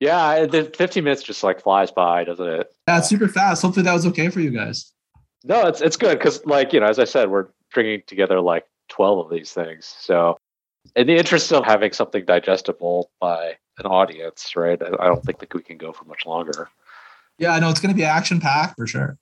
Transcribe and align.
Yeah, 0.00 0.46
the 0.46 0.64
15 0.64 1.02
minutes 1.02 1.22
just 1.22 1.42
like 1.42 1.60
flies 1.60 1.90
by, 1.90 2.24
doesn't 2.24 2.46
it? 2.46 2.72
That's 2.86 3.08
super 3.08 3.28
fast. 3.28 3.62
Hopefully 3.62 3.84
that 3.84 3.92
was 3.92 4.06
okay 4.06 4.28
for 4.28 4.40
you 4.40 4.50
guys. 4.50 4.92
No, 5.44 5.66
it's 5.66 5.80
it's 5.80 5.96
good 5.96 6.18
because 6.18 6.44
like 6.46 6.72
you 6.72 6.80
know, 6.80 6.86
as 6.86 6.98
I 6.98 7.04
said, 7.04 7.30
we're 7.30 7.48
stringing 7.70 8.02
together 8.06 8.40
like 8.40 8.66
12 8.88 9.26
of 9.26 9.30
these 9.30 9.52
things. 9.52 9.86
So, 9.86 10.38
in 10.96 11.06
the 11.06 11.16
interest 11.16 11.52
of 11.52 11.64
having 11.64 11.92
something 11.92 12.24
digestible 12.24 13.10
by 13.20 13.56
an 13.78 13.86
audience, 13.86 14.56
right? 14.56 14.80
I 14.82 15.06
don't 15.06 15.24
think 15.24 15.38
that 15.38 15.54
we 15.54 15.62
can 15.62 15.78
go 15.78 15.92
for 15.92 16.04
much 16.04 16.26
longer. 16.26 16.68
Yeah, 17.38 17.52
I 17.52 17.60
know 17.60 17.70
it's 17.70 17.80
going 17.80 17.94
to 17.94 17.96
be 17.96 18.04
action 18.04 18.40
packed 18.40 18.76
for 18.76 18.86
sure. 18.86 19.16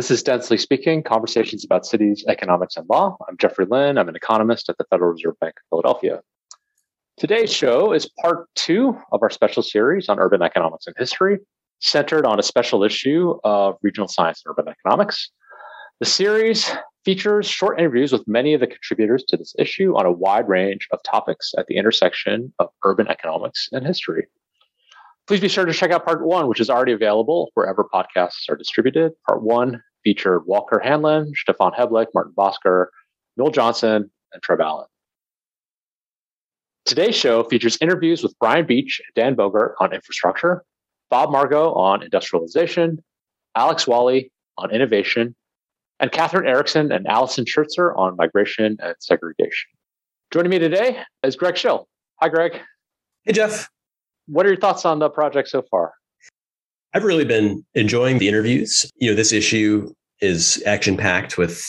This 0.00 0.10
is 0.10 0.22
Densely 0.22 0.56
Speaking 0.56 1.02
Conversations 1.02 1.62
about 1.62 1.84
Cities, 1.84 2.24
Economics, 2.26 2.74
and 2.78 2.88
Law. 2.88 3.18
I'm 3.28 3.36
Jeffrey 3.36 3.66
Lin. 3.66 3.98
I'm 3.98 4.08
an 4.08 4.16
economist 4.16 4.70
at 4.70 4.78
the 4.78 4.84
Federal 4.84 5.12
Reserve 5.12 5.38
Bank 5.40 5.56
of 5.58 5.68
Philadelphia. 5.68 6.22
Today's 7.18 7.52
show 7.52 7.92
is 7.92 8.08
part 8.22 8.48
two 8.54 8.96
of 9.12 9.22
our 9.22 9.28
special 9.28 9.62
series 9.62 10.08
on 10.08 10.18
urban 10.18 10.40
economics 10.40 10.86
and 10.86 10.96
history, 10.98 11.38
centered 11.80 12.24
on 12.24 12.40
a 12.40 12.42
special 12.42 12.82
issue 12.82 13.38
of 13.44 13.76
regional 13.82 14.08
science 14.08 14.42
and 14.42 14.52
urban 14.52 14.72
economics. 14.72 15.30
The 15.98 16.06
series 16.06 16.72
features 17.04 17.46
short 17.46 17.78
interviews 17.78 18.10
with 18.10 18.26
many 18.26 18.54
of 18.54 18.60
the 18.60 18.68
contributors 18.68 19.22
to 19.24 19.36
this 19.36 19.54
issue 19.58 19.94
on 19.98 20.06
a 20.06 20.12
wide 20.12 20.48
range 20.48 20.88
of 20.92 21.02
topics 21.02 21.52
at 21.58 21.66
the 21.66 21.76
intersection 21.76 22.54
of 22.58 22.70
urban 22.86 23.06
economics 23.08 23.68
and 23.70 23.86
history. 23.86 24.28
Please 25.26 25.40
be 25.40 25.48
sure 25.48 25.66
to 25.66 25.74
check 25.74 25.90
out 25.90 26.06
part 26.06 26.24
one, 26.24 26.48
which 26.48 26.58
is 26.58 26.70
already 26.70 26.92
available 26.92 27.50
wherever 27.52 27.84
podcasts 27.84 28.48
are 28.48 28.56
distributed. 28.56 29.12
Part 29.28 29.42
one 29.42 29.82
featured 30.04 30.46
Walker 30.46 30.78
Hanlon, 30.78 31.32
Stephan 31.34 31.72
Heblich, 31.72 32.06
Maarten 32.14 32.34
Bosker, 32.34 32.86
Noel 33.36 33.50
Johnson, 33.50 34.10
and 34.32 34.42
Treb 34.42 34.60
Allen. 34.60 34.86
Today's 36.84 37.14
show 37.14 37.44
features 37.44 37.78
interviews 37.80 38.22
with 38.22 38.38
Brian 38.38 38.66
Beach 38.66 39.00
and 39.04 39.14
Dan 39.14 39.34
Bogart 39.34 39.74
on 39.80 39.92
infrastructure, 39.92 40.64
Bob 41.10 41.30
Margo 41.30 41.72
on 41.74 42.02
industrialization, 42.02 43.02
Alex 43.54 43.86
Whalley 43.86 44.32
on 44.56 44.70
innovation, 44.70 45.34
and 46.00 46.10
Katherine 46.10 46.48
Eriksson 46.48 46.90
and 46.90 47.06
Allison 47.06 47.44
Shertzer 47.44 47.96
on 47.96 48.16
migration 48.16 48.76
and 48.80 48.94
segregation. 48.98 49.70
Joining 50.32 50.50
me 50.50 50.58
today 50.58 51.02
is 51.22 51.36
Greg 51.36 51.56
Shill. 51.56 51.86
Hi, 52.20 52.28
Greg. 52.28 52.60
Hey, 53.24 53.32
Jeff. 53.32 53.68
What 54.26 54.46
are 54.46 54.48
your 54.48 54.58
thoughts 54.58 54.84
on 54.84 54.98
the 54.98 55.10
project 55.10 55.48
so 55.48 55.62
far? 55.70 55.92
I've 56.92 57.04
really 57.04 57.24
been 57.24 57.64
enjoying 57.74 58.18
the 58.18 58.28
interviews. 58.28 58.90
You 58.96 59.10
know, 59.10 59.16
this 59.16 59.32
issue 59.32 59.92
is 60.20 60.62
action 60.66 60.96
packed 60.96 61.38
with 61.38 61.64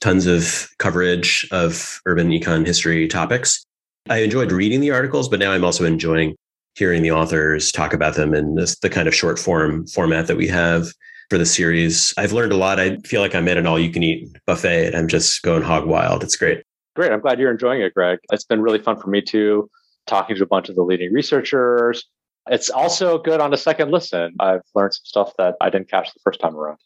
tons 0.00 0.26
of 0.26 0.68
coverage 0.78 1.48
of 1.50 2.00
urban 2.06 2.28
econ 2.30 2.66
history 2.66 3.08
topics. 3.08 3.64
I 4.08 4.18
enjoyed 4.18 4.52
reading 4.52 4.80
the 4.80 4.90
articles, 4.90 5.28
but 5.28 5.40
now 5.40 5.52
I'm 5.52 5.64
also 5.64 5.84
enjoying 5.84 6.36
hearing 6.76 7.02
the 7.02 7.10
authors 7.10 7.72
talk 7.72 7.94
about 7.94 8.14
them 8.14 8.34
in 8.34 8.54
this, 8.54 8.78
the 8.78 8.90
kind 8.90 9.08
of 9.08 9.14
short 9.14 9.38
form 9.38 9.86
format 9.86 10.26
that 10.26 10.36
we 10.36 10.46
have 10.46 10.88
for 11.30 11.38
the 11.38 11.46
series. 11.46 12.12
I've 12.18 12.32
learned 12.32 12.52
a 12.52 12.56
lot. 12.56 12.78
I 12.78 12.98
feel 12.98 13.20
like 13.20 13.34
I'm 13.34 13.48
at 13.48 13.56
an 13.56 13.66
all 13.66 13.78
you 13.78 13.90
can 13.90 14.02
eat 14.02 14.28
buffet 14.46 14.88
and 14.88 14.96
I'm 14.96 15.08
just 15.08 15.42
going 15.42 15.62
hog 15.62 15.86
wild. 15.86 16.22
It's 16.22 16.36
great. 16.36 16.62
Great. 16.94 17.12
I'm 17.12 17.20
glad 17.20 17.40
you're 17.40 17.50
enjoying 17.50 17.80
it, 17.80 17.94
Greg. 17.94 18.18
It's 18.30 18.44
been 18.44 18.60
really 18.60 18.78
fun 18.78 19.00
for 19.00 19.08
me 19.08 19.22
too, 19.22 19.68
talking 20.06 20.36
to 20.36 20.42
a 20.42 20.46
bunch 20.46 20.68
of 20.68 20.76
the 20.76 20.82
leading 20.82 21.12
researchers, 21.12 22.04
it's 22.48 22.70
also 22.70 23.18
good 23.18 23.40
on 23.40 23.52
a 23.52 23.56
second 23.56 23.90
listen. 23.90 24.34
I've 24.40 24.62
learned 24.74 24.94
some 24.94 25.04
stuff 25.04 25.32
that 25.38 25.56
I 25.60 25.70
didn't 25.70 25.90
catch 25.90 26.12
the 26.12 26.20
first 26.22 26.40
time 26.40 26.56
around. 26.56 26.78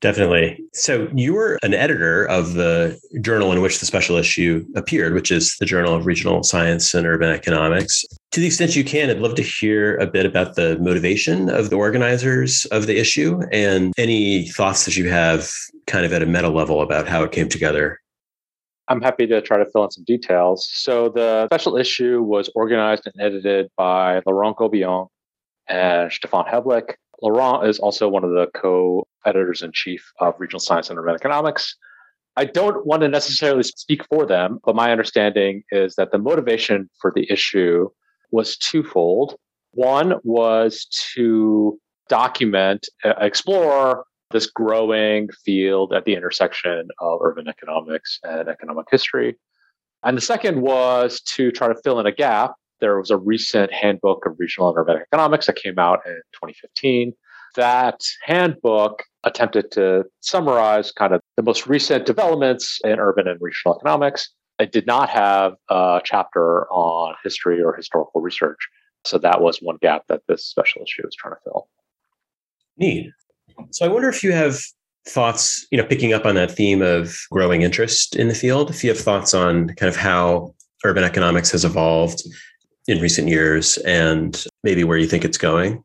Definitely. 0.00 0.58
So 0.72 1.10
you 1.14 1.34
were 1.34 1.58
an 1.62 1.74
editor 1.74 2.24
of 2.24 2.54
the 2.54 2.98
journal 3.20 3.52
in 3.52 3.60
which 3.60 3.80
the 3.80 3.86
special 3.86 4.16
issue 4.16 4.64
appeared, 4.74 5.12
which 5.12 5.30
is 5.30 5.56
the 5.60 5.66
Journal 5.66 5.94
of 5.94 6.06
Regional 6.06 6.42
Science 6.42 6.94
and 6.94 7.06
Urban 7.06 7.28
Economics. 7.28 8.06
To 8.30 8.40
the 8.40 8.46
extent 8.46 8.74
you 8.74 8.84
can, 8.84 9.10
I'd 9.10 9.18
love 9.18 9.34
to 9.34 9.42
hear 9.42 9.98
a 9.98 10.06
bit 10.06 10.24
about 10.24 10.54
the 10.54 10.78
motivation 10.78 11.50
of 11.50 11.68
the 11.68 11.76
organizers 11.76 12.64
of 12.66 12.86
the 12.86 12.98
issue 12.98 13.42
and 13.52 13.92
any 13.98 14.48
thoughts 14.48 14.86
that 14.86 14.96
you 14.96 15.10
have 15.10 15.50
kind 15.86 16.06
of 16.06 16.14
at 16.14 16.22
a 16.22 16.26
meta 16.26 16.48
level 16.48 16.80
about 16.80 17.06
how 17.06 17.22
it 17.22 17.32
came 17.32 17.50
together. 17.50 18.00
I'm 18.90 19.00
happy 19.00 19.26
to 19.28 19.40
try 19.40 19.56
to 19.56 19.66
fill 19.70 19.84
in 19.84 19.90
some 19.92 20.02
details. 20.02 20.68
So 20.72 21.08
the 21.08 21.46
special 21.46 21.76
issue 21.76 22.22
was 22.22 22.50
organized 22.56 23.06
and 23.06 23.14
edited 23.24 23.68
by 23.76 24.20
Laurent 24.26 24.56
Gobillon 24.56 25.06
and 25.68 26.12
Stephan 26.12 26.44
Heblich. 26.46 26.94
Laurent 27.22 27.68
is 27.68 27.78
also 27.78 28.08
one 28.08 28.24
of 28.24 28.30
the 28.30 28.48
co-editors 28.52 29.62
in 29.62 29.70
chief 29.72 30.04
of 30.18 30.34
Regional 30.38 30.58
Science 30.58 30.90
and 30.90 30.98
Urban 30.98 31.14
Economics. 31.14 31.76
I 32.36 32.46
don't 32.46 32.84
want 32.84 33.02
to 33.02 33.08
necessarily 33.08 33.62
speak 33.62 34.04
for 34.06 34.26
them, 34.26 34.58
but 34.64 34.74
my 34.74 34.90
understanding 34.90 35.62
is 35.70 35.94
that 35.94 36.10
the 36.10 36.18
motivation 36.18 36.90
for 37.00 37.12
the 37.14 37.30
issue 37.30 37.88
was 38.32 38.56
twofold. 38.56 39.36
One 39.72 40.14
was 40.24 40.86
to 41.14 41.78
document, 42.08 42.88
uh, 43.04 43.14
explore 43.18 44.04
this 44.30 44.46
growing 44.46 45.28
field 45.44 45.92
at 45.92 46.04
the 46.04 46.14
intersection 46.14 46.88
of 47.00 47.20
urban 47.22 47.48
economics 47.48 48.18
and 48.22 48.48
economic 48.48 48.86
history. 48.90 49.36
And 50.02 50.16
the 50.16 50.22
second 50.22 50.60
was 50.60 51.20
to 51.34 51.50
try 51.50 51.68
to 51.68 51.74
fill 51.82 52.00
in 52.00 52.06
a 52.06 52.12
gap. 52.12 52.54
There 52.80 52.98
was 52.98 53.10
a 53.10 53.18
recent 53.18 53.72
handbook 53.72 54.24
of 54.24 54.36
regional 54.38 54.70
and 54.70 54.78
urban 54.78 54.96
economics 54.96 55.46
that 55.46 55.56
came 55.56 55.78
out 55.78 56.00
in 56.06 56.14
2015. 56.34 57.12
That 57.56 58.00
handbook 58.24 59.02
attempted 59.24 59.70
to 59.72 60.04
summarize 60.20 60.92
kind 60.92 61.12
of 61.12 61.20
the 61.36 61.42
most 61.42 61.66
recent 61.66 62.06
developments 62.06 62.80
in 62.84 62.98
urban 62.98 63.28
and 63.28 63.38
regional 63.40 63.76
economics. 63.76 64.30
It 64.58 64.72
did 64.72 64.86
not 64.86 65.10
have 65.10 65.54
a 65.68 66.00
chapter 66.04 66.70
on 66.70 67.14
history 67.24 67.62
or 67.62 67.74
historical 67.74 68.20
research. 68.20 68.58
So 69.04 69.18
that 69.18 69.40
was 69.40 69.58
one 69.60 69.78
gap 69.82 70.04
that 70.08 70.22
this 70.28 70.46
special 70.46 70.82
issue 70.82 71.02
was 71.04 71.14
trying 71.14 71.34
to 71.34 71.40
fill. 71.44 71.68
Neat. 72.76 73.10
So 73.70 73.84
I 73.84 73.88
wonder 73.88 74.08
if 74.08 74.22
you 74.22 74.32
have 74.32 74.60
thoughts, 75.08 75.66
you 75.70 75.78
know, 75.78 75.84
picking 75.84 76.12
up 76.12 76.26
on 76.26 76.34
that 76.34 76.50
theme 76.50 76.82
of 76.82 77.16
growing 77.30 77.62
interest 77.62 78.16
in 78.16 78.28
the 78.28 78.34
field, 78.34 78.70
if 78.70 78.84
you 78.84 78.90
have 78.90 78.98
thoughts 78.98 79.34
on 79.34 79.68
kind 79.74 79.88
of 79.88 79.96
how 79.96 80.54
urban 80.84 81.04
economics 81.04 81.50
has 81.50 81.64
evolved 81.64 82.22
in 82.86 83.00
recent 83.00 83.28
years 83.28 83.76
and 83.78 84.44
maybe 84.64 84.84
where 84.84 84.98
you 84.98 85.06
think 85.06 85.24
it's 85.24 85.38
going. 85.38 85.82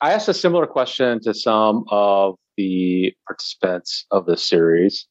I 0.00 0.12
asked 0.12 0.28
a 0.28 0.34
similar 0.34 0.66
question 0.66 1.20
to 1.22 1.34
some 1.34 1.84
of 1.90 2.36
the 2.56 3.12
participants 3.26 4.06
of 4.10 4.26
this 4.26 4.44
series. 4.44 5.06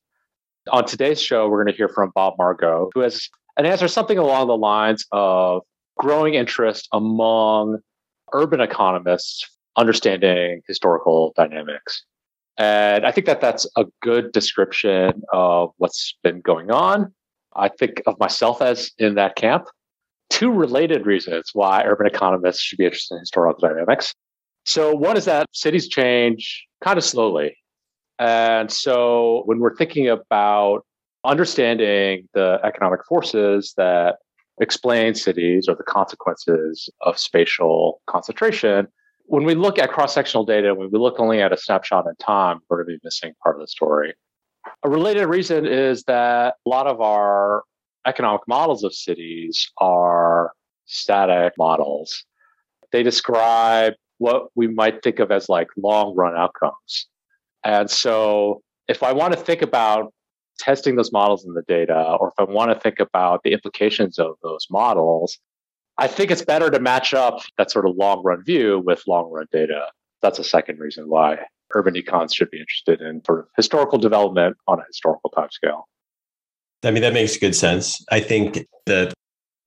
On 0.72 0.86
today's 0.86 1.22
show, 1.22 1.48
we're 1.48 1.64
going 1.64 1.74
to 1.74 1.78
hear 1.78 1.90
from 1.90 2.12
Bob 2.16 2.36
Margo, 2.38 2.90
who 2.94 3.02
has 3.02 3.30
an 3.58 3.66
answer 3.66 3.88
something 3.88 4.18
along 4.18 4.48
the 4.48 4.58
lines 4.58 5.06
of 5.12 5.62
growing 5.98 6.36
interest 6.36 6.88
among 6.94 7.80
urban 8.34 8.62
economists 8.62 9.57
understanding 9.78 10.62
historical 10.68 11.34
dynamics. 11.36 12.04
And 12.58 13.06
I 13.06 13.12
think 13.12 13.28
that 13.28 13.40
that's 13.40 13.68
a 13.78 13.86
good 14.02 14.32
description 14.32 15.22
of 15.32 15.72
what's 15.78 16.18
been 16.24 16.42
going 16.42 16.72
on. 16.72 17.14
I 17.56 17.70
think 17.70 18.02
of 18.08 18.20
myself 18.20 18.62
as 18.62 18.92
in 18.98 19.16
that 19.16 19.36
camp. 19.36 19.68
Two 20.30 20.52
related 20.52 21.06
reasons 21.06 21.52
why 21.54 21.84
urban 21.86 22.08
economists 22.08 22.62
should 22.62 22.78
be 22.78 22.86
interested 22.86 23.16
in 23.16 23.20
historical 23.22 23.68
dynamics. 23.68 24.14
So, 24.66 24.94
one 24.94 25.16
is 25.16 25.26
that 25.26 25.48
cities 25.54 25.88
change 25.88 26.66
kind 26.84 26.98
of 26.98 27.04
slowly. 27.04 27.56
And 28.20 28.70
so, 28.70 29.44
when 29.46 29.60
we're 29.60 29.76
thinking 29.76 30.10
about 30.10 30.86
understanding 31.24 32.28
the 32.34 32.60
economic 32.64 33.06
forces 33.06 33.74
that 33.78 34.18
explain 34.60 35.14
cities 35.14 35.68
or 35.70 35.76
the 35.76 35.84
consequences 35.84 36.90
of 37.02 37.18
spatial 37.18 38.02
concentration, 38.08 38.88
when 39.28 39.44
we 39.44 39.56
look 39.56 39.78
at 39.78 39.92
cross-sectional 39.92 40.46
data, 40.46 40.74
when 40.74 40.90
we 40.90 40.98
look 40.98 41.20
only 41.20 41.42
at 41.42 41.52
a 41.52 41.58
snapshot 41.58 42.08
in 42.08 42.16
time, 42.16 42.60
we're 42.70 42.84
going 42.84 42.96
to 42.96 42.98
be 42.98 43.02
missing 43.04 43.34
part 43.44 43.56
of 43.56 43.62
the 43.62 43.68
story. 43.68 44.14
A 44.84 44.90
related 44.90 45.28
reason 45.28 45.66
is 45.66 46.04
that 46.04 46.56
a 46.66 46.70
lot 46.70 46.88
of 46.88 47.02
our 47.02 47.64
economic 48.06 48.42
models 48.48 48.84
of 48.84 48.94
cities 48.94 49.70
are 49.78 50.54
static 50.86 51.54
models. 51.58 52.24
They 52.92 53.04
describe 53.04 53.94
what 54.18 54.48
we 54.56 54.68
might 54.68 55.04
think 55.04 55.20
of 55.20 55.32
as 55.32 55.50
like 55.50 55.68
long 55.76 56.16
run 56.16 56.36
outcomes. 56.36 57.08
And 57.64 57.90
so 57.90 58.62
if 58.88 59.04
I 59.04 59.12
want 59.12 59.34
to 59.34 59.40
think 59.40 59.62
about 59.62 60.14
testing 60.58 60.96
those 60.96 61.12
models 61.12 61.46
in 61.46 61.54
the 61.54 61.64
data, 61.68 62.16
or 62.20 62.30
if 62.30 62.34
I 62.40 62.50
want 62.50 62.72
to 62.72 62.80
think 62.80 63.00
about 63.00 63.44
the 63.44 63.52
implications 63.52 64.18
of 64.18 64.36
those 64.42 64.68
models, 64.72 65.38
I 65.98 66.08
think 66.08 66.32
it's 66.32 66.44
better 66.44 66.70
to 66.70 66.80
match 66.80 67.14
up 67.14 67.42
that 67.58 67.72
sort 67.72 67.88
of 67.88 67.96
long 67.96 68.24
run 68.24 68.44
view 68.44 68.80
with 68.86 69.04
long 69.08 69.32
run 69.32 69.48
data. 69.52 69.88
That's 70.22 70.40
a 70.40 70.44
second 70.44 70.80
reason 70.80 71.10
why 71.10 71.40
urban 71.74 71.96
econs 71.96 72.34
should 72.36 72.50
be 72.52 72.60
interested 72.60 73.02
in 73.02 73.24
sort 73.26 73.40
of 73.40 73.48
historical 73.56 73.98
development 73.98 74.58
on 74.68 74.80
a 74.80 74.84
historical 74.88 75.30
time 75.32 75.50
scale. 75.52 75.88
I 76.84 76.92
mean, 76.92 77.02
that 77.02 77.14
makes 77.14 77.38
good 77.38 77.56
sense. 77.56 78.04
I 78.12 78.20
think 78.20 78.68
the 78.86 79.12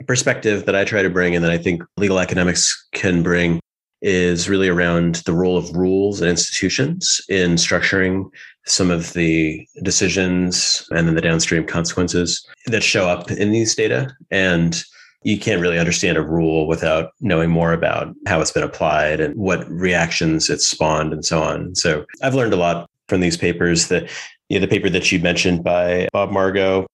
perspective 0.06 0.66
that 0.66 0.76
I 0.76 0.84
try 0.84 1.02
to 1.02 1.10
bring 1.10 1.34
and 1.34 1.44
that 1.44 1.50
I 1.50 1.58
think 1.58 1.82
legal 1.96 2.18
economics 2.18 2.88
can 2.92 3.22
bring 3.22 3.60
is 4.02 4.48
really 4.48 4.68
around 4.68 5.16
the 5.26 5.32
role 5.32 5.58
of 5.58 5.76
rules 5.76 6.20
and 6.20 6.30
institutions 6.30 7.20
in 7.28 7.52
structuring 7.52 8.30
some 8.64 8.90
of 8.90 9.12
the 9.12 9.66
decisions 9.82 10.86
and 10.90 11.06
then 11.06 11.16
the 11.16 11.20
downstream 11.20 11.66
consequences 11.66 12.46
that 12.66 12.82
show 12.82 13.08
up 13.08 13.30
in 13.30 13.50
these 13.50 13.74
data. 13.74 14.10
And 14.30 14.82
you 15.22 15.38
can't 15.38 15.60
really 15.60 15.78
understand 15.78 16.16
a 16.16 16.22
rule 16.22 16.66
without 16.66 17.12
knowing 17.20 17.50
more 17.50 17.72
about 17.72 18.14
how 18.26 18.40
it's 18.40 18.52
been 18.52 18.62
applied 18.62 19.20
and 19.20 19.36
what 19.36 19.68
reactions 19.70 20.48
it's 20.48 20.66
spawned 20.66 21.12
and 21.12 21.24
so 21.24 21.42
on. 21.42 21.74
So 21.74 22.06
I've 22.22 22.34
learned 22.34 22.54
a 22.54 22.56
lot 22.56 22.88
from 23.08 23.20
these 23.20 23.36
papers 23.36 23.88
that 23.88 24.10
you 24.48 24.58
know, 24.58 24.66
the 24.66 24.70
paper 24.70 24.88
that 24.90 25.12
you 25.12 25.20
mentioned 25.20 25.62
by 25.62 26.08
Bob 26.12 26.30
Margo, 26.30 26.86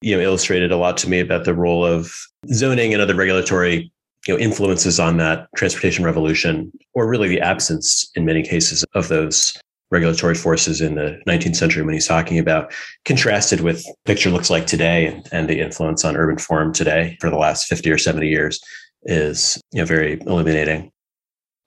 you 0.00 0.16
know, 0.16 0.22
illustrated 0.22 0.70
a 0.70 0.76
lot 0.76 0.96
to 0.98 1.08
me 1.08 1.20
about 1.20 1.44
the 1.44 1.54
role 1.54 1.84
of 1.84 2.14
zoning 2.52 2.92
and 2.92 3.02
other 3.02 3.14
regulatory 3.14 3.92
you 4.26 4.34
know 4.34 4.40
influences 4.40 5.00
on 5.00 5.16
that 5.16 5.48
transportation 5.56 6.04
revolution 6.04 6.72
or 6.94 7.08
really 7.08 7.28
the 7.28 7.40
absence 7.40 8.10
in 8.14 8.24
many 8.24 8.42
cases 8.42 8.84
of 8.94 9.08
those 9.08 9.56
regulatory 9.92 10.34
forces 10.34 10.80
in 10.80 10.94
the 10.94 11.20
19th 11.28 11.54
century 11.54 11.82
when 11.82 11.92
he's 11.92 12.08
talking 12.08 12.38
about 12.38 12.72
contrasted 13.04 13.60
with 13.60 13.84
picture 14.06 14.30
looks 14.30 14.50
like 14.50 14.66
today 14.66 15.06
and, 15.06 15.28
and 15.30 15.48
the 15.48 15.60
influence 15.60 16.04
on 16.04 16.16
urban 16.16 16.38
form 16.38 16.72
today 16.72 17.16
for 17.20 17.28
the 17.28 17.36
last 17.36 17.66
50 17.66 17.90
or 17.90 17.98
70 17.98 18.26
years 18.26 18.58
is 19.04 19.60
you 19.72 19.80
know 19.80 19.84
very 19.84 20.18
illuminating 20.22 20.90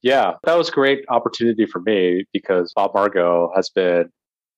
yeah 0.02 0.34
that 0.44 0.58
was 0.58 0.70
a 0.70 0.72
great 0.72 1.06
opportunity 1.10 1.66
for 1.66 1.82
me 1.82 2.26
because 2.34 2.74
bob 2.76 2.94
margo 2.96 3.52
has 3.56 3.70
been 3.70 4.10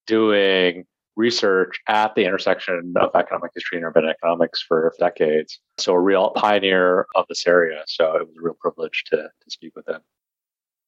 doing 0.06 0.86
research 1.18 1.80
at 1.88 2.16
the 2.16 2.24
intersection 2.24 2.94
of 2.96 3.10
economic 3.16 3.52
history 3.54 3.80
and 3.80 3.86
urban 3.86 4.06
economics 4.06 4.62
for 4.62 4.94
decades. 5.00 5.60
So 5.80 5.94
a 5.94 6.00
real 6.00 6.30
pioneer 6.36 7.08
of 7.16 7.26
this 7.28 7.46
area. 7.48 7.84
So 7.88 8.16
it 8.16 8.28
was 8.28 8.38
a 8.38 8.42
real 8.42 8.56
privilege 8.62 9.04
to, 9.08 9.18
to 9.18 9.50
speak 9.50 9.76
with 9.76 9.90
him. 9.90 10.02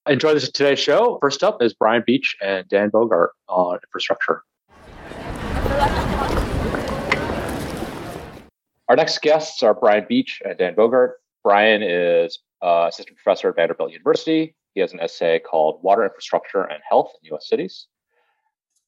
I 0.10 0.14
enjoyed 0.14 0.36
this 0.36 0.50
today's 0.50 0.80
show. 0.80 1.20
First 1.22 1.44
up 1.44 1.62
is 1.62 1.72
Brian 1.76 2.02
Beach 2.04 2.36
and 2.42 2.68
Dan 2.68 2.90
Bogart 2.90 3.30
on 3.48 3.78
infrastructure. 3.84 4.42
Our 8.88 8.96
next 8.96 9.22
guests 9.22 9.62
are 9.62 9.76
Brian 9.76 10.08
Beach 10.10 10.42
and 10.44 10.58
Dan 10.58 10.74
Bogart. 10.74 11.18
Brian 11.44 11.84
is 11.84 12.40
uh, 12.64 12.88
assistant 12.90 13.18
professor 13.18 13.50
at 13.50 13.56
Vanderbilt 13.56 13.92
University. 13.92 14.56
He 14.74 14.82
has 14.82 14.94
an 14.94 15.00
essay 15.00 15.38
called 15.38 15.84
Water 15.84 16.04
Infrastructure 16.04 16.64
and 16.64 16.82
Health 16.90 17.12
in 17.22 17.28
U.S. 17.28 17.48
Cities. 17.48 17.86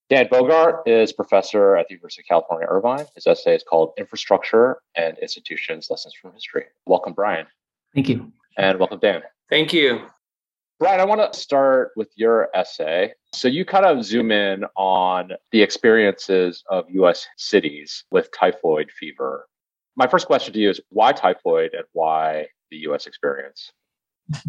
Dan 0.09 0.27
Bogart 0.27 0.87
is 0.87 1.13
professor 1.13 1.75
at 1.77 1.87
the 1.87 1.93
University 1.93 2.23
of 2.23 2.29
California, 2.29 2.67
Irvine. 2.67 3.05
His 3.13 3.27
essay 3.27 3.53
is 3.53 3.61
called 3.61 3.93
Infrastructure 3.95 4.81
and 4.95 5.19
Institutions 5.19 5.87
Lessons 5.91 6.15
from 6.19 6.33
History. 6.33 6.65
Welcome, 6.87 7.13
Brian. 7.13 7.45
Thank 7.93 8.09
you. 8.09 8.31
And 8.57 8.79
welcome, 8.79 8.97
Dan. 8.97 9.21
Thank 9.51 9.71
you. 9.71 10.07
Brian, 10.81 10.99
I 10.99 11.05
want 11.05 11.31
to 11.31 11.39
start 11.39 11.91
with 11.95 12.09
your 12.15 12.49
essay. 12.55 13.13
So 13.35 13.47
you 13.47 13.65
kind 13.65 13.85
of 13.85 14.03
zoom 14.03 14.31
in 14.31 14.65
on 14.75 15.33
the 15.51 15.61
experiences 15.61 16.63
of 16.71 16.85
US 16.89 17.27
cities 17.37 18.03
with 18.09 18.31
typhoid 18.31 18.89
fever. 18.89 19.45
My 19.95 20.07
first 20.07 20.25
question 20.25 20.55
to 20.55 20.59
you 20.59 20.71
is 20.71 20.81
why 20.89 21.11
typhoid 21.11 21.75
and 21.75 21.83
why 21.93 22.47
the 22.71 22.77
US 22.77 23.05
experience? 23.05 23.71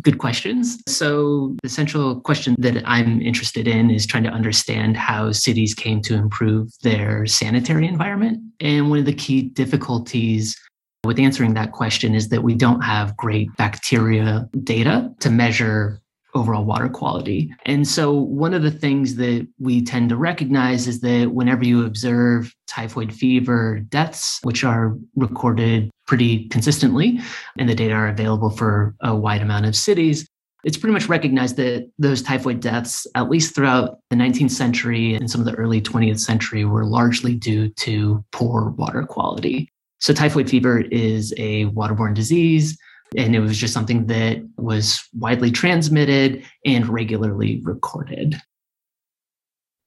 Good 0.01 0.17
questions. 0.17 0.83
So, 0.89 1.55
the 1.63 1.69
central 1.69 2.21
question 2.21 2.55
that 2.59 2.83
I'm 2.87 3.21
interested 3.21 3.69
in 3.69 3.91
is 3.91 4.07
trying 4.07 4.23
to 4.23 4.31
understand 4.31 4.97
how 4.97 5.33
cities 5.33 5.75
came 5.75 6.01
to 6.03 6.15
improve 6.15 6.71
their 6.83 7.27
sanitary 7.27 7.87
environment. 7.87 8.41
And 8.61 8.89
one 8.89 8.99
of 8.99 9.05
the 9.05 9.13
key 9.13 9.43
difficulties 9.43 10.57
with 11.05 11.19
answering 11.19 11.55
that 11.55 11.73
question 11.73 12.15
is 12.15 12.29
that 12.29 12.43
we 12.43 12.55
don't 12.55 12.81
have 12.81 13.17
great 13.17 13.55
bacteria 13.57 14.49
data 14.63 15.13
to 15.19 15.31
measure 15.31 16.02
overall 16.35 16.65
water 16.65 16.89
quality. 16.89 17.55
And 17.67 17.87
so, 17.87 18.13
one 18.13 18.55
of 18.55 18.63
the 18.63 18.71
things 18.71 19.17
that 19.17 19.47
we 19.59 19.83
tend 19.83 20.09
to 20.11 20.17
recognize 20.17 20.89
is 20.89 21.01
that 21.01 21.33
whenever 21.33 21.65
you 21.65 21.85
observe 21.85 22.55
typhoid 22.67 23.13
fever 23.13 23.81
deaths, 23.89 24.39
which 24.43 24.65
are 24.65 24.97
recorded 25.15 25.91
pretty 26.07 26.49
consistently, 26.49 27.21
and 27.59 27.69
the 27.69 27.75
data 27.75 27.95
are 27.95 28.09
available 28.09 28.51
for 28.51 28.95
a 29.01 29.15
wide 29.15 29.43
amount 29.43 29.67
of 29.67 29.77
cities, 29.77 30.27
it's 30.65 30.77
pretty 30.77 30.93
much 30.93 31.09
recognized 31.09 31.57
that 31.57 31.91
those 31.99 32.23
typhoid 32.23 32.61
deaths, 32.61 33.07
at 33.15 33.29
least 33.29 33.55
throughout 33.55 33.99
the 34.11 34.17
19th 34.17 34.53
century 34.53 35.15
and 35.15 35.31
some 35.31 35.41
of 35.41 35.47
the 35.47 35.55
early 35.55 35.81
20th 35.81 36.21
century, 36.21 36.65
were 36.65 36.85
largely 36.85 37.35
due 37.35 37.69
to 37.71 38.25
poor 38.33 38.71
water 38.71 39.03
quality. 39.05 39.69
So, 39.99 40.13
typhoid 40.13 40.49
fever 40.49 40.81
is 40.81 41.35
a 41.37 41.67
waterborne 41.67 42.15
disease 42.15 42.79
and 43.17 43.35
it 43.35 43.41
was 43.41 43.57
just 43.57 43.75
something 43.75 44.07
that 44.07 44.43
was 44.57 45.09
widely 45.15 45.51
transmitted 45.51 46.45
and 46.65 46.89
regularly 46.89 47.61
recorded. 47.65 48.41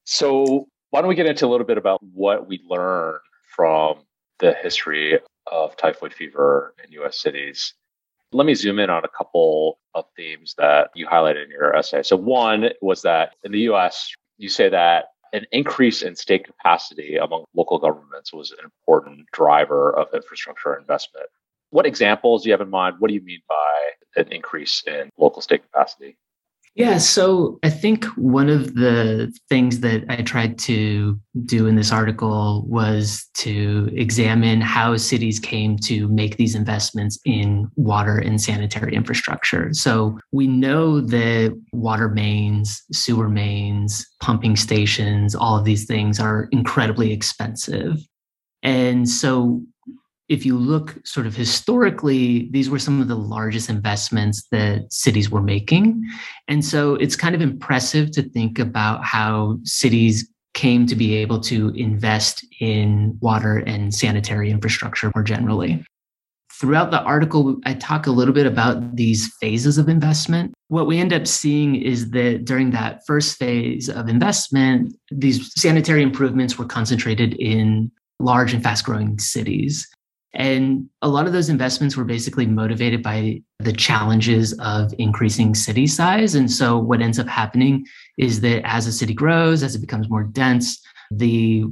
So, 0.06 0.68
why 0.92 1.02
don't 1.02 1.10
we 1.10 1.16
get 1.16 1.26
into 1.26 1.46
a 1.46 1.50
little 1.50 1.66
bit 1.66 1.78
about 1.78 2.02
what 2.02 2.48
we 2.48 2.62
learned 2.70 3.20
from 3.56 4.00
the 4.40 4.54
history 4.54 5.20
of 5.52 5.76
typhoid 5.78 6.14
fever 6.14 6.74
in 6.84 6.92
US 7.04 7.20
cities? 7.20 7.74
Let 8.32 8.46
me 8.46 8.54
zoom 8.54 8.80
in 8.80 8.90
on 8.90 9.04
a 9.04 9.10
couple 9.10 9.80
of 9.94 10.06
themes 10.16 10.56
that 10.58 10.90
you 10.94 11.08
highlighted 11.08 11.46
in 11.46 11.50
your 11.50 11.76
essay. 11.76 12.04
So, 12.04 12.16
one 12.16 12.70
was 12.82 13.02
that 13.02 13.36
in 13.44 13.52
the 13.52 13.62
US, 13.72 14.12
you 14.38 14.50
say 14.50 14.70
that 14.70 15.06
an 15.34 15.46
increase 15.52 16.02
in 16.02 16.16
state 16.16 16.46
capacity 16.46 17.18
among 17.18 17.46
local 17.56 17.78
governments 17.80 18.32
was 18.32 18.52
an 18.52 18.64
important 18.64 19.26
driver 19.34 19.94
of 19.98 20.08
infrastructure 20.14 20.76
investment. 20.76 21.28
What 21.76 21.86
examples 21.86 22.44
do 22.44 22.48
you 22.48 22.54
have 22.54 22.62
in 22.62 22.70
mind? 22.70 22.96
What 23.00 23.10
do 23.10 23.14
you 23.14 23.22
mean 23.22 23.42
by 23.50 24.22
an 24.22 24.32
increase 24.32 24.82
in 24.88 25.10
local 25.18 25.42
state 25.42 25.62
capacity? 25.62 26.18
Yeah, 26.74 27.00
so 27.00 27.60
I 27.64 27.70
think 27.70 28.06
one 28.16 28.48
of 28.48 28.76
the 28.76 29.30
things 29.50 29.82
that 29.82 30.06
I 30.08 30.22
tried 30.22 30.58
to 30.60 31.20
do 31.44 31.68
in 31.68 31.76
this 31.76 31.92
article 31.92 32.64
was 32.70 33.28
to 33.40 33.90
examine 33.92 34.62
how 34.62 34.96
cities 34.96 35.38
came 35.38 35.78
to 35.80 36.08
make 36.08 36.38
these 36.38 36.56
investments 36.56 37.20
in 37.26 37.70
water 37.76 38.20
and 38.20 38.42
sanitary 38.42 38.96
infrastructure. 38.96 39.74
So 39.74 40.18
we 40.32 40.48
know 40.48 41.02
that 41.02 41.62
water 41.74 42.08
mains, 42.08 42.84
sewer 42.94 43.28
mains, 43.28 44.06
pumping 44.22 44.56
stations, 44.56 45.36
all 45.36 45.58
of 45.58 45.66
these 45.66 45.86
things 45.86 46.22
are 46.22 46.48
incredibly 46.54 47.12
expensive. 47.12 47.98
And 48.64 49.10
so 49.10 49.62
if 50.28 50.46
you 50.46 50.58
look 50.58 50.96
sort 51.06 51.28
of 51.28 51.36
historically, 51.36 52.50
these 52.52 52.70
were 52.70 52.80
some 52.80 53.00
of 53.02 53.08
the 53.08 53.16
largest 53.16 53.70
investments 53.70 54.48
that 54.52 54.92
cities 54.92 55.30
were 55.30 55.42
making. 55.42 56.04
And 56.48 56.66
so 56.66 56.96
it's 56.96 57.16
kind 57.16 57.36
of 57.36 57.42
impressive 57.42 58.12
to 58.12 58.24
think 58.24 58.58
about 58.58 59.04
how 59.04 59.60
cities 59.64 60.28
came 60.56 60.88
to 60.88 60.96
be 60.96 61.16
able 61.16 61.40
to 61.42 61.70
invest 61.76 62.46
in 62.60 63.18
water 63.22 63.58
and 63.58 63.94
sanitary 63.94 64.50
infrastructure 64.50 65.12
more 65.14 65.24
generally. 65.24 65.86
Throughout 66.60 66.90
the 66.90 67.02
article, 67.02 67.58
I 67.66 67.74
talk 67.74 68.08
a 68.08 68.12
little 68.12 68.34
bit 68.34 68.46
about 68.48 68.96
these 68.96 69.30
phases 69.42 69.78
of 69.78 69.90
investment. 69.90 70.54
What 70.70 70.88
we 70.88 70.98
end 70.98 71.12
up 71.12 71.28
seeing 71.28 71.76
is 71.76 72.12
that 72.12 72.46
during 72.46 72.72
that 72.72 73.02
first 73.06 73.38
phase 73.38 73.90
of 73.90 74.08
investment, 74.08 74.96
these 75.12 75.52
sanitary 75.60 76.02
improvements 76.02 76.58
were 76.58 76.66
concentrated 76.66 77.34
in 77.34 77.92
large 78.22 78.54
and 78.54 78.64
fast 78.64 78.86
growing 78.86 79.20
cities. 79.20 79.86
And 80.36 80.90
a 81.02 81.08
lot 81.08 81.28
of 81.28 81.34
those 81.34 81.50
investments 81.50 81.96
were 81.96 82.04
basically 82.04 82.46
motivated 82.46 83.02
by 83.02 83.42
the 83.60 83.74
challenges 83.74 84.54
of 84.60 84.94
increasing 84.98 85.56
city 85.56 85.88
size. 85.88 86.36
And 86.36 86.52
so 86.52 86.78
what 86.78 87.02
ends 87.02 87.20
up 87.20 87.28
happening 87.28 87.86
is 88.18 88.42
that 88.42 88.62
as 88.66 88.86
a 88.86 88.92
city 88.92 89.14
grows, 89.14 89.64
as 89.64 89.76
it 89.76 89.80
becomes 89.80 90.10
more 90.10 90.24
dense, 90.24 90.82
the 91.12 91.64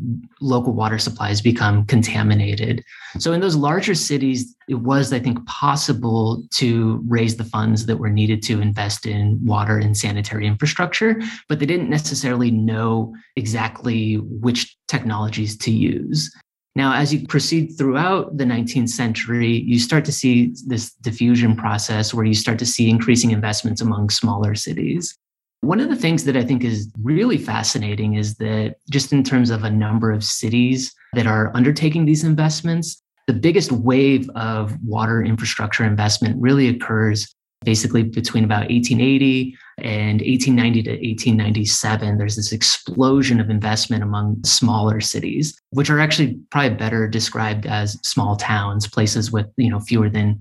local 0.41 0.74
water 0.74 0.98
supplies 0.98 1.41
become 1.41 1.86
contaminated. 1.86 2.84
So 3.17 3.34
in 3.34 3.41
those 3.41 3.55
larger 3.55 3.96
cities, 3.96 4.55
it 4.70 4.75
was, 4.75 5.12
I 5.12 5.20
think, 5.20 5.43
possible 5.48 6.43
to 6.51 7.03
raise 7.08 7.36
the 7.36 7.43
funds 7.43 7.86
that 7.88 7.98
were 7.98 8.10
needed 8.10 8.43
to 8.43 8.62
invest 8.62 9.05
in 9.05 9.43
water 9.43 9.77
and 9.77 9.98
sanitary 9.98 10.48
infrastructure, 10.48 11.20
but 11.50 11.60
they 11.60 11.65
didn't 11.65 11.89
necessarily 11.89 12.51
know 12.51 13.13
exactly 13.36 14.15
which 14.17 14.77
technologies 14.88 15.58
to 15.58 15.72
use. 15.72 16.34
Now, 16.75 16.94
as 16.96 17.13
you 17.13 17.27
proceed 17.27 17.74
throughout 17.77 18.38
the 18.38 18.46
19th 18.46 18.89
century, 18.89 19.62
you 19.62 19.80
start 19.80 20.06
to 20.06 20.12
see 20.12 20.56
this 20.65 20.92
diffusion 20.96 21.56
process 21.56 22.13
where 22.13 22.25
you 22.25 22.34
start 22.34 22.58
to 22.60 22.65
see 22.65 22.89
increasing 22.89 23.32
investments 23.32 23.82
among 23.82 24.10
smaller 24.10 24.56
cities. 24.56 25.15
One 25.62 25.80
of 25.80 25.89
the 25.89 25.96
things 25.96 26.24
that 26.25 26.36
I 26.36 26.44
think 26.44 26.63
is 26.63 26.92
really 27.01 27.38
fascinating 27.38 28.15
is 28.15 28.36
that 28.36 28.77
just 28.89 29.13
in 29.13 29.24
terms 29.24 29.50
of 29.50 29.63
a 29.63 29.70
number 29.70 30.12
of 30.12 30.24
cities 30.24 30.94
that 31.13 31.27
are 31.27 31.56
undertaking 31.56 32.06
these 32.06 32.24
investments, 32.24 33.01
the 33.27 33.34
biggest 33.34 33.72
wave 33.72 34.30
of 34.32 34.75
water 34.84 35.24
infrastructure 35.24 35.86
investment 35.86 36.42
really 36.42 36.68
occurs 36.68 37.34
basically 37.63 38.03
between 38.03 38.43
about 38.43 38.70
1880 38.70 39.58
and 39.79 40.22
1890 40.22 40.84
to 40.84 40.91
1897 40.91 42.17
there's 42.17 42.36
this 42.36 42.51
explosion 42.51 43.39
of 43.39 43.50
investment 43.50 44.03
among 44.03 44.41
smaller 44.43 45.01
cities 45.01 45.60
which 45.72 45.89
are 45.89 46.00
actually 46.00 46.39
probably 46.51 46.75
better 46.75 47.08
described 47.08 47.65
as 47.65 48.00
small 48.03 48.36
towns 48.36 48.88
places 48.88 49.32
with 49.32 49.48
you 49.58 49.70
know 49.70 49.79
fewer 49.79 50.10
than 50.10 50.39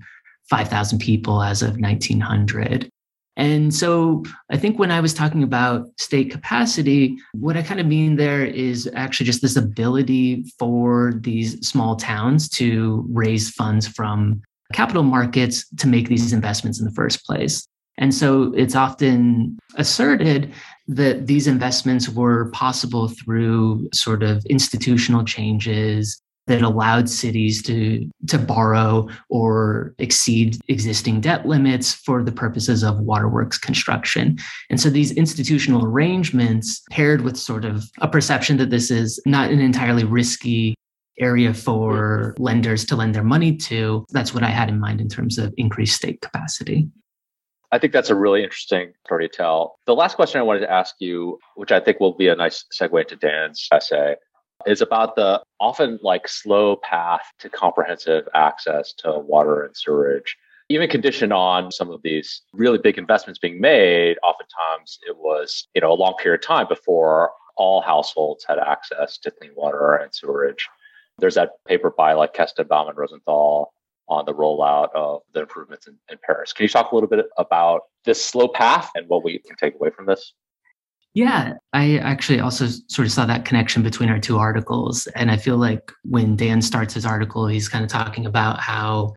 5000 0.49 0.99
people 0.99 1.41
as 1.41 1.61
of 1.61 1.79
1900 1.79 2.89
and 3.35 3.73
so 3.73 4.23
I 4.51 4.57
think 4.57 4.77
when 4.77 4.91
I 4.91 4.99
was 4.99 5.13
talking 5.13 5.41
about 5.41 5.87
state 5.97 6.29
capacity, 6.29 7.17
what 7.33 7.57
I 7.57 7.63
kind 7.63 7.79
of 7.79 7.87
mean 7.87 8.15
there 8.15 8.45
is 8.45 8.89
actually 8.93 9.25
just 9.25 9.41
this 9.41 9.55
ability 9.55 10.45
for 10.59 11.13
these 11.15 11.67
small 11.67 11.95
towns 11.95 12.47
to 12.49 13.05
raise 13.09 13.49
funds 13.49 13.87
from 13.87 14.43
capital 14.73 15.03
markets 15.03 15.67
to 15.77 15.87
make 15.87 16.07
these 16.09 16.33
investments 16.33 16.79
in 16.79 16.85
the 16.85 16.91
first 16.91 17.25
place. 17.25 17.65
And 17.97 18.13
so 18.13 18.51
it's 18.55 18.75
often 18.75 19.59
asserted 19.75 20.51
that 20.87 21.27
these 21.27 21.47
investments 21.47 22.09
were 22.09 22.49
possible 22.51 23.07
through 23.07 23.87
sort 23.93 24.23
of 24.23 24.43
institutional 24.45 25.23
changes 25.23 26.19
that 26.47 26.61
allowed 26.61 27.09
cities 27.09 27.63
to, 27.63 28.09
to 28.27 28.37
borrow 28.37 29.07
or 29.29 29.93
exceed 29.97 30.59
existing 30.67 31.21
debt 31.21 31.47
limits 31.47 31.93
for 31.93 32.21
the 32.21 32.33
purposes 32.33 32.83
of 32.83 32.99
waterworks 32.99 33.57
construction. 33.57 34.37
And 34.69 34.79
so 34.79 34.89
these 34.89 35.11
institutional 35.11 35.85
arrangements, 35.85 36.83
paired 36.91 37.21
with 37.21 37.37
sort 37.37 37.63
of 37.63 37.85
a 37.99 38.09
perception 38.09 38.57
that 38.57 38.71
this 38.71 38.91
is 38.91 39.21
not 39.25 39.51
an 39.51 39.59
entirely 39.59 40.03
risky 40.03 40.75
area 41.19 41.53
for 41.53 42.33
mm-hmm. 42.33 42.43
lenders 42.43 42.85
to 42.85 42.95
lend 42.95 43.15
their 43.15 43.23
money 43.23 43.55
to, 43.55 44.05
that's 44.11 44.33
what 44.33 44.43
I 44.43 44.49
had 44.49 44.69
in 44.69 44.79
mind 44.79 45.01
in 45.01 45.09
terms 45.09 45.37
of 45.37 45.53
increased 45.57 45.95
state 45.95 46.21
capacity. 46.21 46.89
I 47.71 47.79
think 47.79 47.91
that's 47.91 48.11
a 48.11 48.15
really 48.15 48.43
interesting 48.43 48.93
story 49.05 49.27
to 49.27 49.35
tell. 49.35 49.79
The 49.87 49.95
last 49.95 50.15
question 50.15 50.39
I 50.39 50.43
wanted 50.43 50.59
to 50.59 50.71
ask 50.71 50.95
you, 50.99 51.39
which 51.55 51.71
I 51.71 51.79
think 51.79 51.99
will 51.99 52.13
be 52.13 52.27
a 52.27 52.35
nice 52.35 52.65
segue 52.71 53.01
into 53.01 53.15
Dan's 53.15 53.67
essay, 53.71 54.15
is 54.67 54.81
about 54.81 55.15
the 55.15 55.41
often 55.59 55.99
like 56.03 56.27
slow 56.27 56.75
path 56.77 57.23
to 57.39 57.49
comprehensive 57.49 58.27
access 58.35 58.93
to 58.99 59.19
water 59.19 59.63
and 59.63 59.75
sewerage. 59.75 60.37
Even 60.69 60.87
conditioned 60.87 61.33
on 61.33 61.71
some 61.71 61.89
of 61.89 62.01
these 62.03 62.43
really 62.53 62.77
big 62.77 62.97
investments 62.97 63.39
being 63.39 63.59
made, 63.59 64.17
oftentimes 64.23 64.99
it 65.07 65.17
was, 65.17 65.67
you 65.73 65.81
know, 65.81 65.91
a 65.91 65.95
long 65.95 66.13
period 66.21 66.41
of 66.41 66.47
time 66.47 66.67
before 66.69 67.31
all 67.57 67.81
households 67.81 68.45
had 68.47 68.59
access 68.59 69.17
to 69.17 69.31
clean 69.31 69.51
water 69.55 69.95
and 69.95 70.13
sewerage. 70.13 70.69
There's 71.19 71.35
that 71.35 71.51
paper 71.67 71.93
by 71.95 72.13
like 72.13 72.33
Kesztenbaum 72.33 72.89
and 72.89 72.97
Rosenthal 72.97 73.73
on 74.09 74.25
the 74.25 74.33
rollout 74.33 74.89
of 74.93 75.21
the 75.33 75.41
improvements 75.41 75.87
in, 75.87 75.97
in 76.11 76.17
Paris. 76.25 76.53
Can 76.53 76.63
you 76.63 76.69
talk 76.69 76.91
a 76.91 76.95
little 76.95 77.09
bit 77.09 77.25
about 77.37 77.81
this 78.05 78.23
slow 78.23 78.47
path 78.47 78.89
and 78.95 79.07
what 79.07 79.23
we 79.23 79.39
can 79.39 79.55
take 79.55 79.75
away 79.75 79.89
from 79.89 80.05
this? 80.05 80.33
Yeah, 81.13 81.53
I 81.73 81.97
actually 81.99 82.39
also 82.39 82.65
sort 82.87 83.05
of 83.05 83.11
saw 83.11 83.25
that 83.27 83.45
connection 83.45 83.83
between 83.83 84.09
our 84.09 84.19
two 84.19 84.39
articles. 84.39 85.05
And 85.15 85.29
I 85.29 85.37
feel 85.37 85.57
like 85.57 85.91
when 86.03 86.35
Dan 86.35 86.61
starts 86.61 86.95
his 86.95 87.05
article, 87.05 87.45
he's 87.45 87.69
kind 87.69 87.85
of 87.85 87.91
talking 87.91 88.25
about 88.25 88.59
how 88.59 89.13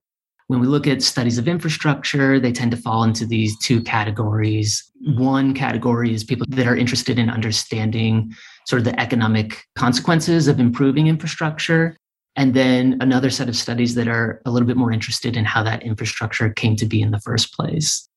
when 0.48 0.60
we 0.60 0.66
look 0.66 0.86
at 0.86 1.02
studies 1.02 1.38
of 1.38 1.48
infrastructure, 1.48 2.38
they 2.38 2.52
tend 2.52 2.70
to 2.70 2.76
fall 2.76 3.02
into 3.02 3.26
these 3.26 3.58
two 3.58 3.82
categories. 3.82 4.84
One 5.16 5.54
category 5.54 6.14
is 6.14 6.22
people 6.22 6.46
that 6.50 6.66
are 6.66 6.76
interested 6.76 7.18
in 7.18 7.28
understanding 7.28 8.32
sort 8.66 8.80
of 8.80 8.84
the 8.84 9.00
economic 9.00 9.64
consequences 9.74 10.46
of 10.46 10.60
improving 10.60 11.08
infrastructure. 11.08 11.96
And 12.36 12.54
then 12.54 12.98
another 13.00 13.30
set 13.30 13.48
of 13.48 13.56
studies 13.56 13.94
that 13.96 14.08
are 14.08 14.40
a 14.44 14.50
little 14.50 14.68
bit 14.68 14.76
more 14.76 14.92
interested 14.92 15.36
in 15.36 15.44
how 15.44 15.62
that 15.64 15.82
infrastructure 15.82 16.50
came 16.50 16.76
to 16.76 16.86
be 16.86 17.00
in 17.00 17.10
the 17.10 17.20
first 17.20 17.52
place. 17.52 18.08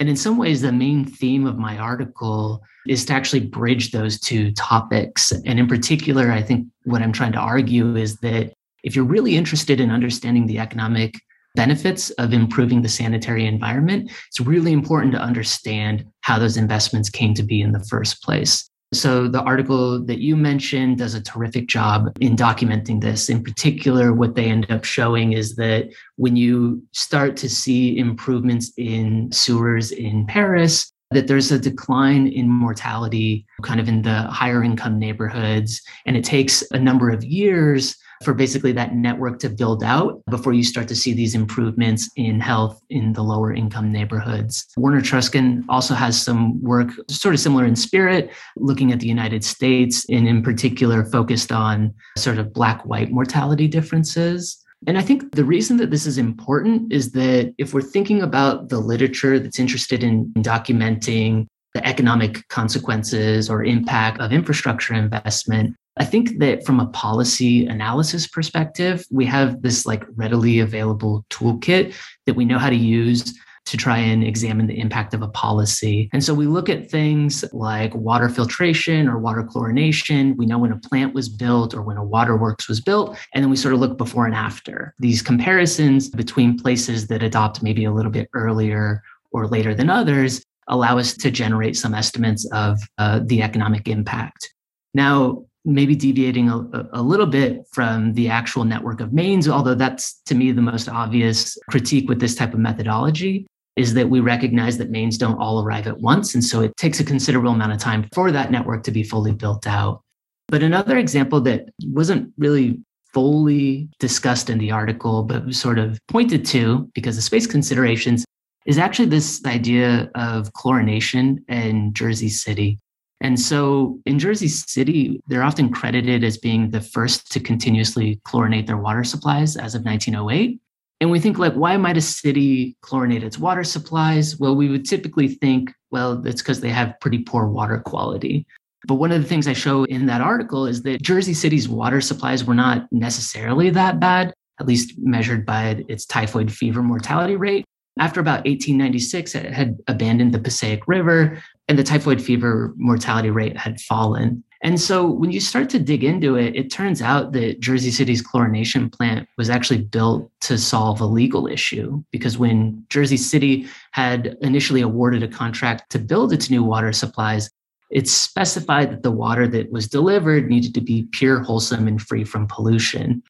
And 0.00 0.08
in 0.08 0.16
some 0.16 0.38
ways, 0.38 0.62
the 0.62 0.72
main 0.72 1.04
theme 1.04 1.46
of 1.46 1.58
my 1.58 1.76
article 1.76 2.62
is 2.86 3.04
to 3.06 3.12
actually 3.12 3.40
bridge 3.40 3.90
those 3.90 4.18
two 4.18 4.52
topics. 4.52 5.32
And 5.44 5.58
in 5.58 5.66
particular, 5.66 6.30
I 6.30 6.40
think 6.40 6.66
what 6.84 7.02
I'm 7.02 7.12
trying 7.12 7.32
to 7.32 7.38
argue 7.38 7.96
is 7.96 8.16
that 8.18 8.52
if 8.84 8.94
you're 8.94 9.04
really 9.04 9.36
interested 9.36 9.80
in 9.80 9.90
understanding 9.90 10.46
the 10.46 10.60
economic 10.60 11.14
benefits 11.54 12.10
of 12.10 12.32
improving 12.32 12.82
the 12.82 12.88
sanitary 12.88 13.46
environment, 13.46 14.10
it's 14.28 14.40
really 14.40 14.72
important 14.72 15.12
to 15.12 15.20
understand 15.20 16.04
how 16.20 16.38
those 16.38 16.56
investments 16.56 17.10
came 17.10 17.34
to 17.34 17.42
be 17.42 17.60
in 17.60 17.72
the 17.72 17.84
first 17.84 18.22
place. 18.22 18.68
So, 18.94 19.28
the 19.28 19.42
article 19.42 20.02
that 20.06 20.18
you 20.18 20.34
mentioned 20.34 20.96
does 20.96 21.14
a 21.14 21.22
terrific 21.22 21.68
job 21.68 22.10
in 22.20 22.36
documenting 22.36 23.02
this. 23.02 23.28
In 23.28 23.44
particular, 23.44 24.14
what 24.14 24.34
they 24.34 24.46
end 24.46 24.70
up 24.70 24.84
showing 24.84 25.34
is 25.34 25.56
that 25.56 25.90
when 26.16 26.36
you 26.36 26.82
start 26.92 27.36
to 27.38 27.50
see 27.50 27.98
improvements 27.98 28.72
in 28.78 29.30
sewers 29.30 29.90
in 29.90 30.26
Paris, 30.26 30.90
that 31.10 31.26
there's 31.26 31.52
a 31.52 31.58
decline 31.58 32.28
in 32.28 32.48
mortality 32.48 33.46
kind 33.62 33.80
of 33.80 33.88
in 33.88 34.02
the 34.02 34.22
higher 34.22 34.62
income 34.62 34.98
neighborhoods. 34.98 35.82
And 36.06 36.16
it 36.16 36.24
takes 36.24 36.62
a 36.70 36.78
number 36.78 37.10
of 37.10 37.24
years 37.24 37.96
for 38.24 38.34
basically 38.34 38.72
that 38.72 38.94
network 38.94 39.38
to 39.40 39.48
build 39.48 39.82
out 39.82 40.22
before 40.30 40.52
you 40.52 40.62
start 40.62 40.88
to 40.88 40.96
see 40.96 41.12
these 41.12 41.34
improvements 41.34 42.10
in 42.16 42.40
health 42.40 42.80
in 42.90 43.12
the 43.12 43.22
lower 43.22 43.52
income 43.52 43.92
neighborhoods. 43.92 44.66
Werner 44.76 45.00
Troesken 45.00 45.64
also 45.68 45.94
has 45.94 46.20
some 46.20 46.62
work 46.62 46.90
sort 47.08 47.34
of 47.34 47.40
similar 47.40 47.64
in 47.64 47.76
spirit, 47.76 48.30
looking 48.56 48.92
at 48.92 49.00
the 49.00 49.06
United 49.06 49.44
States 49.44 50.04
and 50.08 50.26
in 50.26 50.42
particular 50.42 51.04
focused 51.04 51.52
on 51.52 51.94
sort 52.16 52.38
of 52.38 52.52
black 52.52 52.84
white 52.84 53.10
mortality 53.10 53.68
differences. 53.68 54.64
And 54.86 54.96
I 54.96 55.02
think 55.02 55.34
the 55.34 55.44
reason 55.44 55.76
that 55.78 55.90
this 55.90 56.06
is 56.06 56.18
important 56.18 56.92
is 56.92 57.12
that 57.12 57.52
if 57.58 57.74
we're 57.74 57.82
thinking 57.82 58.22
about 58.22 58.68
the 58.68 58.78
literature 58.78 59.38
that's 59.38 59.58
interested 59.58 60.04
in 60.04 60.32
documenting 60.34 61.46
the 61.74 61.86
economic 61.86 62.46
consequences 62.48 63.50
or 63.50 63.64
impact 63.64 64.20
of 64.20 64.32
infrastructure 64.32 64.94
investment, 64.94 65.74
I 65.98 66.04
think 66.04 66.38
that 66.38 66.64
from 66.64 66.80
a 66.80 66.86
policy 66.86 67.66
analysis 67.66 68.26
perspective, 68.26 69.04
we 69.10 69.26
have 69.26 69.62
this 69.62 69.84
like 69.84 70.04
readily 70.14 70.60
available 70.60 71.24
toolkit 71.30 71.94
that 72.26 72.34
we 72.34 72.44
know 72.44 72.58
how 72.58 72.70
to 72.70 72.76
use 72.76 73.34
to 73.66 73.76
try 73.76 73.98
and 73.98 74.24
examine 74.24 74.66
the 74.66 74.78
impact 74.78 75.12
of 75.12 75.20
a 75.20 75.28
policy. 75.28 76.08
And 76.12 76.24
so 76.24 76.32
we 76.32 76.46
look 76.46 76.70
at 76.70 76.90
things 76.90 77.44
like 77.52 77.94
water 77.94 78.30
filtration 78.30 79.08
or 79.08 79.18
water 79.18 79.42
chlorination. 79.42 80.36
We 80.36 80.46
know 80.46 80.58
when 80.58 80.72
a 80.72 80.78
plant 80.78 81.12
was 81.14 81.28
built 81.28 81.74
or 81.74 81.82
when 81.82 81.98
a 81.98 82.04
waterworks 82.04 82.66
was 82.66 82.80
built. 82.80 83.18
And 83.34 83.44
then 83.44 83.50
we 83.50 83.56
sort 83.56 83.74
of 83.74 83.80
look 83.80 83.98
before 83.98 84.24
and 84.24 84.34
after. 84.34 84.94
These 85.00 85.20
comparisons 85.20 86.08
between 86.08 86.58
places 86.58 87.08
that 87.08 87.22
adopt 87.22 87.62
maybe 87.62 87.84
a 87.84 87.92
little 87.92 88.10
bit 88.10 88.30
earlier 88.32 89.02
or 89.32 89.46
later 89.46 89.74
than 89.74 89.90
others 89.90 90.42
allow 90.68 90.96
us 90.96 91.14
to 91.18 91.30
generate 91.30 91.76
some 91.76 91.94
estimates 91.94 92.48
of 92.52 92.78
uh, 92.96 93.20
the 93.24 93.42
economic 93.42 93.86
impact. 93.86 94.54
Now, 94.94 95.44
maybe 95.68 95.94
deviating 95.94 96.48
a, 96.48 96.88
a, 96.92 97.02
little 97.02 97.26
bit 97.26 97.62
from 97.72 98.14
the 98.14 98.28
actual 98.28 98.64
network 98.64 99.00
of 99.00 99.12
mains, 99.12 99.48
although 99.48 99.74
that's 99.74 100.20
to 100.26 100.34
me 100.34 100.50
the 100.50 100.62
most 100.62 100.88
obvious 100.88 101.56
critique 101.68 102.08
with 102.08 102.20
this 102.20 102.34
type 102.34 102.54
of 102.54 102.58
methodology, 102.58 103.46
is 103.76 103.94
that 103.94 104.08
we 104.08 104.20
recognize 104.20 104.78
that 104.78 104.90
mains 104.90 105.18
don't 105.18 105.38
all 105.38 105.62
arrive 105.62 105.86
at 105.86 106.00
once. 106.00 106.34
And 106.34 106.42
so 106.42 106.62
it 106.62 106.76
takes 106.76 107.00
a 107.00 107.04
considerable 107.04 107.52
amount 107.52 107.72
of 107.72 107.78
time 107.78 108.08
for 108.12 108.32
that 108.32 108.50
network 108.50 108.82
to 108.84 108.90
be 108.90 109.02
fully 109.02 109.32
built 109.32 109.66
out. 109.66 110.02
But 110.48 110.62
another 110.62 110.96
example 110.96 111.40
that 111.42 111.68
wasn't 111.84 112.32
really 112.38 112.80
fully 113.12 113.88
discussed 113.98 114.50
in 114.50 114.58
the 114.58 114.70
article, 114.70 115.22
but 115.22 115.54
sort 115.54 115.78
of 115.78 115.98
pointed 116.08 116.44
to 116.46 116.90
because 116.94 117.16
of 117.18 117.24
space 117.24 117.46
considerations, 117.46 118.24
is 118.66 118.78
actually 118.78 119.08
this 119.08 119.44
idea 119.46 120.10
of 120.14 120.52
chlorination 120.52 121.38
in 121.48 121.92
Jersey 121.94 122.28
City. 122.28 122.78
And 123.20 123.38
so 123.38 123.98
in 124.06 124.18
Jersey 124.18 124.48
City, 124.48 125.20
they're 125.26 125.42
often 125.42 125.70
credited 125.70 126.22
as 126.22 126.38
being 126.38 126.70
the 126.70 126.80
first 126.80 127.30
to 127.32 127.40
continuously 127.40 128.20
chlorinate 128.26 128.66
their 128.66 128.76
water 128.76 129.02
supplies 129.02 129.56
as 129.56 129.74
of 129.74 129.84
1908. 129.84 130.60
And 131.00 131.10
we 131.10 131.20
think, 131.20 131.38
like, 131.38 131.54
why 131.54 131.76
might 131.76 131.96
a 131.96 132.00
city 132.00 132.76
chlorinate 132.82 133.22
its 133.22 133.38
water 133.38 133.64
supplies? 133.64 134.38
Well, 134.38 134.56
we 134.56 134.68
would 134.68 134.84
typically 134.84 135.28
think, 135.28 135.72
well, 135.90 136.24
it's 136.26 136.42
because 136.42 136.60
they 136.60 136.70
have 136.70 136.98
pretty 137.00 137.18
poor 137.18 137.46
water 137.46 137.78
quality. 137.78 138.46
But 138.86 138.94
one 138.94 139.12
of 139.12 139.20
the 139.20 139.28
things 139.28 139.48
I 139.48 139.52
show 139.52 139.84
in 139.84 140.06
that 140.06 140.20
article 140.20 140.66
is 140.66 140.82
that 140.82 141.02
Jersey 141.02 141.34
City's 141.34 141.68
water 141.68 142.00
supplies 142.00 142.44
were 142.44 142.54
not 142.54 142.86
necessarily 142.92 143.70
that 143.70 144.00
bad, 144.00 144.32
at 144.60 144.66
least 144.66 144.94
measured 144.98 145.44
by 145.44 145.84
its 145.88 146.06
typhoid 146.06 146.52
fever 146.52 146.82
mortality 146.82 147.36
rate. 147.36 147.64
After 147.98 148.20
about 148.20 148.44
1896, 148.44 149.34
it 149.34 149.52
had 149.52 149.78
abandoned 149.88 150.32
the 150.32 150.38
Passaic 150.38 150.86
River 150.86 151.42
and 151.68 151.78
the 151.78 151.84
typhoid 151.84 152.20
fever 152.20 152.72
mortality 152.76 153.30
rate 153.30 153.56
had 153.56 153.80
fallen. 153.80 154.42
And 154.62 154.80
so 154.80 155.08
when 155.08 155.30
you 155.30 155.40
start 155.40 155.70
to 155.70 155.78
dig 155.78 156.02
into 156.02 156.34
it, 156.34 156.56
it 156.56 156.70
turns 156.70 157.00
out 157.00 157.32
that 157.32 157.60
Jersey 157.60 157.92
City's 157.92 158.26
chlorination 158.26 158.92
plant 158.92 159.28
was 159.36 159.50
actually 159.50 159.82
built 159.82 160.30
to 160.40 160.58
solve 160.58 161.00
a 161.00 161.06
legal 161.06 161.46
issue 161.46 162.02
because 162.10 162.38
when 162.38 162.84
Jersey 162.88 163.16
City 163.16 163.68
had 163.92 164.36
initially 164.40 164.80
awarded 164.80 165.22
a 165.22 165.28
contract 165.28 165.90
to 165.90 165.98
build 165.98 166.32
its 166.32 166.50
new 166.50 166.64
water 166.64 166.92
supplies, 166.92 167.50
it 167.90 168.08
specified 168.08 168.90
that 168.90 169.02
the 169.02 169.12
water 169.12 169.46
that 169.46 169.70
was 169.70 169.86
delivered 169.86 170.48
needed 170.48 170.74
to 170.74 170.80
be 170.80 171.08
pure, 171.12 171.40
wholesome, 171.40 171.86
and 171.86 172.02
free 172.02 172.24
from 172.24 172.48
pollution. 172.48 173.22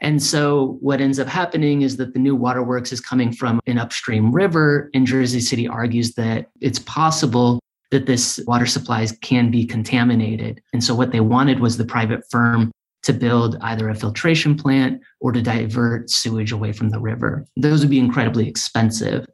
And 0.00 0.20
so 0.20 0.78
what 0.80 1.00
ends 1.00 1.20
up 1.20 1.28
happening 1.28 1.82
is 1.82 1.96
that 1.98 2.12
the 2.12 2.18
new 2.18 2.34
waterworks 2.34 2.90
is 2.90 3.00
coming 3.00 3.32
from 3.32 3.60
an 3.66 3.78
upstream 3.78 4.32
river, 4.32 4.90
and 4.94 5.06
Jersey 5.06 5.38
City 5.38 5.68
argues 5.68 6.14
that 6.14 6.48
it's 6.60 6.80
possible 6.80 7.60
that 7.92 8.06
this 8.06 8.40
water 8.46 8.66
supplies 8.66 9.12
can 9.20 9.50
be 9.50 9.66
contaminated. 9.66 10.60
And 10.72 10.82
so 10.82 10.94
what 10.94 11.12
they 11.12 11.20
wanted 11.20 11.60
was 11.60 11.76
the 11.76 11.84
private 11.84 12.24
firm 12.30 12.72
to 13.02 13.12
build 13.12 13.58
either 13.60 13.88
a 13.88 13.94
filtration 13.94 14.56
plant 14.56 15.02
or 15.20 15.30
to 15.30 15.42
divert 15.42 16.10
sewage 16.10 16.52
away 16.52 16.72
from 16.72 16.88
the 16.88 16.98
river. 16.98 17.46
Those 17.56 17.80
would 17.80 17.90
be 17.90 17.98
incredibly 17.98 18.48
expensive. 18.48 19.26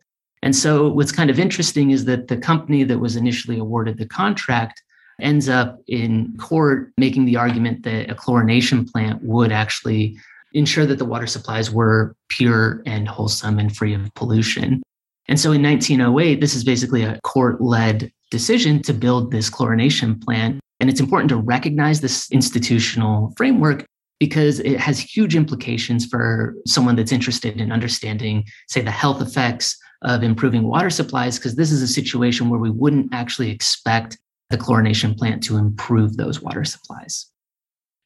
And 0.43 0.57
so 0.57 0.89
what's 0.89 1.13
kind 1.13 1.31
of 1.31 1.39
interesting 1.39 1.93
is 1.93 2.05
that 2.07 2.29
the 2.29 2.37
company 2.37 2.83
that 2.83 2.99
was 2.99 3.15
initially 3.15 3.59
awarded 3.59 3.97
the 3.97 4.07
contract 4.07 4.83
ends 5.21 5.49
up 5.49 5.79
in 5.87 6.37
court 6.39 6.93
making 6.97 7.27
the 7.27 7.37
argument 7.37 7.85
that 7.85 8.11
a 8.11 8.15
chlorination 8.15 8.91
plant 8.91 9.23
would 9.23 9.53
actually 9.53 10.17
ensure 10.53 10.87
that 10.87 10.99
the 10.99 11.05
water 11.05 11.27
supplies 11.27 11.71
were 11.71 12.17
pure 12.29 12.83
and 12.87 13.07
wholesome 13.07 13.59
and 13.59 13.77
free 13.77 13.95
of 13.95 14.13
pollution. 14.15 14.83
And 15.29 15.39
so 15.39 15.53
in 15.53 15.63
1908, 15.63 16.41
this 16.41 16.55
is 16.55 16.65
basically 16.65 17.03
a 17.03 17.21
court 17.23 17.61
led 17.61 18.11
decision 18.31 18.83
to 18.83 18.93
build 18.93 19.31
this 19.31 19.51
chlorination 19.51 20.23
plant. 20.23 20.61
And 20.81 20.89
it's 20.89 21.01
important 21.01 21.29
to 21.31 21.37
recognize 21.37 22.01
this 22.01 22.31
institutional 22.31 23.33
framework 23.37 23.85
because 24.21 24.61
it 24.61 24.79
has 24.79 24.99
huge 24.99 25.37
implications 25.37 26.07
for 26.07 26.55
someone 26.67 26.97
that's 26.97 27.13
interested 27.13 27.61
in 27.61 27.73
understanding, 27.73 28.45
say, 28.69 28.81
the 28.81 28.91
health 28.91 29.23
effects 29.23 29.77
of 30.03 30.23
improving 30.23 30.65
water 30.69 30.91
supplies, 30.91 31.39
because 31.39 31.57
this 31.57 31.73
is 31.73 31.83
a 31.83 31.89
situation 31.89 32.49
where 32.49 32.61
we 32.61 32.71
wouldn't 32.71 33.13
actually 33.13 33.51
expect 33.51 34.19
the 34.51 34.57
chlorination 34.57 35.17
plant 35.17 35.43
to 35.43 35.57
improve 35.57 36.17
those 36.17 36.41
water 36.41 36.65
supplies. 36.65 37.31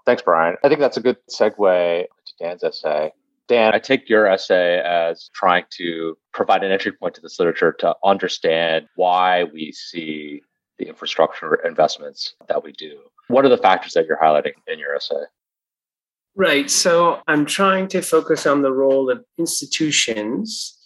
Thanks, 0.04 0.22
Brian. 0.22 0.56
I 0.64 0.68
think 0.68 0.80
that's 0.80 0.96
a 0.96 1.00
good 1.00 1.18
segue 1.30 2.04
to 2.04 2.32
Dan's 2.40 2.64
essay. 2.64 3.12
Dan, 3.48 3.74
I 3.74 3.78
take 3.78 4.08
your 4.08 4.26
essay 4.26 4.80
as 4.80 5.30
trying 5.34 5.64
to 5.78 6.16
provide 6.32 6.62
an 6.62 6.72
entry 6.72 6.92
point 6.92 7.14
to 7.16 7.20
this 7.20 7.38
literature 7.38 7.72
to 7.80 7.94
understand 8.04 8.86
why 8.94 9.44
we 9.44 9.72
see 9.72 10.42
the 10.78 10.88
infrastructure 10.88 11.54
investments 11.66 12.34
that 12.48 12.64
we 12.64 12.72
do. 12.72 12.98
What 13.28 13.44
are 13.44 13.48
the 13.50 13.58
factors 13.58 13.92
that 13.92 14.06
you're 14.06 14.18
highlighting 14.18 14.54
in 14.66 14.78
your 14.78 14.94
essay? 14.94 15.24
Right. 16.34 16.70
So 16.70 17.20
I'm 17.26 17.44
trying 17.44 17.88
to 17.88 18.00
focus 18.00 18.46
on 18.46 18.62
the 18.62 18.72
role 18.72 19.10
of 19.10 19.24
institutions 19.38 20.78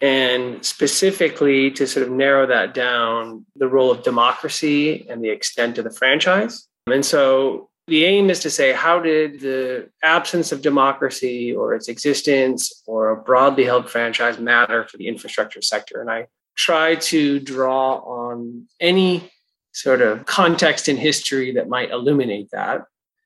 and 0.00 0.64
specifically 0.64 1.70
to 1.72 1.86
sort 1.86 2.06
of 2.06 2.12
narrow 2.12 2.46
that 2.46 2.74
down 2.74 3.44
the 3.56 3.68
role 3.68 3.90
of 3.90 4.02
democracy 4.02 5.06
and 5.08 5.22
the 5.22 5.30
extent 5.30 5.78
of 5.78 5.84
the 5.84 5.90
franchise. 5.90 6.66
And 6.86 7.04
so 7.04 7.70
the 7.88 8.04
aim 8.04 8.28
is 8.28 8.40
to 8.40 8.50
say 8.50 8.72
how 8.72 9.00
did 9.00 9.40
the 9.40 9.88
absence 10.02 10.52
of 10.52 10.60
democracy 10.60 11.54
or 11.54 11.74
its 11.74 11.88
existence 11.88 12.82
or 12.86 13.08
a 13.08 13.16
broadly 13.16 13.64
held 13.64 13.88
franchise 13.88 14.38
matter 14.38 14.86
for 14.86 14.98
the 14.98 15.08
infrastructure 15.08 15.62
sector? 15.62 16.00
And 16.00 16.10
i 16.10 16.26
try 16.54 16.96
to 16.96 17.38
draw 17.38 17.98
on 17.98 18.66
any 18.80 19.30
sort 19.72 20.02
of 20.02 20.26
context 20.26 20.88
in 20.88 20.96
history 20.96 21.52
that 21.52 21.68
might 21.68 21.90
illuminate 21.90 22.50
that. 22.50 22.82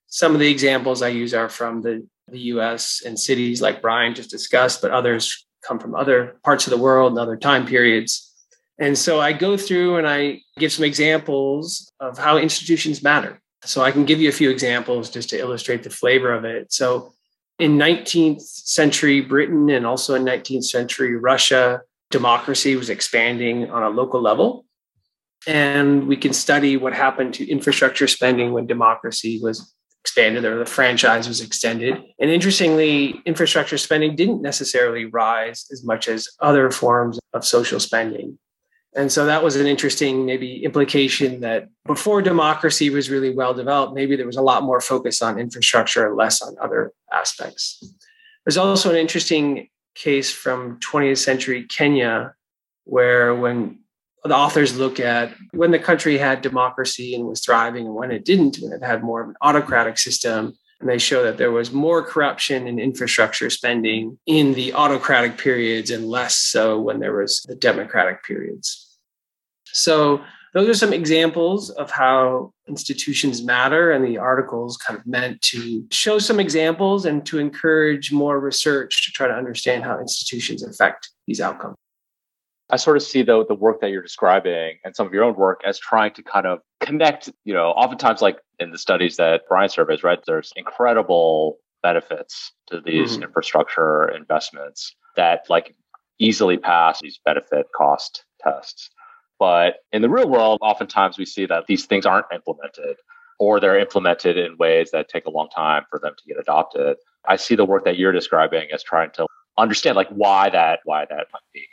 Some 0.07 0.35
of 0.35 0.41
the 0.41 0.51
examples 0.51 1.03
i 1.03 1.09
use 1.09 1.35
are 1.35 1.49
from 1.49 1.83
the, 1.83 2.07
the 2.29 2.39
us 2.39 3.03
and 3.05 3.19
cities 3.19 3.61
like 3.61 3.83
brian 3.83 4.15
just 4.15 4.31
discussed 4.31 4.81
but 4.81 4.93
others 4.93 5.45
come 5.67 5.79
from 5.79 5.95
other 5.95 6.37
parts 6.45 6.67
of 6.67 6.71
the 6.71 6.77
world 6.77 7.13
and 7.13 7.19
other 7.19 7.37
time 7.37 7.67
periods. 7.67 8.33
And 8.79 8.97
so 8.97 9.21
i 9.21 9.33
go 9.33 9.57
through 9.57 9.97
and 9.97 10.07
i 10.07 10.41
give 10.57 10.73
some 10.73 10.85
examples 10.85 11.91
of 11.99 12.17
how 12.17 12.39
institutions 12.39 13.03
matter 13.03 13.42
so 13.65 13.83
I 13.83 13.93
can 13.93 14.05
give 14.05 14.21
you 14.21 14.29
a 14.29 14.33
few 14.33 14.51
examples 14.51 15.11
just 15.11 15.31
to 15.31 15.39
illustrate 15.39 15.83
the 15.83 15.91
flavor 15.91 16.33
of 16.33 16.45
it. 16.45 16.73
So 16.73 17.13
in 17.59 17.79
19th 17.79 18.43
century 18.43 19.21
Britain 19.21 19.71
and 19.71 19.87
also 19.87 20.15
in 20.15 20.25
19th 20.25 20.65
century 20.65 21.17
Russia, 21.17 21.83
democracy 22.11 22.77
was 22.77 22.91
expanding 22.91 23.71
on 23.71 23.83
a 23.83 23.91
local 23.91 24.21
level. 24.21 24.65
And 25.47 26.07
we 26.07 26.17
can 26.17 26.33
study 26.33 26.77
what 26.77 26.93
happened 26.93 27.35
to 27.35 27.51
infrastructure 27.51 28.07
spending 28.07 28.53
when 28.53 28.67
democracy 28.67 29.41
was 29.43 29.75
expanded 30.03 30.45
or 30.45 30.59
the 30.59 30.67
franchise 30.67 31.29
was 31.29 31.41
extended. 31.41 31.95
And 32.19 32.31
interestingly, 32.31 33.21
infrastructure 33.25 33.79
spending 33.79 34.17
didn't 34.17 34.43
necessarily 34.43 35.05
rise 35.05 35.67
as 35.73 35.85
much 35.85 36.09
as 36.09 36.29
other 36.41 36.71
forms 36.71 37.19
of 37.33 37.45
social 37.45 37.81
spending. 37.81 38.39
And 38.95 39.11
so 39.11 39.25
that 39.25 39.43
was 39.43 39.57
an 39.57 39.67
interesting, 39.67 40.27
maybe, 40.27 40.63
implication 40.65 41.41
that 41.41 41.69
before 41.87 42.21
democracy 42.21 42.91
was 42.91 43.09
really 43.09 43.31
well 43.31 43.55
developed, 43.55 43.95
maybe 43.95 44.17
there 44.17 44.27
was 44.27 44.37
a 44.37 44.43
lot 44.43 44.63
more 44.65 44.81
focus 44.81 45.23
on 45.23 45.39
infrastructure 45.39 46.07
and 46.07 46.17
less 46.17 46.43
on 46.43 46.55
other 46.61 46.93
aspects. 47.11 47.83
There's 48.45 48.59
also 48.59 48.91
an 48.91 48.97
interesting 48.97 49.69
case 49.95 50.31
from 50.31 50.79
20th 50.81 51.19
century 51.19 51.65
Kenya, 51.65 52.35
where 52.85 53.35
when 53.35 53.79
the 54.25 54.37
authors 54.37 54.77
look 54.77 55.01
at 55.01 55.33
when 55.53 55.71
the 55.71 55.79
country 55.79 56.19
had 56.19 56.43
democracy 56.43 57.15
and 57.15 57.27
was 57.27 57.45
thriving 57.45 57.87
and 57.87 57.95
when 57.95 58.11
it 58.11 58.25
didn't, 58.25 58.59
when 58.61 58.73
it 58.73 58.83
had 58.83 59.03
more 59.03 59.23
of 59.23 59.29
an 59.31 59.37
autocratic 59.41 59.99
system, 59.99 60.55
and 60.83 60.91
they 60.91 60.99
show 60.99 61.23
that 61.23 61.39
there 61.39 61.53
was 61.53 61.73
more 61.73 62.03
corruption 62.03 62.67
in 62.67 62.81
infrastructure 62.81 63.49
spending 63.51 64.19
in 64.27 64.53
the 64.55 64.75
autocratic 64.75 65.39
periods 65.39 65.93
and 65.93 66.07
less 66.07 66.37
so 66.37 66.81
when 66.81 66.99
there 66.99 67.15
was 67.15 67.41
the 67.43 67.55
democratic 67.55 68.25
periods. 68.25 68.99
So 69.67 70.23
those 70.55 70.69
are 70.69 70.75
some 70.75 70.93
examples 70.93 71.71
of 71.71 71.93
how 71.93 72.53
institutions 72.69 73.45
matter 73.45 73.93
and 73.93 74.05
the 74.05 74.19
articles 74.19 74.77
kind 74.77 74.99
of 74.99 75.07
meant 75.07 75.41
to 75.43 75.87
show 75.93 76.19
some 76.19 76.41
examples 76.41 77.07
and 77.07 77.25
to 77.27 77.39
encourage 77.39 78.11
more 78.11 78.41
research 78.41 79.05
to 79.05 79.13
try 79.13 79.29
to 79.29 79.35
understand 79.35 79.85
how 79.85 80.01
institutions 80.01 80.65
affect 80.65 81.11
these 81.29 81.41
outcomes 81.41 81.77
I 82.71 82.77
sort 82.77 82.97
of 82.97 83.03
see 83.03 83.23
the 83.23 83.45
the 83.47 83.55
work 83.55 83.81
that 83.81 83.91
you're 83.91 84.03
describing 84.03 84.79
and 84.85 84.97
some 84.97 85.07
of 85.07 85.13
your 85.13 85.25
own 85.25 85.37
work 85.37 85.61
as 85.65 85.79
trying 85.79 86.13
to 86.15 86.23
kind 86.23 86.47
of 86.47 86.61
connect, 86.81 87.31
you 87.45 87.53
know, 87.53 87.71
oftentimes 87.71 88.23
like 88.23 88.39
in 88.59 88.71
the 88.71 88.79
studies 88.79 89.17
that 89.17 89.43
Brian 89.49 89.69
surveys, 89.69 90.03
right? 90.03 90.19
There's 90.27 90.53
incredible 90.57 91.59
benefits 91.83 92.53
to 92.69 92.81
these 92.81 93.15
mm-hmm. 93.15 93.25
infrastructure 93.25 94.09
investments 94.09 94.95
that 95.17 95.45
like 95.49 95.75
easily 96.19 96.57
pass 96.57 97.01
these 97.01 97.19
benefit 97.25 97.67
cost 97.77 98.25
tests. 98.41 98.91
But 99.39 99.77
in 99.93 100.03
the 100.03 100.09
real 100.09 100.29
world, 100.29 100.61
oftentimes 100.63 101.19
we 101.19 101.27
see 101.27 101.47
that 101.47 101.67
these 101.67 101.87
things 101.87 102.07
aren't 102.07 102.27
implemented 102.33 102.97
or 103.39 103.59
they're 103.59 103.79
implemented 103.79 104.37
in 104.37 104.57
ways 104.57 104.93
that 104.93 105.09
take 105.09 105.27
a 105.27 105.31
long 105.31 105.49
time 105.49 105.83
for 105.91 105.99
them 105.99 106.15
to 106.17 106.25
get 106.29 106.39
adopted. 106.39 106.97
I 107.27 107.37
see 107.37 107.57
the 107.57 107.65
work 107.65 107.85
that 107.85 107.99
you're 107.99 108.13
describing 108.13 108.69
as 108.73 108.83
trying 108.85 109.11
to 109.15 109.27
understand 109.59 109.97
like 109.97 110.09
why 110.11 110.49
that 110.51 110.81
why 110.85 111.07
that 111.07 111.27
might 111.33 111.43
be. 111.53 111.67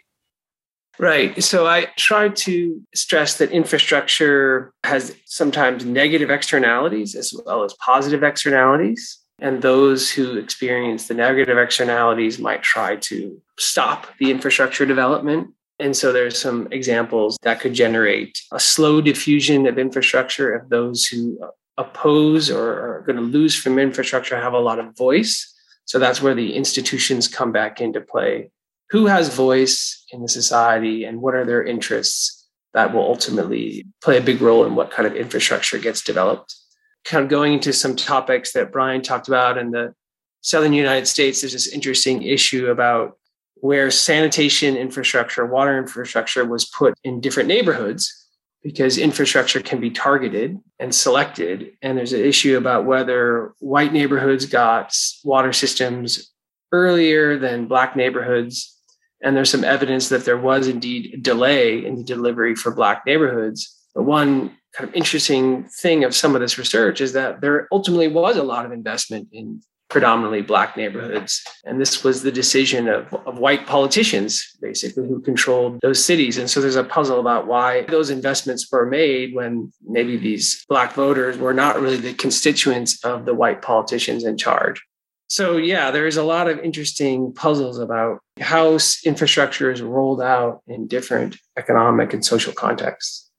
Right. 1.00 1.42
So 1.42 1.66
I 1.66 1.86
try 1.96 2.28
to 2.28 2.82
stress 2.94 3.38
that 3.38 3.52
infrastructure 3.52 4.74
has 4.84 5.16
sometimes 5.26 5.86
negative 5.86 6.30
externalities 6.30 7.16
as 7.16 7.34
well 7.46 7.64
as 7.64 7.74
positive 7.76 8.22
externalities. 8.22 9.18
And 9.40 9.62
those 9.62 10.12
who 10.12 10.38
experience 10.38 11.08
the 11.08 11.14
negative 11.14 11.58
externalities 11.58 12.38
might 12.38 12.64
try 12.64 12.98
to 12.98 13.42
stop 13.58 14.08
the 14.20 14.30
infrastructure 14.30 14.86
development. 14.86 15.54
And 15.80 15.96
so 15.96 16.12
there's 16.12 16.38
some 16.38 16.68
examples 16.72 17.38
that 17.44 17.62
could 17.62 17.74
generate 17.74 18.38
a 18.52 18.60
slow 18.60 19.00
diffusion 19.00 19.68
of 19.68 19.80
infrastructure 19.80 20.54
if 20.54 20.68
those 20.68 21.06
who 21.06 21.40
oppose 21.78 22.52
or 22.52 22.98
are 22.98 23.04
going 23.06 23.16
to 23.16 23.22
lose 23.22 23.56
from 23.56 23.80
infrastructure 23.80 24.36
have 24.36 24.52
a 24.52 24.60
lot 24.60 24.80
of 24.80 24.98
voice. 24.98 25.56
So 25.86 25.98
that's 25.98 26.22
where 26.22 26.36
the 26.36 26.56
institutions 26.56 27.30
come 27.30 27.54
back 27.54 27.80
into 27.80 28.02
play 28.02 28.52
who 28.90 29.06
has 29.06 29.34
voice 29.34 29.99
in 30.12 30.22
the 30.22 30.30
society 30.30 31.06
and 31.06 31.22
what 31.22 31.36
are 31.36 31.46
their 31.46 31.64
interests 31.64 32.48
that 32.74 32.94
will 32.94 33.02
ultimately 33.02 33.86
play 34.02 34.18
a 34.18 34.22
big 34.22 34.42
role 34.42 34.66
in 34.66 34.76
what 34.76 34.92
kind 34.92 35.08
of 35.08 35.16
infrastructure 35.16 35.78
gets 35.78 36.02
developed. 36.02 36.56
Kind 37.04 37.24
of 37.24 37.30
going 37.30 37.54
into 37.54 37.74
some 37.74 37.96
topics 37.96 38.54
that 38.54 38.72
Brian 38.72 39.02
talked 39.02 39.28
about 39.28 39.58
in 39.58 39.72
the 39.72 39.94
southern 40.42 40.74
United 40.74 41.08
States, 41.08 41.42
there's 41.42 41.54
this 41.54 41.68
interesting 41.68 42.22
issue 42.22 42.68
about 42.68 43.18
where 43.56 43.92
sanitation 43.92 44.78
infrastructure, 44.78 45.46
water 45.46 45.78
infrastructure 45.78 46.46
was 46.46 46.66
put 46.66 46.94
in 47.04 47.20
different 47.20 47.50
neighborhoods 47.50 48.28
because 48.64 48.98
infrastructure 48.98 49.62
can 49.62 49.80
be 49.80 49.90
targeted 49.90 50.58
and 50.80 50.94
selected. 50.94 51.72
And 51.82 51.98
there's 51.98 52.14
an 52.14 52.22
issue 52.24 52.58
about 52.58 52.86
whether 52.86 53.54
white 53.60 53.94
neighborhoods 53.94 54.46
got 54.46 54.96
water 55.24 55.54
systems 55.54 56.32
earlier 56.72 57.38
than 57.38 57.68
black 57.68 57.96
neighborhoods 57.96 58.79
and 59.22 59.36
there's 59.36 59.50
some 59.50 59.64
evidence 59.64 60.10
that 60.10 60.26
there 60.26 60.38
was 60.38 60.68
indeed 60.68 61.22
delay 61.22 61.86
in 61.86 61.96
the 61.96 62.04
delivery 62.04 62.56
for 62.56 62.72
Black 62.72 63.06
neighborhoods. 63.06 63.76
The 63.96 64.02
one 64.02 64.58
kind 64.74 64.90
of 64.90 64.96
interesting 64.96 65.68
thing 65.82 66.04
of 66.04 66.16
some 66.16 66.36
of 66.36 66.42
this 66.42 66.58
research 66.58 67.02
is 67.02 67.14
that 67.14 67.42
there 67.42 67.68
ultimately 67.72 68.08
was 68.08 68.38
a 68.38 68.44
lot 68.44 68.66
of 68.66 68.72
investment 68.72 69.28
in 69.32 69.62
predominantly 69.90 70.42
Black 70.42 70.78
neighborhoods. 70.78 71.44
And 71.66 71.82
this 71.82 72.04
was 72.04 72.22
the 72.22 72.32
decision 72.32 72.88
of, 72.88 73.12
of 73.26 73.40
white 73.40 73.66
politicians, 73.66 74.56
basically, 74.62 75.08
who 75.08 75.20
controlled 75.20 75.80
those 75.82 76.04
cities. 76.04 76.38
And 76.38 76.50
so 76.50 76.62
there's 76.62 76.76
a 76.76 76.84
puzzle 76.84 77.20
about 77.20 77.48
why 77.48 77.82
those 77.84 78.12
investments 78.12 78.72
were 78.72 78.86
made 78.86 79.34
when 79.34 79.74
maybe 79.84 80.16
these 80.16 80.64
Black 80.70 80.94
voters 80.94 81.38
were 81.38 81.54
not 81.54 81.82
really 81.82 81.98
the 81.98 82.14
constituents 82.14 83.04
of 83.04 83.26
the 83.26 83.34
white 83.34 83.64
politicians 83.64 84.24
in 84.24 84.38
charge. 84.38 84.82
So, 85.30 85.58
yeah, 85.58 85.92
there 85.92 86.08
is 86.08 86.18
a 86.18 86.24
lot 86.24 86.50
of 86.50 86.60
interesting 86.60 87.32
puzzles 87.34 87.78
about 87.78 88.20
how 88.40 88.80
infrastructure 89.06 89.72
is 89.72 89.82
rolled 89.82 90.22
out 90.22 90.62
in 90.68 90.88
different 90.88 91.38
economic 91.56 92.14
and 92.14 92.26
social 92.26 92.52
contexts. 92.52 93.30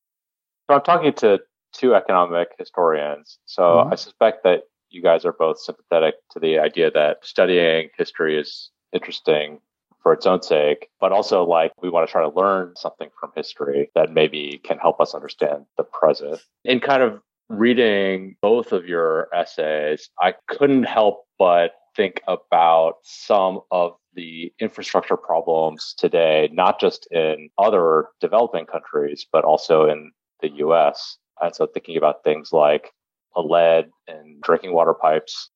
So, 0.69 0.77
I'm 0.77 0.83
talking 0.83 1.13
to 1.15 1.41
two 1.73 1.97
economic 1.97 2.49
historians. 2.59 3.39
So, 3.47 3.63
mm-hmm. 3.63 3.93
I 3.93 3.97
suspect 3.97 4.45
that 4.45 4.63
you 4.91 5.03
guys 5.03 5.25
are 5.25 5.33
both 5.33 5.59
sympathetic 5.61 6.15
to 6.31 6.39
the 6.39 6.61
idea 6.61 6.93
that 6.93 7.19
studying 7.23 7.89
history 7.99 8.39
is 8.39 8.71
interesting 8.93 9.59
for 10.01 10.13
its 10.13 10.27
own 10.27 10.43
sake, 10.43 10.89
but 11.01 11.13
also 11.13 11.45
like 11.45 11.73
we 11.83 11.91
want 11.91 12.09
to 12.09 12.13
try 12.13 12.23
to 12.23 12.35
learn 12.35 12.73
something 12.77 13.11
from 13.19 13.33
history 13.37 13.91
that 13.95 14.13
maybe 14.13 14.61
can 14.65 14.79
help 14.79 15.01
us 15.01 15.15
understand 15.15 15.65
the 15.77 15.83
present. 15.83 16.41
In 16.65 16.81
kind 16.81 17.03
of 17.03 17.21
reading 17.49 18.37
both 18.41 18.73
of 18.73 18.87
your 18.87 19.29
essays, 19.35 20.09
I 20.21 20.35
couldn't 20.49 20.85
help 20.85 21.25
but 21.39 21.73
think 21.97 22.21
about 22.27 22.95
some 23.03 23.61
of 23.71 23.95
the 24.15 24.53
infrastructure 24.61 25.17
problems 25.17 25.95
today, 25.97 26.49
not 26.53 26.81
just 26.81 27.07
in 27.13 27.49
other 27.59 28.07
developing 28.21 28.67
countries, 28.67 29.27
but 29.33 29.45
also 29.45 29.89
in 29.89 30.11
the 30.41 30.51
US. 30.67 31.19
And 31.41 31.55
so 31.55 31.67
thinking 31.67 31.97
about 31.97 32.25
things 32.25 32.53
like 32.53 32.93
a 33.37 33.41
lead 33.41 33.91
in 34.09 34.39
drinking 34.43 34.73
water 34.73 34.95
pipes, 34.95 35.51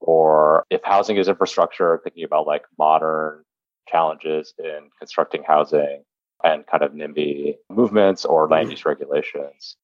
or 0.00 0.64
if 0.70 0.80
housing 0.84 1.16
is 1.16 1.28
infrastructure, 1.28 2.00
thinking 2.02 2.24
about 2.24 2.46
like 2.46 2.64
modern 2.78 3.44
challenges 3.88 4.54
in 4.58 4.88
constructing 4.98 5.42
housing 5.42 6.02
and 6.42 6.66
kind 6.66 6.82
of 6.82 6.92
NIMBY 6.92 7.56
movements 7.68 8.24
or 8.24 8.48
land 8.48 8.70
use 8.70 8.86
regulations. 8.86 9.76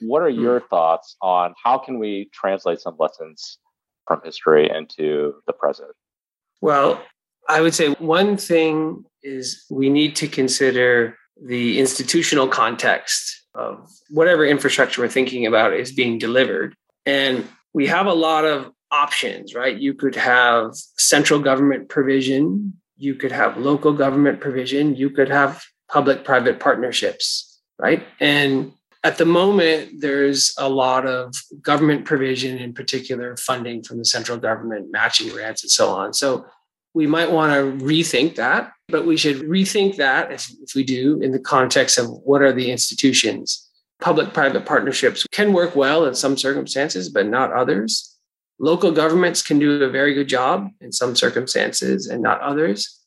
What 0.00 0.22
are 0.22 0.28
your 0.28 0.60
mm. 0.60 0.68
thoughts 0.68 1.16
on 1.20 1.54
how 1.62 1.78
can 1.78 1.98
we 1.98 2.30
translate 2.32 2.80
some 2.80 2.96
lessons 2.98 3.58
from 4.06 4.20
history 4.24 4.70
into 4.70 5.34
the 5.46 5.52
present? 5.52 5.90
Well, 6.60 7.02
I 7.48 7.60
would 7.60 7.74
say 7.74 7.90
one 7.94 8.36
thing 8.36 9.04
is 9.22 9.64
we 9.70 9.90
need 9.90 10.16
to 10.16 10.28
consider 10.28 11.16
the 11.44 11.78
institutional 11.80 12.48
context 12.48 13.46
of 13.54 13.90
whatever 14.10 14.44
infrastructure 14.44 15.02
we're 15.02 15.08
thinking 15.08 15.46
about 15.46 15.72
is 15.72 15.92
being 15.92 16.18
delivered. 16.18 16.74
And 17.04 17.46
we 17.74 17.86
have 17.88 18.06
a 18.06 18.14
lot 18.14 18.44
of 18.44 18.70
options, 18.90 19.54
right? 19.54 19.76
You 19.76 19.94
could 19.94 20.14
have 20.14 20.74
central 20.98 21.40
government 21.40 21.88
provision, 21.88 22.74
you 22.96 23.14
could 23.14 23.32
have 23.32 23.56
local 23.56 23.92
government 23.92 24.40
provision, 24.40 24.94
you 24.94 25.10
could 25.10 25.28
have 25.28 25.62
public 25.90 26.24
private 26.24 26.60
partnerships, 26.60 27.60
right? 27.78 28.02
And 28.20 28.72
at 29.04 29.18
the 29.18 29.24
moment, 29.24 30.00
there's 30.00 30.54
a 30.58 30.68
lot 30.68 31.06
of 31.06 31.34
government 31.60 32.04
provision, 32.04 32.58
in 32.58 32.72
particular 32.72 33.36
funding 33.36 33.82
from 33.82 33.98
the 33.98 34.04
central 34.04 34.38
government, 34.38 34.92
matching 34.92 35.28
grants, 35.28 35.64
and 35.64 35.70
so 35.70 35.90
on. 35.90 36.12
So 36.12 36.46
we 36.94 37.06
might 37.06 37.32
want 37.32 37.52
to 37.52 37.84
rethink 37.84 38.36
that, 38.36 38.72
but 38.88 39.06
we 39.06 39.16
should 39.16 39.38
rethink 39.38 39.96
that 39.96 40.30
if, 40.30 40.50
if 40.62 40.74
we 40.76 40.84
do 40.84 41.20
in 41.20 41.32
the 41.32 41.40
context 41.40 41.98
of 41.98 42.10
what 42.10 42.42
are 42.42 42.52
the 42.52 42.70
institutions. 42.70 43.68
Public 44.00 44.32
private 44.32 44.66
partnerships 44.66 45.26
can 45.32 45.52
work 45.52 45.74
well 45.74 46.06
in 46.06 46.14
some 46.14 46.36
circumstances, 46.36 47.08
but 47.08 47.26
not 47.26 47.52
others. 47.52 48.16
Local 48.58 48.92
governments 48.92 49.42
can 49.42 49.58
do 49.58 49.82
a 49.82 49.90
very 49.90 50.14
good 50.14 50.28
job 50.28 50.68
in 50.80 50.92
some 50.92 51.16
circumstances 51.16 52.06
and 52.06 52.22
not 52.22 52.40
others. 52.40 53.01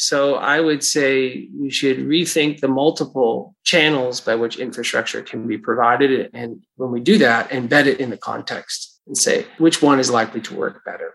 So 0.00 0.36
I 0.36 0.60
would 0.60 0.84
say 0.84 1.48
we 1.52 1.70
should 1.70 1.98
rethink 1.98 2.60
the 2.60 2.68
multiple 2.68 3.56
channels 3.64 4.20
by 4.20 4.36
which 4.36 4.56
infrastructure 4.56 5.22
can 5.22 5.48
be 5.48 5.58
provided. 5.58 6.30
And 6.32 6.62
when 6.76 6.92
we 6.92 7.00
do 7.00 7.18
that, 7.18 7.50
embed 7.50 7.86
it 7.86 7.98
in 7.98 8.10
the 8.10 8.16
context 8.16 9.00
and 9.08 9.18
say 9.18 9.44
which 9.58 9.82
one 9.82 9.98
is 9.98 10.08
likely 10.08 10.40
to 10.42 10.54
work 10.54 10.84
better. 10.84 11.14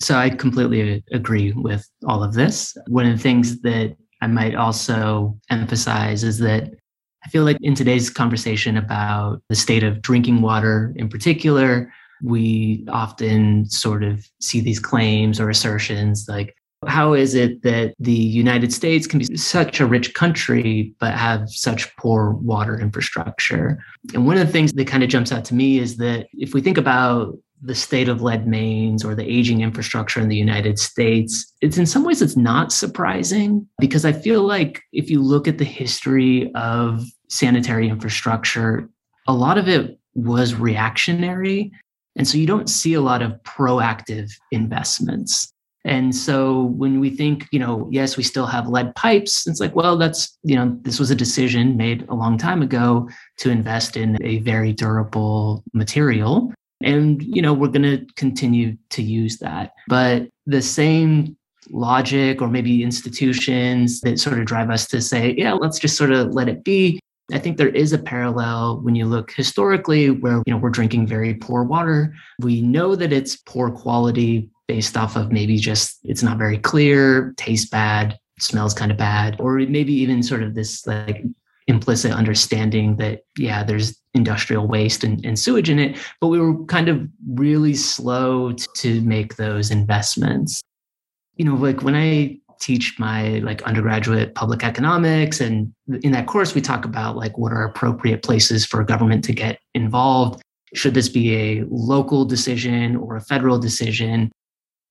So 0.00 0.16
I 0.16 0.30
completely 0.30 1.04
agree 1.12 1.52
with 1.52 1.86
all 2.06 2.24
of 2.24 2.32
this. 2.32 2.74
One 2.88 3.04
of 3.04 3.18
the 3.18 3.22
things 3.22 3.60
that 3.60 3.94
I 4.22 4.28
might 4.28 4.54
also 4.54 5.38
emphasize 5.50 6.24
is 6.24 6.38
that 6.38 6.70
I 7.22 7.28
feel 7.28 7.44
like 7.44 7.58
in 7.60 7.74
today's 7.74 8.08
conversation 8.08 8.78
about 8.78 9.42
the 9.50 9.54
state 9.54 9.82
of 9.82 10.00
drinking 10.00 10.40
water 10.40 10.94
in 10.96 11.10
particular, 11.10 11.92
we 12.22 12.86
often 12.88 13.68
sort 13.68 14.04
of 14.04 14.26
see 14.40 14.60
these 14.60 14.80
claims 14.80 15.38
or 15.38 15.50
assertions 15.50 16.24
like, 16.26 16.56
how 16.86 17.12
is 17.12 17.34
it 17.34 17.62
that 17.62 17.94
the 17.98 18.12
United 18.12 18.72
States 18.72 19.06
can 19.06 19.18
be 19.18 19.36
such 19.36 19.80
a 19.80 19.86
rich 19.86 20.14
country, 20.14 20.94
but 20.98 21.14
have 21.14 21.50
such 21.50 21.94
poor 21.96 22.32
water 22.32 22.78
infrastructure? 22.80 23.82
And 24.14 24.26
one 24.26 24.38
of 24.38 24.46
the 24.46 24.52
things 24.52 24.72
that 24.72 24.86
kind 24.86 25.02
of 25.02 25.10
jumps 25.10 25.30
out 25.30 25.44
to 25.46 25.54
me 25.54 25.78
is 25.78 25.98
that 25.98 26.26
if 26.32 26.54
we 26.54 26.62
think 26.62 26.78
about 26.78 27.36
the 27.62 27.74
state 27.74 28.08
of 28.08 28.22
lead 28.22 28.46
mains 28.46 29.04
or 29.04 29.14
the 29.14 29.30
aging 29.30 29.60
infrastructure 29.60 30.20
in 30.20 30.28
the 30.28 30.36
United 30.36 30.78
States, 30.78 31.52
it's 31.60 31.76
in 31.76 31.84
some 31.84 32.04
ways 32.04 32.22
it's 32.22 32.36
not 32.36 32.72
surprising 32.72 33.68
because 33.78 34.06
I 34.06 34.12
feel 34.12 34.42
like 34.42 34.80
if 34.94 35.10
you 35.10 35.20
look 35.20 35.46
at 35.46 35.58
the 35.58 35.64
history 35.64 36.50
of 36.54 37.04
sanitary 37.28 37.88
infrastructure, 37.88 38.88
a 39.28 39.34
lot 39.34 39.58
of 39.58 39.68
it 39.68 39.98
was 40.14 40.54
reactionary. 40.54 41.70
And 42.16 42.26
so 42.26 42.38
you 42.38 42.46
don't 42.46 42.70
see 42.70 42.94
a 42.94 43.02
lot 43.02 43.20
of 43.20 43.32
proactive 43.42 44.30
investments. 44.50 45.52
And 45.84 46.14
so 46.14 46.64
when 46.64 47.00
we 47.00 47.10
think, 47.10 47.46
you 47.52 47.58
know, 47.58 47.88
yes, 47.90 48.16
we 48.16 48.22
still 48.22 48.46
have 48.46 48.68
lead 48.68 48.94
pipes, 48.96 49.46
it's 49.46 49.60
like, 49.60 49.74
well, 49.74 49.96
that's, 49.96 50.36
you 50.42 50.54
know, 50.54 50.76
this 50.82 50.98
was 50.98 51.10
a 51.10 51.14
decision 51.14 51.76
made 51.76 52.06
a 52.08 52.14
long 52.14 52.36
time 52.36 52.60
ago 52.62 53.08
to 53.38 53.50
invest 53.50 53.96
in 53.96 54.18
a 54.22 54.38
very 54.40 54.72
durable 54.72 55.64
material. 55.72 56.52
And, 56.82 57.22
you 57.22 57.42
know, 57.42 57.54
we're 57.54 57.68
going 57.68 57.82
to 57.82 58.06
continue 58.16 58.76
to 58.90 59.02
use 59.02 59.38
that. 59.38 59.72
But 59.88 60.28
the 60.46 60.62
same 60.62 61.36
logic 61.70 62.42
or 62.42 62.48
maybe 62.48 62.82
institutions 62.82 64.00
that 64.00 64.18
sort 64.18 64.38
of 64.38 64.46
drive 64.46 64.70
us 64.70 64.86
to 64.88 65.00
say, 65.00 65.34
yeah, 65.36 65.52
let's 65.52 65.78
just 65.78 65.96
sort 65.96 66.12
of 66.12 66.34
let 66.34 66.48
it 66.48 66.64
be. 66.64 66.98
I 67.32 67.38
think 67.38 67.56
there 67.56 67.68
is 67.68 67.92
a 67.92 67.98
parallel 67.98 68.80
when 68.80 68.94
you 68.96 69.06
look 69.06 69.30
historically 69.30 70.10
where 70.10 70.42
you 70.46 70.52
know 70.52 70.56
we're 70.56 70.70
drinking 70.70 71.06
very 71.06 71.34
poor 71.34 71.62
water. 71.62 72.12
We 72.40 72.60
know 72.60 72.96
that 72.96 73.12
it's 73.12 73.36
poor 73.36 73.70
quality 73.70 74.50
based 74.70 74.96
off 74.96 75.16
of 75.16 75.32
maybe 75.32 75.56
just 75.58 75.98
it's 76.04 76.22
not 76.22 76.38
very 76.38 76.56
clear, 76.56 77.34
tastes 77.36 77.68
bad, 77.68 78.16
smells 78.38 78.72
kind 78.72 78.92
of 78.92 78.96
bad, 78.96 79.34
or 79.40 79.58
maybe 79.58 79.92
even 79.92 80.22
sort 80.22 80.44
of 80.44 80.54
this 80.54 80.86
like 80.86 81.24
implicit 81.66 82.12
understanding 82.12 82.96
that 82.96 83.22
yeah 83.36 83.64
there's 83.64 84.00
industrial 84.14 84.68
waste 84.68 85.02
and, 85.02 85.24
and, 85.24 85.38
sewage 85.38 85.70
in 85.70 85.78
it 85.78 85.96
but 86.20 86.28
we 86.28 86.40
were 86.40 86.64
kind 86.66 86.88
of 86.88 87.06
really 87.34 87.74
slow 87.74 88.50
to, 88.52 88.66
to 88.76 89.00
make 89.02 89.36
those 89.36 89.72
investments. 89.72 90.60
You 91.36 91.46
know 91.46 91.56
like 91.56 91.82
when 91.82 91.96
i 91.96 92.38
teach 92.60 92.96
my 92.98 93.38
like 93.38 93.62
undergraduate 93.62 94.34
public 94.34 94.62
economics 94.62 95.40
and 95.40 95.72
in 96.02 96.12
that 96.12 96.26
course 96.26 96.54
we 96.54 96.60
talk 96.60 96.84
about 96.84 97.16
like 97.16 97.38
what 97.38 97.52
are 97.52 97.64
appropriate 97.64 98.22
places 98.22 98.66
for 98.66 98.84
government 98.84 99.24
to 99.24 99.32
get 99.32 99.58
involved. 99.74 100.42
Should 100.74 100.94
this 100.94 101.08
be 101.08 101.34
a 101.34 101.64
local 101.70 102.24
decision 102.24 102.96
or 102.96 103.16
a 103.16 103.20
federal 103.20 103.58
decision 103.58 104.30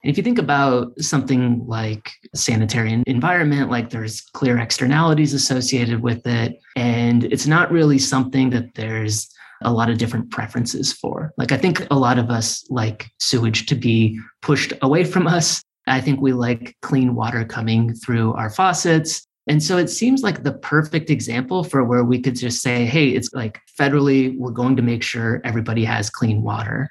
and 0.04 0.10
if 0.10 0.18
you 0.18 0.24
think 0.24 0.40
about 0.40 0.98
something 1.00 1.66
like 1.68 2.12
sanitary 2.34 3.04
environment, 3.06 3.70
like 3.70 3.90
there's 3.90 4.22
clear 4.22 4.58
externalities 4.58 5.34
associated 5.34 6.02
with 6.02 6.26
it, 6.26 6.58
and 6.76 7.26
it's 7.26 7.48
not 7.48 7.72
really 7.72 8.00
something 8.00 8.50
that 8.52 8.76
there's 8.76 9.30
a 9.62 9.74
lot 9.74 9.90
of 9.90 9.98
different 9.98 10.32
preferences 10.32 10.94
for. 10.94 11.34
Like 11.38 11.52
I 11.52 11.58
think 11.58 11.86
a 11.92 12.00
lot 12.00 12.18
of 12.18 12.30
us 12.30 12.66
like 12.70 13.10
sewage 13.20 13.66
to 13.66 13.76
be 13.76 14.18
pushed 14.42 14.72
away 14.82 15.04
from 15.04 15.28
us. 15.28 15.62
I 15.86 16.00
think 16.00 16.22
we 16.22 16.32
like 16.32 16.78
clean 16.82 17.14
water 17.16 17.44
coming 17.44 17.94
through 17.94 18.34
our 18.36 18.50
faucets. 18.50 19.26
And 19.48 19.62
so 19.62 19.78
it 19.78 19.90
seems 19.90 20.22
like 20.22 20.44
the 20.44 20.54
perfect 20.54 21.10
example 21.10 21.64
for 21.64 21.84
where 21.84 22.04
we 22.04 22.22
could 22.22 22.36
just 22.36 22.62
say, 22.62 22.86
hey, 22.86 23.10
it's 23.10 23.34
like 23.34 23.60
federally, 23.78 24.38
we're 24.38 24.52
going 24.52 24.76
to 24.76 24.82
make 24.82 25.04
sure 25.04 25.42
everybody 25.44 25.84
has 25.84 26.10
clean 26.10 26.44
water. 26.44 26.90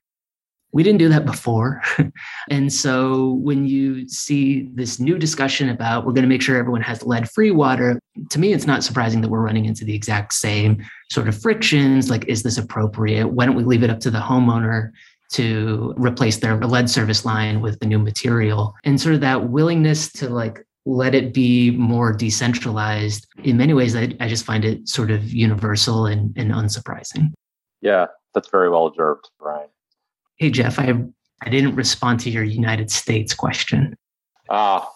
We 0.72 0.82
didn't 0.82 0.98
do 0.98 1.08
that 1.08 1.24
before. 1.24 1.82
and 2.50 2.72
so 2.72 3.32
when 3.42 3.66
you 3.66 4.08
see 4.08 4.68
this 4.74 5.00
new 5.00 5.18
discussion 5.18 5.70
about 5.70 6.04
we're 6.04 6.12
going 6.12 6.22
to 6.22 6.28
make 6.28 6.42
sure 6.42 6.56
everyone 6.56 6.82
has 6.82 7.04
lead 7.04 7.30
free 7.30 7.50
water, 7.50 7.98
to 8.30 8.38
me, 8.38 8.52
it's 8.52 8.66
not 8.66 8.84
surprising 8.84 9.20
that 9.22 9.30
we're 9.30 9.40
running 9.40 9.64
into 9.64 9.84
the 9.84 9.94
exact 9.94 10.34
same 10.34 10.84
sort 11.10 11.28
of 11.28 11.40
frictions. 11.40 12.10
Like, 12.10 12.26
is 12.26 12.42
this 12.42 12.58
appropriate? 12.58 13.28
Why 13.28 13.46
don't 13.46 13.56
we 13.56 13.64
leave 13.64 13.82
it 13.82 13.90
up 13.90 14.00
to 14.00 14.10
the 14.10 14.20
homeowner 14.20 14.90
to 15.32 15.94
replace 15.96 16.38
their 16.38 16.56
lead 16.56 16.90
service 16.90 17.24
line 17.24 17.60
with 17.60 17.78
the 17.80 17.86
new 17.86 17.98
material? 17.98 18.74
And 18.84 19.00
sort 19.00 19.14
of 19.14 19.20
that 19.22 19.48
willingness 19.48 20.12
to 20.12 20.28
like 20.28 20.64
let 20.84 21.14
it 21.14 21.34
be 21.34 21.70
more 21.72 22.12
decentralized. 22.12 23.26
In 23.44 23.56
many 23.58 23.74
ways, 23.74 23.94
I, 23.94 24.14
I 24.20 24.28
just 24.28 24.44
find 24.44 24.64
it 24.64 24.88
sort 24.88 25.10
of 25.10 25.32
universal 25.32 26.06
and, 26.06 26.36
and 26.36 26.50
unsurprising. 26.50 27.32
Yeah, 27.80 28.06
that's 28.34 28.48
very 28.48 28.70
well 28.70 28.86
observed, 28.86 29.28
Brian. 29.38 29.68
Hey, 30.38 30.50
Jeff, 30.50 30.78
I, 30.78 30.94
I 31.42 31.48
didn't 31.50 31.74
respond 31.74 32.20
to 32.20 32.30
your 32.30 32.44
United 32.44 32.90
States 32.90 33.34
question. 33.34 33.96
Ah. 34.48 34.88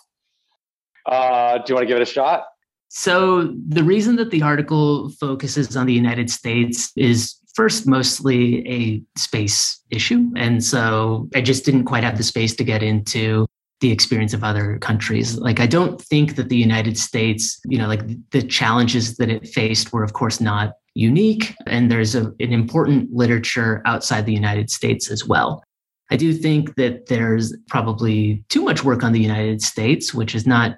Uh, 1.05 1.59
do 1.59 1.65
you 1.69 1.75
want 1.75 1.83
to 1.83 1.87
give 1.87 1.97
it 1.97 2.03
a 2.03 2.07
shot? 2.07 2.47
So, 2.89 3.53
the 3.69 3.83
reason 3.83 4.17
that 4.17 4.31
the 4.31 4.43
article 4.43 5.11
focuses 5.11 5.77
on 5.77 5.87
the 5.87 5.93
United 5.93 6.31
States 6.31 6.93
is 6.95 7.37
first 7.55 7.87
mostly 7.87 8.67
a 8.69 9.03
space 9.19 9.81
issue. 9.91 10.31
And 10.37 10.65
so 10.65 11.29
I 11.35 11.41
just 11.41 11.65
didn't 11.65 11.85
quite 11.85 12.05
have 12.05 12.17
the 12.17 12.23
space 12.23 12.55
to 12.57 12.65
get 12.65 12.83
into 12.83 13.47
the 13.81 13.91
experience 13.91 14.33
of 14.33 14.45
other 14.45 14.79
countries. 14.79 15.37
Like, 15.37 15.61
I 15.61 15.67
don't 15.67 16.01
think 16.01 16.37
that 16.37 16.49
the 16.49 16.57
United 16.57 16.97
States, 16.97 17.61
you 17.65 17.79
know, 17.79 17.89
like 17.89 18.03
the 18.31 18.43
challenges 18.43 19.17
that 19.17 19.29
it 19.29 19.49
faced 19.49 19.93
were, 19.93 20.05
of 20.05 20.13
course, 20.13 20.41
not 20.41 20.75
unique. 20.95 21.55
And 21.67 21.91
there's 21.91 22.15
a, 22.15 22.27
an 22.41 22.53
important 22.53 23.13
literature 23.13 23.83
outside 23.87 24.27
the 24.27 24.35
United 24.35 24.71
States 24.71 25.11
as 25.11 25.27
well. 25.27 25.63
I 26.11 26.17
do 26.17 26.35
think 26.35 26.75
that 26.75 27.07
there's 27.07 27.57
probably 27.69 28.45
too 28.49 28.63
much 28.63 28.85
work 28.85 29.03
on 29.03 29.13
the 29.13 29.21
United 29.21 29.63
States, 29.63 30.13
which 30.13 30.35
is 30.35 30.47
not 30.47 30.77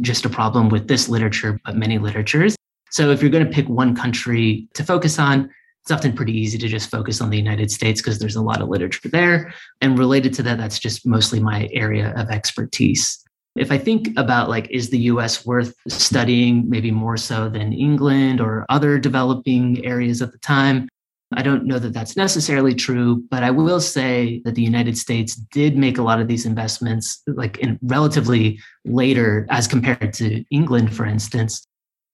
just 0.00 0.24
a 0.24 0.28
problem 0.28 0.68
with 0.68 0.88
this 0.88 1.08
literature, 1.08 1.60
but 1.64 1.76
many 1.76 1.98
literatures. 1.98 2.56
So 2.90 3.10
if 3.10 3.22
you're 3.22 3.30
going 3.30 3.46
to 3.46 3.50
pick 3.50 3.68
one 3.68 3.94
country 3.94 4.68
to 4.74 4.84
focus 4.84 5.18
on, 5.18 5.48
it's 5.82 5.90
often 5.90 6.12
pretty 6.12 6.36
easy 6.36 6.58
to 6.58 6.68
just 6.68 6.90
focus 6.90 7.20
on 7.20 7.30
the 7.30 7.38
United 7.38 7.70
States 7.70 8.00
because 8.00 8.18
there's 8.18 8.36
a 8.36 8.42
lot 8.42 8.60
of 8.60 8.68
literature 8.68 9.08
there. 9.08 9.52
And 9.80 9.98
related 9.98 10.32
to 10.34 10.42
that, 10.44 10.58
that's 10.58 10.78
just 10.78 11.06
mostly 11.06 11.40
my 11.40 11.68
area 11.72 12.12
of 12.16 12.30
expertise. 12.30 13.21
If 13.54 13.70
I 13.70 13.78
think 13.78 14.08
about 14.16 14.48
like, 14.48 14.70
is 14.70 14.90
the 14.90 14.98
US 14.98 15.44
worth 15.44 15.74
studying 15.88 16.68
maybe 16.68 16.90
more 16.90 17.16
so 17.16 17.48
than 17.48 17.72
England 17.72 18.40
or 18.40 18.64
other 18.68 18.98
developing 18.98 19.84
areas 19.84 20.22
at 20.22 20.32
the 20.32 20.38
time? 20.38 20.88
I 21.34 21.42
don't 21.42 21.64
know 21.64 21.78
that 21.78 21.94
that's 21.94 22.16
necessarily 22.16 22.74
true, 22.74 23.24
but 23.30 23.42
I 23.42 23.50
will 23.50 23.80
say 23.80 24.42
that 24.44 24.54
the 24.54 24.62
United 24.62 24.98
States 24.98 25.34
did 25.34 25.76
make 25.76 25.98
a 25.98 26.02
lot 26.02 26.20
of 26.20 26.28
these 26.28 26.44
investments 26.44 27.22
like 27.26 27.58
in 27.58 27.78
relatively 27.82 28.58
later 28.84 29.46
as 29.50 29.66
compared 29.66 30.12
to 30.14 30.44
England, 30.50 30.94
for 30.94 31.06
instance. 31.06 31.66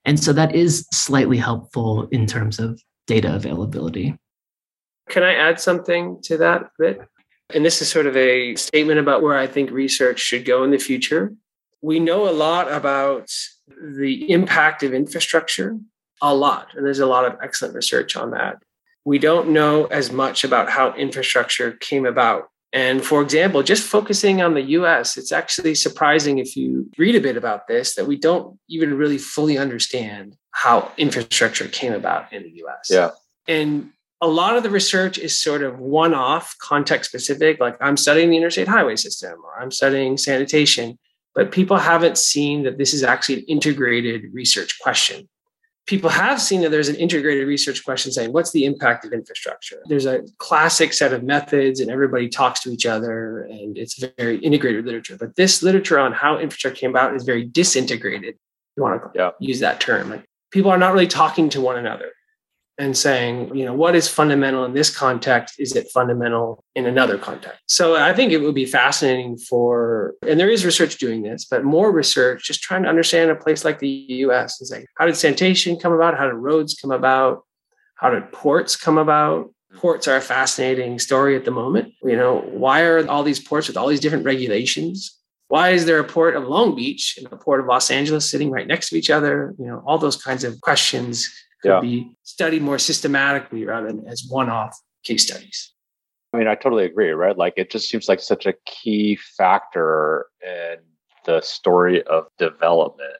And 0.04 0.18
so 0.22 0.32
that 0.32 0.54
is 0.54 0.86
slightly 0.92 1.36
helpful 1.36 2.08
in 2.12 2.26
terms 2.26 2.58
of 2.58 2.80
data 3.06 3.34
availability. 3.34 4.16
Can 5.08 5.22
I 5.22 5.34
add 5.34 5.60
something 5.60 6.20
to 6.24 6.36
that 6.38 6.70
bit? 6.78 7.00
And 7.54 7.64
this 7.64 7.80
is 7.80 7.88
sort 7.88 8.06
of 8.06 8.16
a 8.16 8.54
statement 8.56 9.00
about 9.00 9.22
where 9.22 9.36
I 9.36 9.46
think 9.46 9.70
research 9.70 10.20
should 10.20 10.44
go 10.44 10.64
in 10.64 10.70
the 10.70 10.78
future. 10.78 11.32
We 11.80 11.98
know 11.98 12.28
a 12.28 12.32
lot 12.32 12.70
about 12.70 13.30
the 13.80 14.30
impact 14.30 14.82
of 14.82 14.92
infrastructure, 14.92 15.78
a 16.20 16.34
lot. 16.34 16.68
And 16.74 16.84
there's 16.84 16.98
a 16.98 17.06
lot 17.06 17.24
of 17.24 17.38
excellent 17.42 17.74
research 17.74 18.16
on 18.16 18.32
that. 18.32 18.58
We 19.04 19.18
don't 19.18 19.50
know 19.50 19.86
as 19.86 20.12
much 20.12 20.44
about 20.44 20.68
how 20.68 20.92
infrastructure 20.94 21.72
came 21.72 22.04
about. 22.04 22.48
And 22.72 23.02
for 23.02 23.22
example, 23.22 23.62
just 23.62 23.86
focusing 23.86 24.42
on 24.42 24.52
the 24.52 24.62
US, 24.62 25.16
it's 25.16 25.32
actually 25.32 25.74
surprising 25.74 26.38
if 26.38 26.54
you 26.54 26.90
read 26.98 27.16
a 27.16 27.20
bit 27.20 27.38
about 27.38 27.66
this 27.66 27.94
that 27.94 28.06
we 28.06 28.16
don't 28.16 28.58
even 28.68 28.98
really 28.98 29.16
fully 29.16 29.56
understand 29.56 30.36
how 30.50 30.92
infrastructure 30.98 31.66
came 31.68 31.94
about 31.94 32.30
in 32.32 32.42
the 32.42 32.62
US. 32.64 32.90
Yeah. 32.90 33.10
And 33.46 33.92
a 34.20 34.26
lot 34.26 34.56
of 34.56 34.62
the 34.62 34.70
research 34.70 35.18
is 35.18 35.40
sort 35.40 35.62
of 35.62 35.78
one 35.78 36.12
off, 36.12 36.56
context 36.60 37.10
specific, 37.10 37.60
like 37.60 37.76
I'm 37.80 37.96
studying 37.96 38.30
the 38.30 38.36
interstate 38.36 38.68
highway 38.68 38.96
system 38.96 39.38
or 39.44 39.60
I'm 39.60 39.70
studying 39.70 40.16
sanitation, 40.16 40.98
but 41.34 41.52
people 41.52 41.76
haven't 41.76 42.18
seen 42.18 42.64
that 42.64 42.78
this 42.78 42.92
is 42.92 43.04
actually 43.04 43.40
an 43.40 43.44
integrated 43.44 44.24
research 44.32 44.78
question. 44.80 45.28
People 45.86 46.10
have 46.10 46.42
seen 46.42 46.60
that 46.62 46.70
there's 46.70 46.88
an 46.88 46.96
integrated 46.96 47.46
research 47.46 47.82
question 47.84 48.12
saying, 48.12 48.32
what's 48.32 48.50
the 48.50 48.66
impact 48.66 49.06
of 49.06 49.12
infrastructure? 49.12 49.80
There's 49.86 50.04
a 50.04 50.22
classic 50.36 50.92
set 50.92 51.14
of 51.14 51.22
methods 51.22 51.80
and 51.80 51.90
everybody 51.90 52.28
talks 52.28 52.60
to 52.64 52.70
each 52.70 52.84
other 52.84 53.44
and 53.44 53.78
it's 53.78 54.02
very 54.18 54.38
integrated 54.38 54.84
literature. 54.84 55.16
But 55.18 55.36
this 55.36 55.62
literature 55.62 55.98
on 55.98 56.12
how 56.12 56.38
infrastructure 56.38 56.80
came 56.80 56.90
about 56.90 57.14
is 57.14 57.22
very 57.22 57.44
disintegrated. 57.44 58.34
You 58.76 58.82
want 58.82 59.00
to 59.00 59.10
yeah. 59.14 59.30
use 59.40 59.60
that 59.60 59.80
term. 59.80 60.10
Like 60.10 60.24
people 60.50 60.70
are 60.70 60.76
not 60.76 60.92
really 60.92 61.06
talking 61.06 61.48
to 61.50 61.60
one 61.60 61.78
another 61.78 62.10
and 62.78 62.96
saying, 62.96 63.54
you 63.54 63.64
know, 63.64 63.74
what 63.74 63.96
is 63.96 64.08
fundamental 64.08 64.64
in 64.64 64.72
this 64.72 64.94
context? 64.96 65.56
Is 65.58 65.74
it 65.74 65.90
fundamental 65.92 66.62
in 66.76 66.86
another 66.86 67.18
context? 67.18 67.58
So 67.66 67.96
I 67.96 68.14
think 68.14 68.30
it 68.30 68.38
would 68.38 68.54
be 68.54 68.66
fascinating 68.66 69.36
for, 69.36 70.14
and 70.26 70.38
there 70.38 70.48
is 70.48 70.64
research 70.64 70.96
doing 70.98 71.22
this, 71.22 71.44
but 71.44 71.64
more 71.64 71.90
research 71.90 72.44
just 72.44 72.62
trying 72.62 72.84
to 72.84 72.88
understand 72.88 73.32
a 73.32 73.34
place 73.34 73.64
like 73.64 73.80
the 73.80 73.88
US 73.88 74.60
and 74.60 74.68
say, 74.68 74.86
how 74.96 75.06
did 75.06 75.16
sanitation 75.16 75.76
come 75.76 75.92
about? 75.92 76.16
How 76.16 76.26
did 76.26 76.34
roads 76.34 76.74
come 76.80 76.92
about? 76.92 77.44
How 77.96 78.10
did 78.10 78.30
ports 78.30 78.76
come 78.76 78.96
about? 78.96 79.52
Ports 79.74 80.06
are 80.06 80.16
a 80.16 80.20
fascinating 80.20 81.00
story 81.00 81.34
at 81.34 81.44
the 81.44 81.50
moment. 81.50 81.94
You 82.02 82.16
know, 82.16 82.38
why 82.52 82.82
are 82.82 83.06
all 83.08 83.24
these 83.24 83.40
ports 83.40 83.66
with 83.66 83.76
all 83.76 83.88
these 83.88 84.00
different 84.00 84.24
regulations? 84.24 85.18
Why 85.48 85.70
is 85.70 85.84
there 85.84 85.98
a 85.98 86.04
port 86.04 86.36
of 86.36 86.44
Long 86.44 86.76
Beach 86.76 87.18
and 87.18 87.26
a 87.32 87.36
port 87.36 87.60
of 87.60 87.66
Los 87.66 87.90
Angeles 87.90 88.30
sitting 88.30 88.50
right 88.50 88.66
next 88.66 88.90
to 88.90 88.96
each 88.96 89.10
other? 89.10 89.54
You 89.58 89.66
know, 89.66 89.82
all 89.84 89.98
those 89.98 90.22
kinds 90.22 90.44
of 90.44 90.60
questions 90.60 91.28
could 91.62 91.68
yeah. 91.68 91.80
be 91.80 92.12
studied 92.22 92.62
more 92.62 92.78
systematically 92.78 93.64
rather 93.64 93.88
than 93.88 94.06
as 94.06 94.26
one-off 94.28 94.76
case 95.04 95.26
studies. 95.26 95.72
I 96.32 96.38
mean, 96.38 96.46
I 96.46 96.54
totally 96.54 96.84
agree, 96.84 97.10
right? 97.10 97.36
Like 97.36 97.54
it 97.56 97.70
just 97.70 97.88
seems 97.88 98.08
like 98.08 98.20
such 98.20 98.46
a 98.46 98.54
key 98.66 99.16
factor 99.36 100.26
in 100.42 100.76
the 101.24 101.40
story 101.40 102.02
of 102.04 102.26
development, 102.38 103.16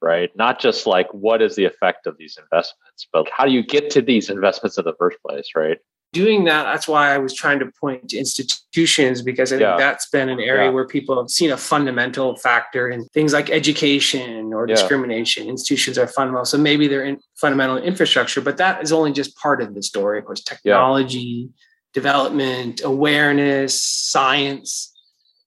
right? 0.00 0.30
Not 0.36 0.60
just 0.60 0.86
like 0.86 1.12
what 1.12 1.42
is 1.42 1.56
the 1.56 1.64
effect 1.64 2.06
of 2.06 2.16
these 2.16 2.38
investments, 2.40 3.08
but 3.12 3.28
how 3.30 3.44
do 3.44 3.52
you 3.52 3.64
get 3.64 3.90
to 3.90 4.02
these 4.02 4.30
investments 4.30 4.78
in 4.78 4.84
the 4.84 4.94
first 4.98 5.18
place, 5.26 5.48
right? 5.56 5.78
Doing 6.14 6.44
that, 6.44 6.62
that's 6.62 6.88
why 6.88 7.12
I 7.12 7.18
was 7.18 7.34
trying 7.34 7.58
to 7.58 7.66
point 7.78 8.08
to 8.10 8.16
institutions 8.16 9.20
because 9.20 9.52
I 9.52 9.56
think 9.56 9.66
yeah. 9.66 9.76
that's 9.76 10.08
been 10.08 10.30
an 10.30 10.40
area 10.40 10.66
yeah. 10.66 10.70
where 10.70 10.86
people 10.86 11.20
have 11.20 11.28
seen 11.28 11.50
a 11.50 11.56
fundamental 11.58 12.36
factor 12.36 12.88
in 12.88 13.04
things 13.08 13.34
like 13.34 13.50
education 13.50 14.54
or 14.54 14.66
yeah. 14.66 14.74
discrimination. 14.74 15.48
Institutions 15.48 15.98
are 15.98 16.06
fundamental. 16.06 16.46
So 16.46 16.56
maybe 16.56 16.88
they're 16.88 17.04
in 17.04 17.20
fundamental 17.34 17.76
infrastructure, 17.76 18.40
but 18.40 18.56
that 18.56 18.82
is 18.82 18.92
only 18.92 19.12
just 19.12 19.36
part 19.36 19.60
of 19.60 19.74
the 19.74 19.82
story. 19.82 20.18
Of 20.20 20.24
course, 20.24 20.40
technology, 20.40 21.50
development, 21.92 22.80
awareness, 22.82 23.82
science, 23.82 24.96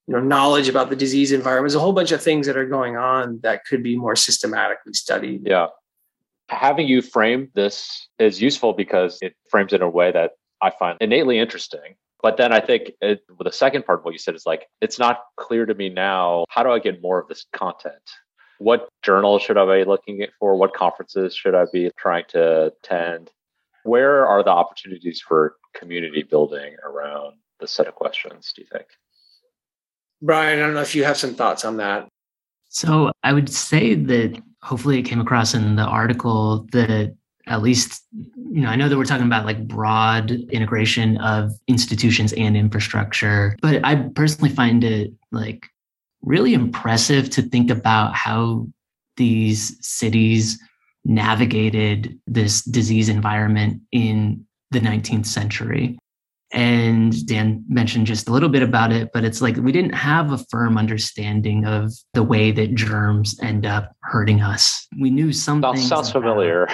you 0.05 0.13
know, 0.13 0.21
knowledge 0.21 0.69
about 0.69 0.91
the 0.91 0.95
disease 0.95 1.31
environment. 1.31 1.71
There's 1.71 1.75
a 1.75 1.79
whole 1.79 1.93
bunch 1.93 2.11
of 2.11 2.21
things 2.21 2.45
that 2.45 2.57
are 2.57 2.67
going 2.67 2.97
on 2.97 3.39
that 3.41 3.65
could 3.65 3.81
be 3.81 3.97
more 3.97 4.15
systematically 4.15 4.93
studied. 4.93 5.41
Yeah 5.47 5.67
having 6.49 6.87
you 6.87 7.01
frame 7.01 7.49
this 7.55 8.07
is 8.19 8.41
useful 8.41 8.73
because 8.73 9.17
it 9.21 9.35
frames 9.49 9.73
it 9.73 9.77
in 9.77 9.81
a 9.81 9.89
way 9.89 10.11
that 10.11 10.31
I 10.61 10.71
find 10.71 10.97
innately 11.01 11.39
interesting. 11.39 11.95
But 12.23 12.37
then 12.37 12.51
I 12.51 12.59
think 12.59 12.91
it, 13.01 13.21
well, 13.29 13.43
the 13.43 13.51
second 13.51 13.85
part 13.85 13.99
of 13.99 14.05
what 14.05 14.13
you 14.13 14.17
said 14.17 14.35
is 14.35 14.45
like, 14.45 14.67
it's 14.81 14.97
not 14.97 15.21
clear 15.37 15.65
to 15.65 15.73
me 15.73 15.89
now. 15.89 16.45
How 16.49 16.63
do 16.63 16.71
I 16.71 16.79
get 16.79 17.01
more 17.01 17.19
of 17.19 17.27
this 17.27 17.45
content? 17.53 17.95
What 18.59 18.89
journals 19.03 19.43
should 19.43 19.57
I 19.57 19.65
be 19.65 19.83
looking 19.83 20.25
for? 20.39 20.55
What 20.55 20.73
conferences 20.73 21.35
should 21.35 21.53
I 21.53 21.65
be 21.71 21.91
trying 21.97 22.25
to 22.29 22.73
attend? 22.83 23.29
Where 23.83 24.25
are 24.25 24.43
the 24.43 24.49
opportunities 24.49 25.21
for 25.21 25.57
community 25.75 26.23
building 26.23 26.75
around 26.83 27.35
this 27.59 27.71
set 27.71 27.87
of 27.87 27.95
questions, 27.95 28.51
do 28.55 28.61
you 28.61 28.67
think? 28.71 28.87
Brian, 30.21 30.59
I 30.59 30.63
don't 30.63 30.73
know 30.73 30.81
if 30.81 30.95
you 30.95 31.03
have 31.03 31.17
some 31.17 31.35
thoughts 31.35 31.63
on 31.65 31.77
that. 31.77 32.07
So 32.69 33.11
I 33.23 33.33
would 33.33 33.49
say 33.49 33.95
that 33.95 34.41
hopefully 34.61 34.99
it 34.99 35.03
came 35.03 35.21
across 35.21 35.53
in 35.53 35.75
the 35.75 35.83
article 35.83 36.67
that 36.71 37.15
at 37.47 37.61
least 37.61 38.03
you 38.11 38.61
know 38.61 38.69
i 38.69 38.75
know 38.75 38.89
that 38.89 38.97
we're 38.97 39.05
talking 39.05 39.25
about 39.25 39.45
like 39.45 39.67
broad 39.67 40.31
integration 40.31 41.17
of 41.17 41.51
institutions 41.67 42.33
and 42.33 42.55
infrastructure 42.55 43.55
but 43.61 43.83
i 43.85 43.95
personally 44.15 44.49
find 44.49 44.83
it 44.83 45.13
like 45.31 45.65
really 46.21 46.53
impressive 46.53 47.29
to 47.29 47.41
think 47.41 47.69
about 47.69 48.13
how 48.13 48.67
these 49.15 49.77
cities 49.81 50.59
navigated 51.05 52.19
this 52.27 52.63
disease 52.63 53.09
environment 53.09 53.81
in 53.91 54.45
the 54.71 54.79
19th 54.79 55.25
century 55.25 55.97
and 56.53 57.25
Dan 57.25 57.65
mentioned 57.67 58.07
just 58.07 58.29
a 58.29 58.31
little 58.31 58.49
bit 58.49 58.63
about 58.63 58.91
it, 58.93 59.09
but 59.13 59.25
it's 59.25 59.41
like 59.41 59.57
we 59.57 59.71
didn't 59.71 59.93
have 59.93 60.31
a 60.31 60.37
firm 60.49 60.77
understanding 60.77 61.65
of 61.65 61.91
the 62.13 62.23
way 62.23 62.51
that 62.51 62.73
germs 62.73 63.37
end 63.41 63.65
up 63.65 63.93
hurting 64.03 64.41
us. 64.41 64.87
We 64.99 65.09
knew 65.09 65.33
something. 65.33 65.75
Sounds, 65.75 65.89
sounds 65.89 66.11
familiar. 66.11 66.67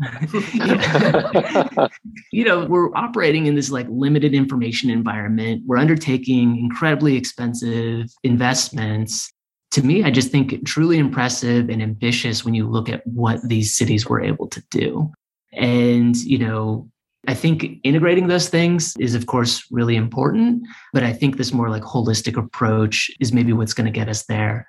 you 2.32 2.44
know, 2.44 2.66
we're 2.66 2.94
operating 2.96 3.46
in 3.46 3.54
this 3.54 3.70
like 3.70 3.86
limited 3.88 4.34
information 4.34 4.90
environment. 4.90 5.62
We're 5.66 5.78
undertaking 5.78 6.58
incredibly 6.58 7.16
expensive 7.16 8.06
investments. 8.22 9.32
To 9.72 9.82
me, 9.82 10.04
I 10.04 10.10
just 10.10 10.30
think 10.30 10.64
truly 10.66 10.98
impressive 10.98 11.68
and 11.68 11.82
ambitious 11.82 12.44
when 12.44 12.54
you 12.54 12.68
look 12.68 12.88
at 12.88 13.06
what 13.06 13.40
these 13.48 13.76
cities 13.76 14.06
were 14.06 14.20
able 14.20 14.48
to 14.48 14.62
do. 14.70 15.12
And, 15.52 16.16
you 16.16 16.38
know, 16.38 16.88
I 17.26 17.34
think 17.34 17.80
integrating 17.84 18.26
those 18.26 18.48
things 18.48 18.94
is, 18.98 19.14
of 19.14 19.26
course, 19.26 19.64
really 19.70 19.96
important. 19.96 20.66
But 20.92 21.04
I 21.04 21.12
think 21.12 21.36
this 21.36 21.52
more 21.52 21.70
like 21.70 21.82
holistic 21.82 22.36
approach 22.36 23.10
is 23.20 23.32
maybe 23.32 23.52
what's 23.52 23.74
going 23.74 23.86
to 23.86 23.90
get 23.98 24.08
us 24.08 24.24
there. 24.24 24.66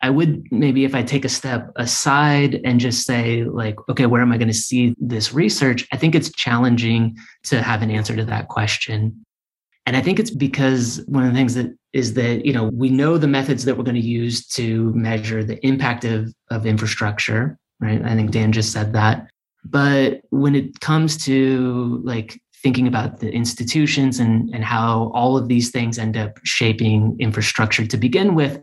I 0.00 0.10
would 0.10 0.44
maybe 0.52 0.84
if 0.84 0.94
I 0.94 1.02
take 1.02 1.24
a 1.24 1.28
step 1.28 1.72
aside 1.76 2.60
and 2.64 2.78
just 2.78 3.04
say, 3.04 3.44
like, 3.44 3.76
okay, 3.88 4.06
where 4.06 4.22
am 4.22 4.32
I 4.32 4.38
going 4.38 4.48
to 4.48 4.54
see 4.54 4.94
this 4.98 5.34
research? 5.34 5.86
I 5.92 5.96
think 5.96 6.14
it's 6.14 6.30
challenging 6.32 7.16
to 7.44 7.62
have 7.62 7.82
an 7.82 7.90
answer 7.90 8.14
to 8.14 8.24
that 8.26 8.48
question. 8.48 9.24
And 9.86 9.96
I 9.96 10.02
think 10.02 10.20
it's 10.20 10.30
because 10.30 11.02
one 11.06 11.24
of 11.24 11.32
the 11.32 11.36
things 11.36 11.54
that 11.54 11.74
is 11.92 12.14
that, 12.14 12.44
you 12.44 12.52
know, 12.52 12.64
we 12.64 12.90
know 12.90 13.18
the 13.18 13.26
methods 13.26 13.64
that 13.64 13.76
we're 13.76 13.84
going 13.84 13.94
to 13.94 14.00
use 14.00 14.46
to 14.48 14.92
measure 14.94 15.42
the 15.42 15.64
impact 15.66 16.04
of, 16.04 16.32
of 16.50 16.66
infrastructure, 16.66 17.58
right? 17.80 18.02
I 18.04 18.14
think 18.14 18.30
Dan 18.30 18.52
just 18.52 18.70
said 18.70 18.92
that. 18.92 19.28
But 19.64 20.20
when 20.30 20.54
it 20.54 20.80
comes 20.80 21.16
to 21.24 22.00
like 22.04 22.40
thinking 22.62 22.86
about 22.86 23.20
the 23.20 23.30
institutions 23.30 24.18
and, 24.18 24.50
and 24.54 24.64
how 24.64 25.10
all 25.14 25.36
of 25.36 25.48
these 25.48 25.70
things 25.70 25.98
end 25.98 26.16
up 26.16 26.38
shaping 26.44 27.16
infrastructure 27.18 27.86
to 27.86 27.96
begin 27.96 28.34
with, 28.34 28.60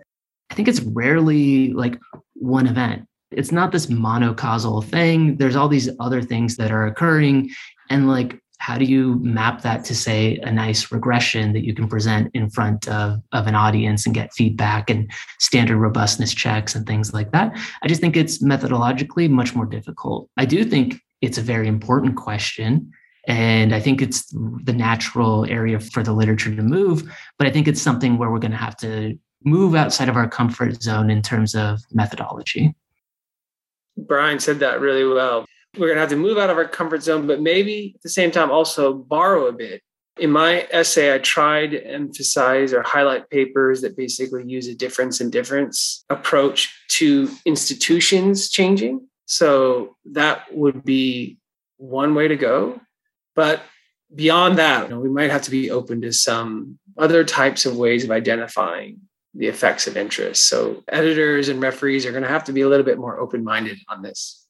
I 0.50 0.54
think 0.54 0.68
it's 0.68 0.82
rarely 0.82 1.74
like 1.74 2.00
one 2.34 2.68
event. 2.68 3.08
It's 3.32 3.52
not 3.52 3.72
this 3.72 3.88
monocausal 3.88 4.84
thing. 4.86 5.38
There's 5.38 5.56
all 5.56 5.68
these 5.68 5.90
other 6.00 6.22
things 6.22 6.58
that 6.58 6.72
are 6.72 6.86
occurring. 6.86 7.50
And 7.90 8.08
like 8.08 8.40
how 8.66 8.78
do 8.78 8.86
you 8.86 9.20
map 9.22 9.62
that 9.62 9.84
to 9.86 9.94
say 9.94 10.38
a 10.38 10.52
nice 10.52 10.92
regression 10.92 11.54
that 11.54 11.64
you 11.64 11.74
can 11.74 11.88
present 11.88 12.32
in 12.34 12.50
front 12.50 12.88
of, 12.88 13.22
of 13.32 13.46
an 13.46 13.54
audience 13.54 14.06
and 14.06 14.16
get 14.16 14.34
feedback 14.34 14.90
and 14.90 15.12
standard 15.40 15.78
robustness 15.78 16.34
checks 16.34 16.74
and 16.74 16.88
things 16.88 17.14
like 17.14 17.32
that 17.32 17.52
i 17.84 17.88
just 17.88 18.02
think 18.02 18.18
it's 18.18 18.42
methodologically 18.42 19.30
much 19.30 19.54
more 19.54 19.66
difficult 19.66 20.30
i 20.38 20.46
do 20.46 20.64
think 20.64 20.96
it's 21.22 21.38
a 21.38 21.42
very 21.42 21.68
important 21.68 22.16
question 22.16 22.92
and 23.28 23.74
i 23.76 23.80
think 23.80 24.02
it's 24.02 24.34
the 24.64 24.74
natural 24.74 25.46
area 25.46 25.80
for 25.80 26.02
the 26.02 26.14
literature 26.14 26.56
to 26.56 26.64
move 26.64 27.04
but 27.38 27.48
i 27.48 27.52
think 27.52 27.68
it's 27.68 27.82
something 27.82 28.18
where 28.18 28.32
we're 28.32 28.40
going 28.40 28.52
to 28.52 28.58
have 28.58 28.78
to 28.78 29.18
move 29.46 29.76
outside 29.76 30.10
of 30.10 30.16
our 30.16 30.28
comfort 30.28 30.82
zone 30.82 31.10
in 31.10 31.22
terms 31.22 31.56
of 31.56 31.82
methodology 31.92 32.76
brian 33.98 34.40
said 34.40 34.60
that 34.60 34.82
really 34.82 35.06
well 35.06 35.46
we're 35.78 35.88
going 35.88 35.96
to 35.96 36.02
have 36.02 36.10
to 36.10 36.16
move 36.16 36.38
out 36.38 36.50
of 36.50 36.58
our 36.58 36.68
comfort 36.68 37.04
zone, 37.04 37.28
but 37.28 37.42
maybe 37.42 37.94
at 37.96 38.02
the 38.02 38.10
same 38.10 38.32
time 38.32 38.52
also 38.52 38.94
borrow 38.94 39.48
a 39.48 39.54
bit. 39.54 39.82
In 40.18 40.32
my 40.32 40.66
essay, 40.72 41.14
I 41.14 41.18
tried 41.18 41.72
to 41.72 41.86
emphasize 41.86 42.74
or 42.74 42.82
highlight 42.84 43.30
papers 43.30 43.82
that 43.82 43.98
basically 43.98 44.44
use 44.46 44.68
a 44.68 44.76
difference 44.76 45.20
in 45.20 45.30
difference 45.30 46.06
approach 46.10 46.74
to 46.90 47.30
institutions 47.46 48.50
changing. 48.50 49.08
So 49.26 49.96
that 50.14 50.46
would 50.54 50.86
be 50.86 51.38
one 51.78 52.16
way 52.16 52.30
to 52.30 52.38
go. 52.38 52.80
But 53.36 53.62
beyond 54.14 54.58
that, 54.58 54.84
you 54.84 54.96
know, 54.96 55.02
we 55.02 55.10
might 55.10 55.32
have 55.32 55.42
to 55.44 55.52
be 55.52 55.70
open 55.70 56.02
to 56.02 56.14
some 56.14 56.80
other 56.98 57.26
types 57.26 57.66
of 57.66 57.76
ways 57.76 58.06
of 58.06 58.12
identifying 58.12 59.02
the 59.36 59.48
effects 59.48 59.86
of 59.88 59.98
interest. 59.98 60.48
So 60.48 60.84
editors 60.88 61.50
and 61.50 61.62
referees 61.62 62.06
are 62.06 62.12
going 62.12 62.24
to 62.24 62.30
have 62.30 62.46
to 62.46 62.54
be 62.54 62.62
a 62.62 62.70
little 62.70 62.86
bit 62.86 62.98
more 62.98 63.20
open 63.20 63.44
minded 63.44 63.78
on 63.90 64.02
this. 64.02 64.46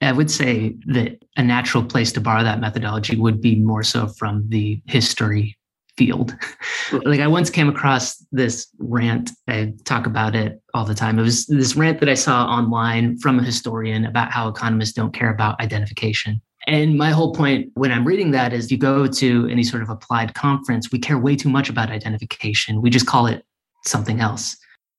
I 0.00 0.12
would 0.12 0.30
say 0.30 0.74
that 0.86 1.22
a 1.36 1.42
natural 1.44 1.84
place 1.84 2.10
to 2.12 2.20
borrow 2.20 2.42
that 2.42 2.60
methodology 2.60 3.16
would 3.16 3.40
be 3.40 3.56
more 3.56 3.84
so 3.84 4.08
from 4.08 4.48
the 4.48 4.82
history 4.86 5.56
field. 5.96 6.34
like 7.04 7.20
I 7.20 7.28
once 7.28 7.50
came 7.50 7.68
across 7.68 8.16
this 8.32 8.66
rant, 8.78 9.30
I 9.46 9.74
talk 9.84 10.06
about 10.06 10.34
it 10.34 10.60
all 10.74 10.84
the 10.84 10.94
time. 10.94 11.18
It 11.18 11.22
was 11.22 11.46
this 11.46 11.76
rant 11.76 12.00
that 12.00 12.08
I 12.08 12.14
saw 12.14 12.46
online 12.46 13.18
from 13.18 13.38
a 13.38 13.44
historian 13.44 14.04
about 14.04 14.32
how 14.32 14.48
economists 14.48 14.92
don't 14.92 15.12
care 15.12 15.30
about 15.30 15.60
identification. 15.60 16.40
And 16.66 16.96
my 16.96 17.10
whole 17.10 17.32
point 17.32 17.70
when 17.74 17.92
I'm 17.92 18.04
reading 18.04 18.30
that 18.32 18.52
is 18.52 18.70
you 18.70 18.78
go 18.78 19.06
to 19.06 19.48
any 19.48 19.64
sort 19.64 19.82
of 19.82 19.90
applied 19.90 20.34
conference, 20.34 20.90
we 20.90 20.98
care 20.98 21.18
way 21.18 21.36
too 21.36 21.48
much 21.48 21.68
about 21.68 21.90
identification. 21.90 22.80
We 22.80 22.90
just 22.90 23.06
call 23.06 23.26
it 23.26 23.44
something 23.84 24.20
else. 24.20 24.56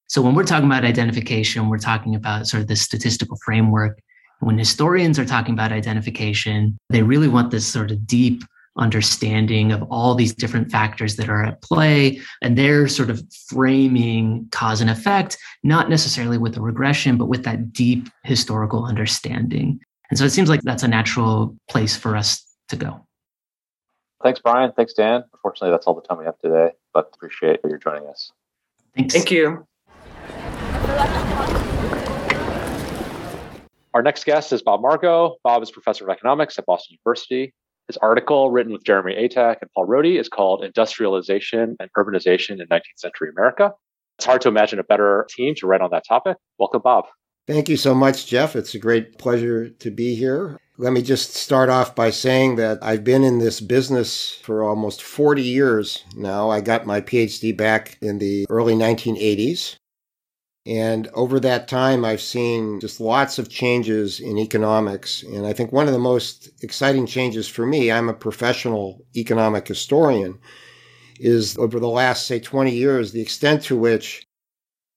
So 0.07 0.21
when 0.21 0.35
we're 0.35 0.43
talking 0.43 0.67
about 0.67 0.85
identification, 0.85 1.69
we're 1.69 1.77
talking 1.77 2.15
about 2.15 2.47
sort 2.47 2.61
of 2.61 2.67
the 2.67 2.75
statistical 2.75 3.37
framework 3.43 3.99
when 4.43 4.57
historians 4.57 5.17
are 5.17 5.25
talking 5.25 5.53
about 5.53 5.71
identification, 5.71 6.77
they 6.89 7.03
really 7.03 7.27
want 7.27 7.51
this 7.51 7.65
sort 7.65 7.91
of 7.91 8.05
deep 8.05 8.43
understanding 8.77 9.71
of 9.71 9.83
all 9.91 10.15
these 10.15 10.33
different 10.33 10.71
factors 10.71 11.15
that 11.15 11.29
are 11.29 11.43
at 11.43 11.61
play. 11.61 12.19
And 12.41 12.57
they're 12.57 12.87
sort 12.87 13.09
of 13.09 13.23
framing 13.47 14.47
cause 14.51 14.81
and 14.81 14.89
effect, 14.89 15.37
not 15.63 15.89
necessarily 15.89 16.37
with 16.37 16.57
a 16.57 16.61
regression, 16.61 17.17
but 17.17 17.27
with 17.27 17.43
that 17.43 17.71
deep 17.71 18.09
historical 18.23 18.85
understanding. 18.85 19.79
And 20.09 20.17
so 20.17 20.25
it 20.25 20.31
seems 20.31 20.49
like 20.49 20.61
that's 20.63 20.83
a 20.83 20.87
natural 20.87 21.55
place 21.69 21.95
for 21.95 22.15
us 22.15 22.43
to 22.69 22.75
go. 22.75 23.05
Thanks, 24.23 24.39
Brian. 24.39 24.71
Thanks, 24.71 24.93
Dan. 24.93 25.23
Unfortunately, 25.33 25.71
that's 25.71 25.85
all 25.85 25.93
the 25.93 26.01
time 26.01 26.17
we 26.17 26.25
have 26.25 26.39
today, 26.39 26.71
but 26.93 27.11
appreciate 27.13 27.59
you 27.63 27.77
joining 27.77 28.07
us. 28.07 28.31
Thanks. 28.95 29.13
Thank 29.13 29.31
you. 29.31 29.65
Our 33.93 34.01
next 34.01 34.25
guest 34.25 34.51
is 34.53 34.61
Bob 34.61 34.81
Margo. 34.81 35.35
Bob 35.43 35.61
is 35.61 35.69
professor 35.69 36.03
of 36.03 36.09
economics 36.09 36.57
at 36.57 36.65
Boston 36.65 36.97
University. 36.99 37.53
His 37.87 37.97
article, 37.97 38.49
written 38.49 38.71
with 38.71 38.83
Jeremy 38.83 39.13
Atack 39.15 39.57
and 39.61 39.69
Paul 39.75 39.87
Rohde, 39.87 40.19
is 40.19 40.29
called 40.29 40.63
Industrialization 40.63 41.75
and 41.79 41.89
Urbanization 41.97 42.61
in 42.61 42.67
19th 42.67 42.81
Century 42.97 43.29
America. 43.29 43.71
It's 44.17 44.25
hard 44.25 44.41
to 44.41 44.47
imagine 44.47 44.79
a 44.79 44.83
better 44.83 45.27
team 45.29 45.53
to 45.55 45.67
write 45.67 45.81
on 45.81 45.89
that 45.91 46.05
topic. 46.07 46.37
Welcome, 46.57 46.81
Bob. 46.83 47.05
Thank 47.45 47.67
you 47.67 47.75
so 47.75 47.93
much, 47.93 48.25
Jeff. 48.25 48.55
It's 48.55 48.73
a 48.73 48.79
great 48.79 49.17
pleasure 49.17 49.67
to 49.67 49.91
be 49.91 50.15
here. 50.15 50.57
Let 50.77 50.93
me 50.93 51.01
just 51.01 51.33
start 51.33 51.69
off 51.69 51.93
by 51.93 52.09
saying 52.09 52.55
that 52.55 52.79
I've 52.81 53.03
been 53.03 53.23
in 53.23 53.39
this 53.39 53.59
business 53.59 54.31
for 54.31 54.63
almost 54.63 55.03
40 55.03 55.41
years 55.41 56.05
now. 56.15 56.49
I 56.49 56.61
got 56.61 56.85
my 56.85 57.01
PhD 57.01 57.55
back 57.55 57.97
in 58.01 58.19
the 58.19 58.45
early 58.49 58.75
1980s. 58.75 59.75
And 60.65 61.09
over 61.13 61.37
that 61.41 61.67
time, 61.67 62.05
I've 62.05 62.21
seen 62.21 62.79
just 62.79 63.01
lots 63.01 63.37
of 63.37 63.49
changes 63.49 64.21
in 64.21 64.37
economics. 64.37 65.21
And 65.23 65.45
I 65.45 65.51
think 65.51 65.73
one 65.73 65.87
of 65.87 65.93
the 65.93 65.99
most 65.99 66.49
exciting 66.63 67.05
changes 67.05 67.49
for 67.49 67.65
me, 67.65 67.91
I'm 67.91 68.07
a 68.07 68.13
professional 68.13 69.05
economic 69.17 69.67
historian, 69.67 70.39
is 71.19 71.57
over 71.57 71.81
the 71.81 71.89
last, 71.89 72.25
say, 72.25 72.39
20 72.39 72.71
years, 72.71 73.11
the 73.11 73.21
extent 73.21 73.63
to 73.63 73.75
which 73.75 74.25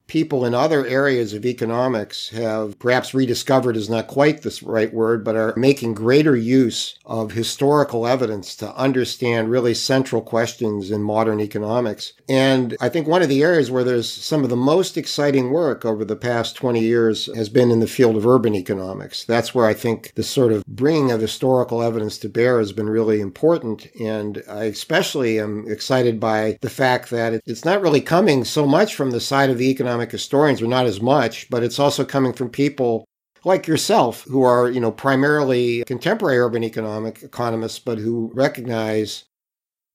people 0.07 0.45
in 0.45 0.55
other 0.55 0.87
areas 0.87 1.33
of 1.33 1.45
economics 1.45 2.29
have 2.31 2.79
perhaps 2.79 3.15
rediscovered 3.15 3.77
is 3.77 3.91
not 3.91 4.07
quite 4.07 4.43
the 4.43 4.61
right 4.65 4.93
word, 4.93 5.25
but 5.25 5.37
are 5.37 5.55
making 5.57 5.95
greater 5.95 6.37
use 6.37 6.97
of 7.05 7.33
historical 7.33 8.07
evidence 8.07 8.55
to 8.57 8.75
understand 8.77 9.51
really 9.51 9.75
central 9.75 10.23
questions 10.23 10.91
in 10.91 11.03
modern 11.03 11.41
economics. 11.41 12.13
And 12.29 12.77
I 12.81 12.89
think 12.89 13.07
one 13.07 13.23
of 13.23 13.29
the 13.29 13.43
areas 13.43 13.71
where 13.71 13.85
there's 13.85 14.11
some 14.11 14.45
of 14.45 14.51
the 14.51 14.57
most 14.57 14.97
exciting 14.97 15.51
work 15.51 15.85
over 15.85 16.05
the 16.05 16.17
past 16.17 16.57
20 16.57 16.81
years 16.81 17.29
has 17.35 17.49
been 17.49 17.71
in 17.71 17.81
the 17.81 17.87
field 17.87 18.17
of 18.17 18.27
urban 18.27 18.55
economics. 18.55 19.25
That's 19.25 19.55
where 19.55 19.67
I 19.67 19.75
think 19.75 20.13
the 20.15 20.23
sort 20.23 20.53
of 20.53 20.65
bringing 20.67 21.11
of 21.11 21.21
historical 21.21 21.83
evidence 21.83 22.19
to 22.19 22.29
bear 22.29 22.59
has 22.59 22.73
been 22.73 22.89
really 22.89 23.21
important. 23.21 23.89
And 24.01 24.43
I 24.49 24.65
especially 24.65 25.41
am 25.41 25.65
excited 25.69 26.21
by 26.21 26.59
the 26.61 26.71
fact 26.71 27.11
that 27.11 27.41
it's 27.47 27.65
not 27.65 27.81
really 27.81 28.01
coming 28.01 28.45
so 28.45 28.67
much 28.67 28.95
from 28.95 29.11
the 29.11 29.21
side 29.21 29.51
of 29.51 29.59
the 29.59 29.71
economic 29.71 29.96
economic 29.97 30.13
historians, 30.13 30.61
or 30.61 30.67
not 30.67 30.87
as 30.87 31.01
much, 31.01 31.49
but 31.51 31.63
it's 31.63 31.79
also 31.79 32.05
coming 32.05 32.33
from 32.33 32.51
people 32.51 33.05
like 33.45 33.67
yourself 33.67 34.25
who 34.25 34.43
are, 34.43 34.69
you 34.69 34.81
know, 34.81 34.93
primarily 34.93 35.85
contemporary 35.85 36.39
urban 36.39 36.63
economic 36.63 37.23
economists, 37.23 37.79
but 37.79 37.99
who 37.99 38.31
recognize 38.35 39.25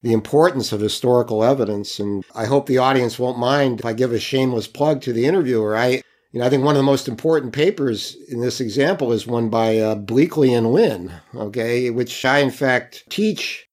the 0.02 0.12
importance 0.12 0.72
of 0.72 0.80
historical 0.80 1.44
evidence. 1.44 2.00
And 2.00 2.24
I 2.34 2.46
hope 2.46 2.66
the 2.66 2.78
audience 2.78 3.18
won't 3.18 3.38
mind 3.38 3.80
if 3.80 3.86
I 3.86 3.92
give 3.92 4.12
a 4.12 4.18
shameless 4.18 4.66
plug 4.66 5.00
to 5.02 5.12
the 5.12 5.26
interviewer. 5.26 5.76
I, 5.76 6.02
you 6.32 6.40
know, 6.40 6.46
I 6.46 6.50
think 6.50 6.64
one 6.64 6.74
of 6.74 6.80
the 6.80 6.92
most 6.92 7.06
important 7.06 7.52
papers 7.52 8.16
in 8.28 8.40
this 8.40 8.60
example 8.60 9.12
is 9.12 9.26
one 9.26 9.50
by 9.50 9.78
uh, 9.78 9.94
Bleakley 9.94 10.56
and 10.56 10.72
Lin, 10.72 11.12
okay, 11.34 11.90
which 11.90 12.24
I 12.24 12.38
in 12.38 12.50
fact 12.50 13.04
teach 13.08 13.68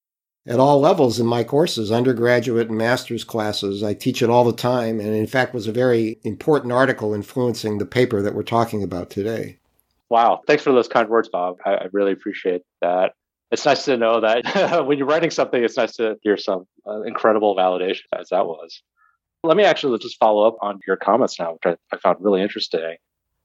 at 0.50 0.60
all 0.60 0.80
levels 0.80 1.20
in 1.20 1.28
my 1.28 1.44
courses, 1.44 1.92
undergraduate 1.92 2.70
and 2.70 2.78
master's 2.78 3.24
classes. 3.24 3.84
I 3.84 3.94
teach 3.94 4.24
it 4.24 4.32
all 4.32 4.44
the 4.44 4.52
time, 4.52 5.00
and 5.00 5.10
in 5.10 5.28
fact, 5.28 5.54
was 5.54 5.68
a 5.68 5.72
very 5.72 6.20
important 6.24 6.74
article 6.74 7.14
influencing 7.14 7.78
the 7.78 7.86
paper 7.86 8.24
that 8.24 8.34
we're 8.34 8.42
talking 8.42 8.82
about 8.82 9.12
today. 9.12 9.60
Wow. 10.10 10.42
Thanks 10.48 10.64
for 10.64 10.72
those 10.72 10.88
kind 10.88 11.08
words, 11.08 11.30
Bob. 11.30 11.58
I, 11.64 11.76
I 11.76 11.88
really 11.94 12.12
appreciate 12.12 12.64
that. 12.82 13.14
It's 13.52 13.64
nice 13.64 13.86
to 13.86 13.96
know 13.96 14.22
that 14.22 14.84
when 14.88 14.98
you're 14.98 15.08
writing 15.08 15.30
something, 15.30 15.64
it's 15.64 15.78
nice 15.78 15.96
to 15.98 16.18
hear 16.24 16.36
some 16.36 16.66
uh, 16.88 17.04
incredible 17.04 17.56
validation 17.56 18.02
as 18.18 18.30
that 18.30 18.48
was. 18.48 18.82
Let 19.44 19.56
me 19.56 19.64
actually 19.64 20.00
just 20.00 20.18
follow 20.18 20.48
up 20.48 20.58
on 20.62 20.80
your 20.86 20.98
comments 20.98 21.40
now, 21.40 21.54
which 21.54 21.78
I, 21.92 21.96
I 21.96 22.00
found 22.00 22.18
really 22.22 22.42
interesting. 22.42 22.98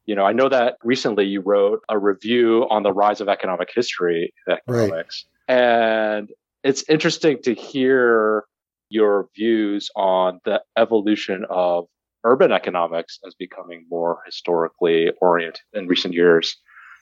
You 0.07 0.15
know, 0.15 0.25
I 0.25 0.33
know 0.33 0.49
that 0.49 0.77
recently 0.83 1.27
you 1.27 1.41
wrote 1.43 1.83
a 1.89 1.99
review 1.99 2.67
on 2.71 2.83
the 2.83 2.93
rise 2.93 3.21
of 3.21 3.29
economic 3.29 3.69
history 3.75 4.33
in 4.47 4.55
economics. 4.55 5.27
Right. 5.49 5.55
And 5.57 6.31
it's 6.65 6.83
interesting 6.89 7.41
to 7.43 7.55
hear 7.55 8.45
your 8.89 9.29
views 9.37 9.91
on 9.95 10.41
the 10.45 10.63
evolution 10.77 11.45
of 11.51 11.85
urban 12.25 12.53
economics 12.53 13.19
as 13.27 13.35
becoming 13.35 13.85
more 13.91 14.19
historically 14.25 15.13
oriented 15.21 15.61
in 15.75 15.87
recent 15.87 16.15
years. 16.15 16.57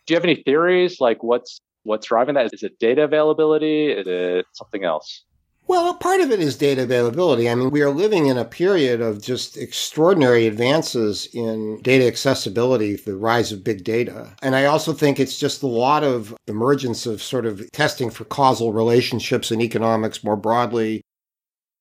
Do 0.07 0.15
you 0.15 0.17
have 0.17 0.25
any 0.25 0.43
theories 0.43 1.01
like 1.01 1.23
what's 1.23 1.61
what's 1.85 2.07
driving 2.09 2.35
that? 2.35 2.53
Is 2.53 2.65
it 2.65 2.79
data 2.81 3.05
availability? 3.05 3.87
Is 3.87 4.07
it 4.07 4.47
something 4.53 4.85
else? 4.85 5.25
Well, 5.73 5.95
part 5.95 6.21
of 6.21 6.31
it 6.31 6.39
is 6.39 6.59
data 6.59 6.83
availability. 6.83 7.49
I 7.49 7.55
mean, 7.55 7.71
we 7.71 7.81
are 7.81 7.89
living 7.89 8.27
in 8.27 8.37
a 8.37 8.45
period 8.45 9.01
of 9.01 9.23
just 9.23 9.57
extraordinary 9.57 10.47
advances 10.47 11.27
in 11.33 11.81
data 11.81 12.07
accessibility, 12.07 12.97
the 12.97 13.17
rise 13.17 13.53
of 13.53 13.65
big 13.65 13.83
data. 13.83 14.37
And 14.43 14.55
I 14.55 14.67
also 14.67 14.93
think 14.93 15.19
it's 15.19 15.39
just 15.39 15.63
a 15.63 15.67
lot 15.67 16.05
of 16.05 16.37
emergence 16.47 17.07
of 17.07 17.23
sort 17.23 17.47
of 17.47 17.71
testing 17.73 18.11
for 18.11 18.25
causal 18.25 18.75
relationships 18.75 19.51
in 19.51 19.63
economics 19.63 20.23
more 20.23 20.37
broadly. 20.37 21.01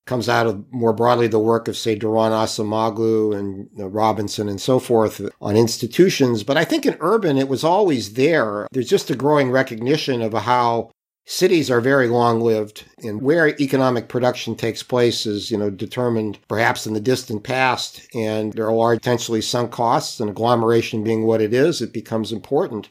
comes 0.08 0.28
out 0.28 0.48
of 0.48 0.66
more 0.72 0.94
broadly 0.94 1.28
the 1.28 1.40
work 1.40 1.68
of, 1.68 1.78
say, 1.78 1.98
Daron 1.98 2.32
Acemoglu 2.32 3.38
and 3.38 3.70
Robinson 3.76 4.50
and 4.50 4.60
so 4.60 4.80
forth 4.80 5.22
on 5.40 5.56
institutions. 5.56 6.44
But 6.44 6.58
I 6.58 6.66
think 6.66 6.86
in 6.86 6.98
urban, 7.00 7.38
it 7.38 7.48
was 7.48 7.64
always 7.64 8.14
there. 8.14 8.68
There's 8.72 8.90
just 8.90 9.10
a 9.10 9.16
growing 9.16 9.52
recognition 9.52 10.22
of 10.22 10.34
how 10.34 10.92
cities 11.26 11.70
are 11.70 11.82
very 11.82 12.08
long 12.08 12.42
lived 12.42 12.86
and 13.04 13.22
where 13.22 13.60
economic 13.60 14.08
production 14.08 14.56
takes 14.56 14.84
place 14.84 15.26
is, 15.26 15.52
you 15.52 15.58
know, 15.58 15.70
determined 15.70 16.40
perhaps 16.48 16.86
in 16.86 16.94
the 16.94 17.00
distant 17.00 17.44
past. 17.44 18.08
And 18.14 18.54
there 18.54 18.72
are 18.72 18.96
potentially 18.96 19.42
sunk 19.42 19.72
costs 19.72 20.20
and 20.20 20.30
agglomeration 20.30 21.04
being 21.04 21.24
what 21.24 21.42
it 21.42 21.54
is, 21.54 21.82
it 21.82 21.94
becomes 21.94 22.32
important. 22.32 22.90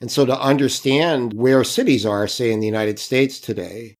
And 0.00 0.10
so 0.10 0.26
to 0.26 0.40
understand 0.40 1.32
where 1.32 1.62
cities 1.62 2.04
are, 2.04 2.26
say 2.26 2.50
in 2.50 2.60
the 2.60 2.66
United 2.66 2.98
States 2.98 3.38
today, 3.38 3.96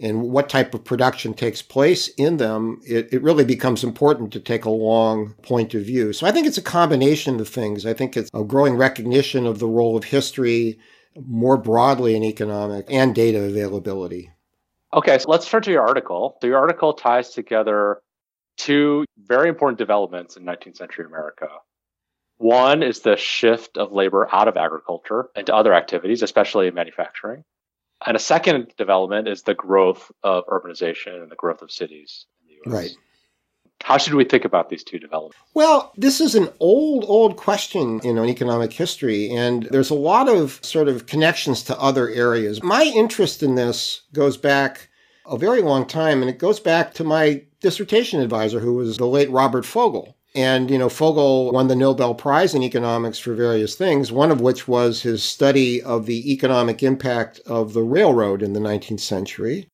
and 0.00 0.22
what 0.22 0.48
type 0.48 0.74
of 0.74 0.84
production 0.84 1.34
takes 1.34 1.60
place 1.60 2.08
in 2.08 2.36
them, 2.36 2.80
it, 2.86 3.12
it 3.12 3.22
really 3.22 3.44
becomes 3.44 3.82
important 3.82 4.32
to 4.32 4.40
take 4.40 4.64
a 4.64 4.70
long 4.70 5.34
point 5.42 5.74
of 5.74 5.82
view. 5.82 6.12
So 6.12 6.26
I 6.26 6.30
think 6.30 6.46
it's 6.46 6.58
a 6.58 6.62
combination 6.62 7.40
of 7.40 7.48
things. 7.48 7.84
I 7.84 7.94
think 7.94 8.16
it's 8.16 8.30
a 8.32 8.44
growing 8.44 8.76
recognition 8.76 9.46
of 9.46 9.58
the 9.58 9.66
role 9.66 9.96
of 9.96 10.04
history 10.04 10.78
more 11.16 11.56
broadly 11.56 12.16
in 12.16 12.24
economic 12.24 12.86
and 12.88 13.14
data 13.14 13.42
availability. 13.42 14.30
Okay, 14.92 15.18
so 15.18 15.30
let's 15.30 15.48
turn 15.48 15.62
to 15.62 15.70
your 15.70 15.86
article. 15.86 16.38
So 16.40 16.46
your 16.46 16.58
article 16.58 16.94
ties 16.94 17.30
together 17.30 18.00
two 18.56 19.04
very 19.18 19.48
important 19.48 19.78
developments 19.78 20.36
in 20.36 20.44
19th 20.44 20.76
century 20.76 21.04
America. 21.04 21.48
One 22.38 22.82
is 22.82 23.00
the 23.00 23.16
shift 23.16 23.76
of 23.76 23.92
labor 23.92 24.28
out 24.32 24.48
of 24.48 24.56
agriculture 24.56 25.28
into 25.34 25.54
other 25.54 25.74
activities, 25.74 26.22
especially 26.22 26.68
in 26.68 26.74
manufacturing. 26.74 27.44
And 28.06 28.16
a 28.16 28.20
second 28.20 28.72
development 28.76 29.26
is 29.26 29.42
the 29.42 29.54
growth 29.54 30.10
of 30.22 30.46
urbanization 30.46 31.20
and 31.20 31.30
the 31.30 31.36
growth 31.36 31.62
of 31.62 31.72
cities 31.72 32.26
in 32.40 32.46
the 32.48 32.70
US. 32.70 32.80
Right. 32.82 32.96
How 33.84 33.96
should 33.96 34.14
we 34.14 34.24
think 34.24 34.44
about 34.44 34.68
these 34.68 34.84
two 34.84 34.98
developments? 34.98 35.38
Well, 35.54 35.92
this 35.96 36.20
is 36.20 36.34
an 36.34 36.48
old, 36.60 37.04
old 37.06 37.36
question, 37.36 38.00
you 38.04 38.12
know, 38.12 38.22
in 38.22 38.28
economic 38.28 38.72
history, 38.72 39.30
and 39.30 39.64
there's 39.70 39.90
a 39.90 39.94
lot 39.94 40.28
of 40.28 40.58
sort 40.62 40.88
of 40.88 41.06
connections 41.06 41.62
to 41.64 41.80
other 41.80 42.08
areas. 42.08 42.62
My 42.62 42.82
interest 42.82 43.42
in 43.42 43.54
this 43.54 44.02
goes 44.12 44.36
back 44.36 44.88
a 45.26 45.38
very 45.38 45.62
long 45.62 45.86
time, 45.86 46.20
and 46.20 46.30
it 46.30 46.38
goes 46.38 46.60
back 46.60 46.94
to 46.94 47.04
my 47.04 47.42
dissertation 47.60 48.20
advisor, 48.20 48.60
who 48.60 48.74
was 48.74 48.96
the 48.96 49.06
late 49.06 49.30
Robert 49.30 49.64
Fogel. 49.64 50.16
And, 50.34 50.70
you 50.70 50.78
know, 50.78 50.88
Fogel 50.88 51.52
won 51.52 51.68
the 51.68 51.74
Nobel 51.74 52.14
Prize 52.14 52.54
in 52.54 52.62
economics 52.62 53.18
for 53.18 53.34
various 53.34 53.74
things, 53.74 54.12
one 54.12 54.30
of 54.30 54.40
which 54.40 54.68
was 54.68 55.02
his 55.02 55.22
study 55.22 55.82
of 55.82 56.06
the 56.06 56.30
economic 56.32 56.82
impact 56.82 57.40
of 57.46 57.72
the 57.72 57.82
railroad 57.82 58.42
in 58.42 58.52
the 58.52 58.60
19th 58.60 59.00
century, 59.00 59.68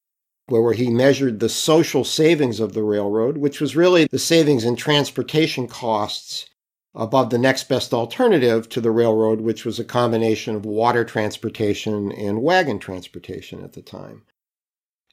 where 0.46 0.74
he 0.74 0.90
measured 0.90 1.40
the 1.40 1.48
social 1.48 2.04
savings 2.04 2.60
of 2.60 2.74
the 2.74 2.82
railroad, 2.82 3.38
which 3.38 3.60
was 3.60 3.76
really 3.76 4.06
the 4.06 4.18
savings 4.18 4.64
in 4.64 4.76
transportation 4.76 5.66
costs 5.66 6.48
above 6.94 7.30
the 7.30 7.38
next 7.38 7.68
best 7.68 7.92
alternative 7.92 8.68
to 8.68 8.80
the 8.80 8.90
railroad, 8.90 9.40
which 9.40 9.64
was 9.64 9.78
a 9.78 9.84
combination 9.84 10.54
of 10.54 10.64
water 10.64 11.04
transportation 11.04 12.12
and 12.12 12.42
wagon 12.42 12.78
transportation 12.78 13.64
at 13.64 13.72
the 13.72 13.82
time. 13.82 14.22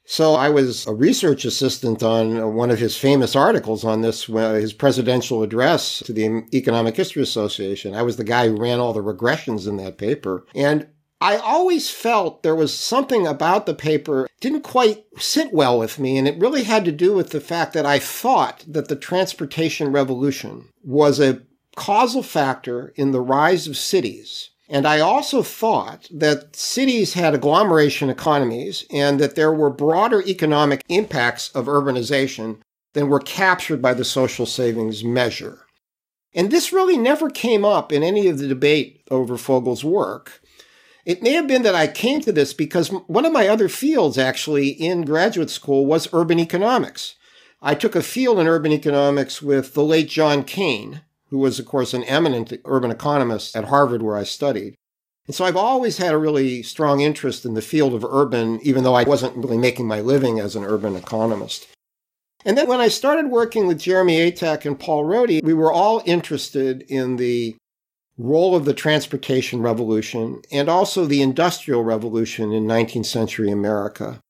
So 0.04 0.34
I 0.34 0.48
was 0.48 0.86
a 0.86 0.92
research 0.92 1.44
assistant 1.44 2.02
on 2.02 2.54
one 2.54 2.70
of 2.70 2.78
his 2.78 2.96
famous 2.96 3.36
articles 3.36 3.84
on 3.84 4.02
this, 4.02 4.24
his 4.26 4.72
presidential 4.72 5.42
address 5.42 6.00
to 6.00 6.12
the 6.12 6.42
Economic 6.52 6.96
History 6.96 7.22
Association. 7.22 7.94
I 7.94 8.02
was 8.02 8.16
the 8.16 8.24
guy 8.24 8.48
who 8.48 8.56
ran 8.56 8.80
all 8.80 8.92
the 8.92 9.02
regressions 9.02 9.68
in 9.68 9.76
that 9.76 9.98
paper. 9.98 10.44
And 10.54 10.88
I 11.22 11.36
always 11.36 11.88
felt 11.88 12.42
there 12.42 12.54
was 12.54 12.74
something 12.74 13.26
about 13.26 13.66
the 13.66 13.74
paper 13.74 14.28
didn't 14.40 14.62
quite 14.62 15.04
sit 15.18 15.52
well 15.52 15.78
with 15.78 15.98
me, 15.98 16.18
and 16.18 16.26
it 16.26 16.40
really 16.40 16.64
had 16.64 16.84
to 16.84 16.92
do 16.92 17.14
with 17.14 17.30
the 17.30 17.40
fact 17.40 17.72
that 17.74 17.86
I 17.86 17.98
thought 17.98 18.64
that 18.66 18.88
the 18.88 18.96
transportation 18.96 19.92
revolution 19.92 20.68
was 20.82 21.20
a 21.20 21.42
causal 21.76 22.22
factor 22.22 22.92
in 22.96 23.12
the 23.12 23.20
rise 23.20 23.66
of 23.66 23.76
cities 23.76 24.50
and 24.72 24.86
I 24.86 25.00
also 25.00 25.42
thought 25.42 26.08
that 26.10 26.56
cities 26.56 27.12
had 27.12 27.34
agglomeration 27.34 28.08
economies 28.08 28.86
and 28.90 29.20
that 29.20 29.34
there 29.34 29.52
were 29.52 29.68
broader 29.68 30.22
economic 30.22 30.82
impacts 30.88 31.50
of 31.50 31.66
urbanization 31.66 32.62
than 32.94 33.10
were 33.10 33.20
captured 33.20 33.82
by 33.82 33.92
the 33.92 34.04
social 34.04 34.46
savings 34.46 35.04
measure. 35.04 35.66
And 36.34 36.50
this 36.50 36.72
really 36.72 36.96
never 36.96 37.28
came 37.28 37.66
up 37.66 37.92
in 37.92 38.02
any 38.02 38.28
of 38.28 38.38
the 38.38 38.48
debate 38.48 39.02
over 39.10 39.36
Fogel's 39.36 39.84
work. 39.84 40.40
It 41.04 41.22
may 41.22 41.32
have 41.32 41.48
been 41.48 41.62
that 41.62 41.74
I 41.74 41.88
came 41.88 42.20
to 42.20 42.32
this 42.32 42.52
because 42.52 42.88
one 42.88 43.24
of 43.24 43.32
my 43.32 43.48
other 43.48 43.68
fields 43.68 44.18
actually 44.18 44.68
in 44.68 45.02
graduate 45.02 45.50
school 45.50 45.84
was 45.84 46.08
urban 46.12 46.38
economics. 46.38 47.16
I 47.60 47.74
took 47.74 47.96
a 47.96 48.02
field 48.02 48.38
in 48.38 48.46
urban 48.46 48.72
economics 48.72 49.42
with 49.42 49.74
the 49.74 49.84
late 49.84 50.08
John 50.08 50.44
Kain, 50.44 51.02
who 51.30 51.38
was, 51.38 51.58
of 51.58 51.66
course, 51.66 51.92
an 51.94 52.04
eminent 52.04 52.52
urban 52.64 52.90
economist 52.90 53.56
at 53.56 53.64
Harvard, 53.64 54.02
where 54.02 54.16
I 54.16 54.24
studied. 54.24 54.74
And 55.26 55.34
so 55.34 55.44
I've 55.44 55.56
always 55.56 55.98
had 55.98 56.12
a 56.12 56.18
really 56.18 56.62
strong 56.62 57.00
interest 57.00 57.44
in 57.44 57.54
the 57.54 57.62
field 57.62 57.94
of 57.94 58.04
urban, 58.04 58.60
even 58.62 58.84
though 58.84 58.94
I 58.94 59.04
wasn't 59.04 59.36
really 59.36 59.58
making 59.58 59.86
my 59.86 60.00
living 60.00 60.40
as 60.40 60.56
an 60.56 60.64
urban 60.64 60.96
economist. 60.96 61.68
And 62.44 62.58
then 62.58 62.68
when 62.68 62.80
I 62.80 62.88
started 62.88 63.26
working 63.30 63.66
with 63.66 63.78
Jeremy 63.78 64.30
Atack 64.30 64.64
and 64.64 64.78
Paul 64.78 65.04
Rohde, 65.04 65.44
we 65.44 65.54
were 65.54 65.72
all 65.72 66.02
interested 66.04 66.82
in 66.88 67.16
the 67.16 67.56
role 68.22 68.54
of 68.54 68.64
the 68.64 68.74
transportation 68.74 69.60
revolution 69.60 70.40
and 70.50 70.68
also 70.68 71.04
the 71.04 71.22
industrial 71.22 71.82
revolution 71.82 72.52
in 72.52 72.64
19th 72.64 73.06
century 73.06 73.50
America. 73.50 74.20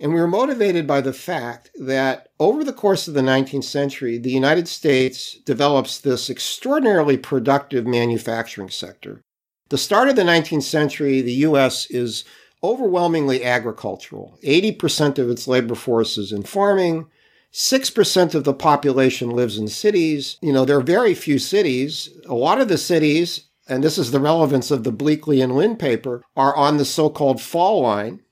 And 0.00 0.12
we 0.12 0.20
were 0.20 0.26
motivated 0.26 0.86
by 0.86 1.00
the 1.00 1.12
fact 1.12 1.70
that 1.78 2.28
over 2.40 2.64
the 2.64 2.72
course 2.72 3.06
of 3.06 3.14
the 3.14 3.20
19th 3.20 3.64
century, 3.64 4.18
the 4.18 4.30
United 4.30 4.68
States 4.68 5.38
develops 5.44 5.98
this 5.98 6.28
extraordinarily 6.28 7.16
productive 7.16 7.86
manufacturing 7.86 8.70
sector. 8.70 9.20
The 9.68 9.78
start 9.78 10.08
of 10.08 10.16
the 10.16 10.22
19th 10.22 10.64
century, 10.64 11.20
the 11.20 11.32
U.S. 11.32 11.86
is 11.90 12.24
overwhelmingly 12.62 13.44
agricultural. 13.44 14.38
80% 14.42 15.18
of 15.18 15.30
its 15.30 15.46
labor 15.46 15.74
force 15.74 16.18
is 16.18 16.32
in 16.32 16.42
farming. 16.42 17.06
6% 17.54 18.34
of 18.34 18.42
the 18.42 18.52
population 18.52 19.30
lives 19.30 19.58
in 19.58 19.68
cities. 19.68 20.38
You 20.42 20.52
know, 20.52 20.64
there 20.64 20.76
are 20.76 20.82
very 20.82 21.14
few 21.14 21.38
cities. 21.38 22.10
A 22.26 22.34
lot 22.34 22.60
of 22.60 22.66
the 22.66 22.76
cities, 22.76 23.42
and 23.68 23.84
this 23.84 23.96
is 23.96 24.10
the 24.10 24.18
relevance 24.18 24.72
of 24.72 24.82
the 24.82 24.92
Bleakley 24.92 25.42
and 25.42 25.54
Lin 25.54 25.76
paper, 25.76 26.22
are 26.36 26.56
on 26.56 26.78
the 26.78 26.84
so 26.84 27.08
called 27.08 27.40
fall 27.40 27.80
line. 27.80 28.22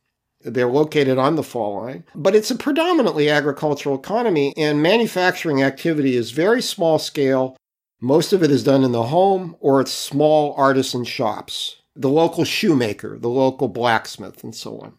They're 0.41 0.67
located 0.67 1.19
on 1.19 1.37
the 1.37 1.45
fall 1.45 1.83
line, 1.83 2.03
but 2.17 2.35
it's 2.35 2.51
a 2.51 2.57
predominantly 2.57 3.31
agricultural 3.31 3.97
economy 3.97 4.53
and 4.57 4.83
manufacturing 4.83 5.63
activity 5.63 6.17
is 6.17 6.33
very 6.33 6.61
small 6.61 6.99
scale. 6.99 7.57
Most 8.01 8.33
of 8.33 8.43
it 8.43 8.51
is 8.51 8.65
done 8.65 8.83
in 8.83 8.91
the 8.91 9.05
home 9.05 9.55
or 9.61 9.81
it's 9.81 9.93
small 9.93 10.53
artisan 10.57 11.05
shops, 11.05 11.77
the 11.95 12.09
local 12.09 12.43
shoemaker, 12.43 13.21
the 13.21 13.29
local 13.29 13.69
blacksmith, 13.69 14.43
and 14.43 14.53
so 14.53 14.81
on. 14.81 14.95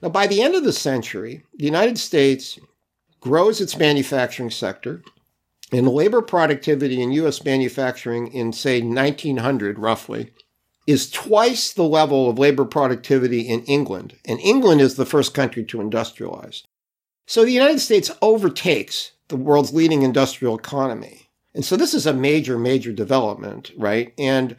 Now, 0.00 0.08
by 0.08 0.26
the 0.26 0.40
end 0.40 0.54
of 0.54 0.64
the 0.64 0.72
century, 0.72 1.44
the 1.54 1.66
United 1.66 1.98
States 1.98 2.58
grows 3.20 3.60
its 3.60 3.76
manufacturing 3.76 4.50
sector, 4.50 5.02
and 5.72 5.88
labor 5.88 6.22
productivity 6.22 7.02
in 7.02 7.12
U.S. 7.12 7.44
manufacturing 7.44 8.28
in, 8.28 8.52
say, 8.52 8.80
1900 8.80 9.78
roughly 9.78 10.32
is 10.86 11.10
twice 11.10 11.72
the 11.72 11.82
level 11.82 12.30
of 12.30 12.38
labor 12.38 12.64
productivity 12.64 13.42
in 13.42 13.62
England. 13.64 14.16
And 14.24 14.40
England 14.40 14.80
is 14.80 14.96
the 14.96 15.04
first 15.04 15.34
country 15.34 15.62
to 15.64 15.78
industrialize. 15.78 16.62
So 17.26 17.44
the 17.44 17.52
United 17.52 17.80
States 17.80 18.10
overtakes 18.22 19.12
the 19.28 19.36
world's 19.36 19.74
leading 19.74 20.02
industrial 20.02 20.56
economy. 20.56 21.28
And 21.54 21.62
so 21.62 21.76
this 21.76 21.92
is 21.92 22.06
a 22.06 22.14
major, 22.14 22.58
major 22.58 22.92
development, 22.92 23.70
right? 23.76 24.14
And 24.16 24.56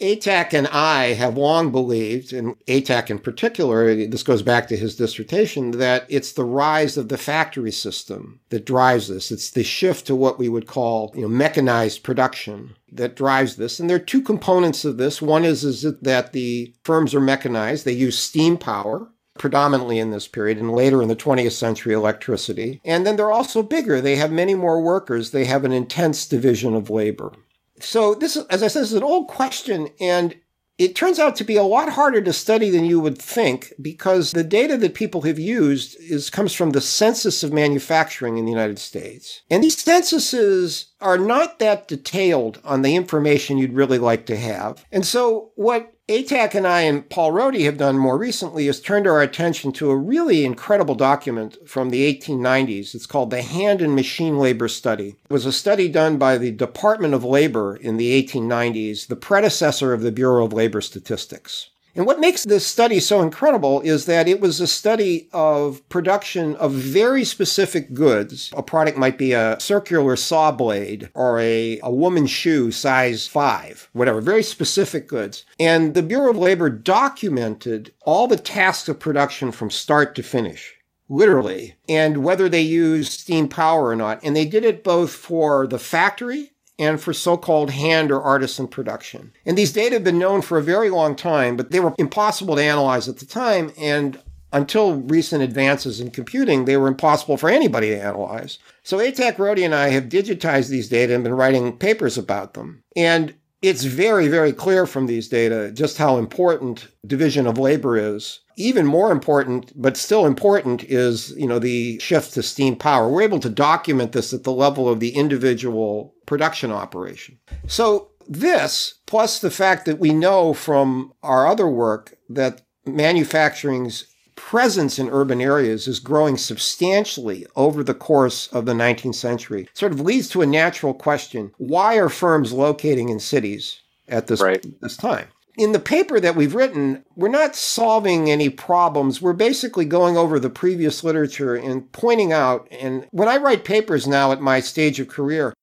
Atack 0.00 0.52
and 0.52 0.66
I 0.68 1.14
have 1.14 1.36
long 1.36 1.70
believed, 1.70 2.32
and 2.32 2.56
Atack 2.66 3.10
in 3.10 3.18
particular, 3.20 3.94
this 3.94 4.24
goes 4.24 4.42
back 4.42 4.66
to 4.68 4.76
his 4.76 4.96
dissertation, 4.96 5.70
that 5.72 6.04
it's 6.08 6.32
the 6.32 6.44
rise 6.44 6.96
of 6.96 7.08
the 7.08 7.18
factory 7.18 7.70
system 7.70 8.40
that 8.50 8.66
drives 8.66 9.08
this. 9.08 9.30
It's 9.30 9.50
the 9.50 9.62
shift 9.62 10.06
to 10.08 10.16
what 10.16 10.38
we 10.38 10.48
would 10.48 10.66
call 10.66 11.12
you 11.14 11.22
know, 11.22 11.28
mechanized 11.28 12.02
production 12.02 12.74
that 12.90 13.14
drives 13.14 13.56
this. 13.56 13.78
And 13.78 13.88
there 13.88 13.96
are 13.96 14.00
two 14.00 14.22
components 14.22 14.84
of 14.84 14.96
this. 14.96 15.22
One 15.22 15.44
is, 15.44 15.62
is 15.62 15.82
that 15.82 16.32
the 16.32 16.74
firms 16.82 17.14
are 17.14 17.20
mechanized, 17.20 17.84
they 17.84 17.92
use 17.92 18.18
steam 18.18 18.56
power. 18.56 19.08
Predominantly 19.36 19.98
in 19.98 20.12
this 20.12 20.28
period, 20.28 20.58
and 20.58 20.70
later 20.70 21.02
in 21.02 21.08
the 21.08 21.16
20th 21.16 21.50
century, 21.50 21.92
electricity. 21.92 22.80
And 22.84 23.04
then 23.04 23.16
they're 23.16 23.32
also 23.32 23.64
bigger. 23.64 24.00
They 24.00 24.14
have 24.14 24.30
many 24.30 24.54
more 24.54 24.80
workers. 24.80 25.32
They 25.32 25.44
have 25.46 25.64
an 25.64 25.72
intense 25.72 26.24
division 26.28 26.76
of 26.76 26.88
labor. 26.88 27.32
So 27.80 28.14
this, 28.14 28.36
as 28.36 28.62
I 28.62 28.68
said, 28.68 28.82
is 28.82 28.92
an 28.92 29.02
old 29.02 29.28
question, 29.28 29.88
and 30.00 30.34
it 30.76 30.96
turns 30.96 31.20
out 31.20 31.36
to 31.36 31.44
be 31.44 31.56
a 31.56 31.62
lot 31.62 31.88
harder 31.90 32.20
to 32.20 32.32
study 32.32 32.68
than 32.68 32.84
you 32.84 32.98
would 32.98 33.18
think 33.18 33.72
because 33.80 34.32
the 34.32 34.42
data 34.42 34.76
that 34.78 34.94
people 34.94 35.22
have 35.22 35.38
used 35.38 35.96
is 36.00 36.30
comes 36.30 36.52
from 36.52 36.70
the 36.70 36.80
census 36.80 37.44
of 37.44 37.52
manufacturing 37.52 38.38
in 38.38 38.44
the 38.44 38.50
United 38.50 38.80
States. 38.80 39.42
And 39.50 39.62
these 39.62 39.78
censuses 39.78 40.86
are 41.00 41.18
not 41.18 41.60
that 41.60 41.86
detailed 41.86 42.60
on 42.64 42.82
the 42.82 42.96
information 42.96 43.56
you'd 43.56 43.72
really 43.72 43.98
like 43.98 44.26
to 44.26 44.36
have. 44.36 44.84
And 44.90 45.06
so 45.06 45.52
what 45.54 45.93
Atack 46.06 46.54
and 46.54 46.66
I 46.66 46.82
and 46.82 47.08
Paul 47.08 47.32
Rohde 47.32 47.64
have 47.64 47.78
done 47.78 47.96
more 47.96 48.18
recently 48.18 48.68
is 48.68 48.78
turned 48.78 49.06
our 49.06 49.22
attention 49.22 49.72
to 49.72 49.90
a 49.90 49.96
really 49.96 50.44
incredible 50.44 50.94
document 50.94 51.56
from 51.66 51.88
the 51.88 52.14
1890s. 52.14 52.94
It's 52.94 53.06
called 53.06 53.30
the 53.30 53.40
Hand 53.40 53.80
and 53.80 53.94
Machine 53.94 54.38
Labor 54.38 54.68
Study. 54.68 55.16
It 55.24 55.32
was 55.32 55.46
a 55.46 55.52
study 55.52 55.88
done 55.88 56.18
by 56.18 56.36
the 56.36 56.50
Department 56.50 57.14
of 57.14 57.24
Labor 57.24 57.74
in 57.74 57.96
the 57.96 58.22
1890s, 58.22 59.06
the 59.06 59.16
predecessor 59.16 59.94
of 59.94 60.02
the 60.02 60.12
Bureau 60.12 60.44
of 60.44 60.52
Labor 60.52 60.82
Statistics. 60.82 61.70
And 61.96 62.06
what 62.06 62.18
makes 62.18 62.44
this 62.44 62.66
study 62.66 62.98
so 62.98 63.22
incredible 63.22 63.80
is 63.82 64.06
that 64.06 64.26
it 64.26 64.40
was 64.40 64.60
a 64.60 64.66
study 64.66 65.28
of 65.32 65.88
production 65.88 66.56
of 66.56 66.72
very 66.72 67.24
specific 67.24 67.94
goods. 67.94 68.50
A 68.56 68.62
product 68.62 68.98
might 68.98 69.16
be 69.16 69.32
a 69.32 69.58
circular 69.60 70.16
saw 70.16 70.50
blade 70.50 71.10
or 71.14 71.38
a, 71.38 71.78
a 71.82 71.90
woman's 71.90 72.30
shoe 72.30 72.72
size 72.72 73.28
five, 73.28 73.88
whatever, 73.92 74.20
very 74.20 74.42
specific 74.42 75.06
goods. 75.06 75.44
And 75.60 75.94
the 75.94 76.02
Bureau 76.02 76.30
of 76.30 76.36
Labor 76.36 76.68
documented 76.68 77.92
all 78.02 78.26
the 78.26 78.36
tasks 78.36 78.88
of 78.88 78.98
production 78.98 79.52
from 79.52 79.70
start 79.70 80.14
to 80.16 80.22
finish 80.22 80.74
literally, 81.08 81.74
and 81.86 82.24
whether 82.24 82.48
they 82.48 82.62
used 82.62 83.12
steam 83.12 83.46
power 83.46 83.88
or 83.88 83.96
not. 83.96 84.18
And 84.22 84.34
they 84.34 84.46
did 84.46 84.64
it 84.64 84.82
both 84.82 85.12
for 85.12 85.66
the 85.66 85.78
factory 85.78 86.53
and 86.78 87.00
for 87.00 87.12
so-called 87.12 87.70
hand 87.70 88.10
or 88.10 88.22
artisan 88.22 88.66
production. 88.66 89.32
And 89.46 89.56
these 89.56 89.72
data 89.72 89.94
have 89.94 90.04
been 90.04 90.18
known 90.18 90.42
for 90.42 90.58
a 90.58 90.62
very 90.62 90.90
long 90.90 91.14
time, 91.14 91.56
but 91.56 91.70
they 91.70 91.80
were 91.80 91.94
impossible 91.98 92.56
to 92.56 92.62
analyze 92.62 93.08
at 93.08 93.18
the 93.18 93.26
time. 93.26 93.72
And 93.78 94.20
until 94.52 95.00
recent 95.02 95.42
advances 95.42 96.00
in 96.00 96.10
computing, 96.10 96.64
they 96.64 96.76
were 96.76 96.88
impossible 96.88 97.36
for 97.36 97.50
anybody 97.50 97.90
to 97.90 98.00
analyze. 98.00 98.58
So 98.82 98.98
Atack 98.98 99.36
Rohde 99.36 99.64
and 99.64 99.74
I 99.74 99.88
have 99.88 100.04
digitized 100.04 100.68
these 100.68 100.88
data 100.88 101.14
and 101.14 101.24
been 101.24 101.34
writing 101.34 101.76
papers 101.76 102.16
about 102.16 102.54
them. 102.54 102.82
And 102.96 103.34
it's 103.68 103.84
very, 103.84 104.28
very 104.28 104.52
clear 104.52 104.86
from 104.86 105.06
these 105.06 105.26
data 105.26 105.72
just 105.72 105.96
how 105.96 106.18
important 106.18 106.88
division 107.06 107.46
of 107.46 107.56
labor 107.56 107.96
is. 107.96 108.40
Even 108.56 108.84
more 108.86 109.10
important, 109.10 109.72
but 109.74 109.96
still 109.96 110.26
important, 110.26 110.84
is 110.84 111.30
you 111.36 111.46
know 111.46 111.58
the 111.58 111.98
shift 111.98 112.34
to 112.34 112.42
steam 112.42 112.76
power. 112.76 113.08
We're 113.08 113.22
able 113.22 113.40
to 113.40 113.48
document 113.48 114.12
this 114.12 114.32
at 114.32 114.44
the 114.44 114.52
level 114.52 114.88
of 114.88 115.00
the 115.00 115.16
individual 115.16 116.14
production 116.26 116.70
operation. 116.70 117.38
So 117.66 118.10
this, 118.28 119.00
plus 119.06 119.40
the 119.40 119.50
fact 119.50 119.86
that 119.86 119.98
we 119.98 120.10
know 120.10 120.52
from 120.52 121.12
our 121.22 121.46
other 121.46 121.68
work 121.68 122.14
that 122.28 122.62
manufacturing's 122.86 124.13
presence 124.36 124.98
in 124.98 125.08
urban 125.10 125.40
areas 125.40 125.86
is 125.86 126.00
growing 126.00 126.36
substantially 126.36 127.46
over 127.56 127.82
the 127.82 127.94
course 127.94 128.48
of 128.48 128.66
the 128.66 128.72
19th 128.72 129.14
century 129.14 129.68
sort 129.74 129.92
of 129.92 130.00
leads 130.00 130.28
to 130.28 130.42
a 130.42 130.46
natural 130.46 130.94
question 130.94 131.52
why 131.58 131.96
are 131.96 132.08
firms 132.08 132.52
locating 132.52 133.08
in 133.08 133.20
cities 133.20 133.80
at 134.08 134.26
this, 134.26 134.40
Right. 134.40 134.64
this 134.80 134.96
time 134.96 135.28
in 135.56 135.72
the 135.72 135.78
paper 135.78 136.18
that 136.18 136.34
we've 136.34 136.54
written, 136.54 137.04
we're 137.14 137.28
not 137.28 137.54
solving 137.54 138.30
any 138.30 138.48
problems. 138.48 139.22
We're 139.22 139.32
basically 139.32 139.84
going 139.84 140.16
over 140.16 140.40
the 140.40 140.50
previous 140.50 141.04
literature 141.04 141.54
and 141.54 141.90
pointing 141.92 142.32
out. 142.32 142.66
And 142.72 143.06
when 143.12 143.28
I 143.28 143.36
write 143.36 143.64
papers 143.64 144.06
now 144.06 144.32
at 144.32 144.40
my 144.40 144.60
stage 144.60 144.98
of 144.98 145.08
career, 145.08 145.54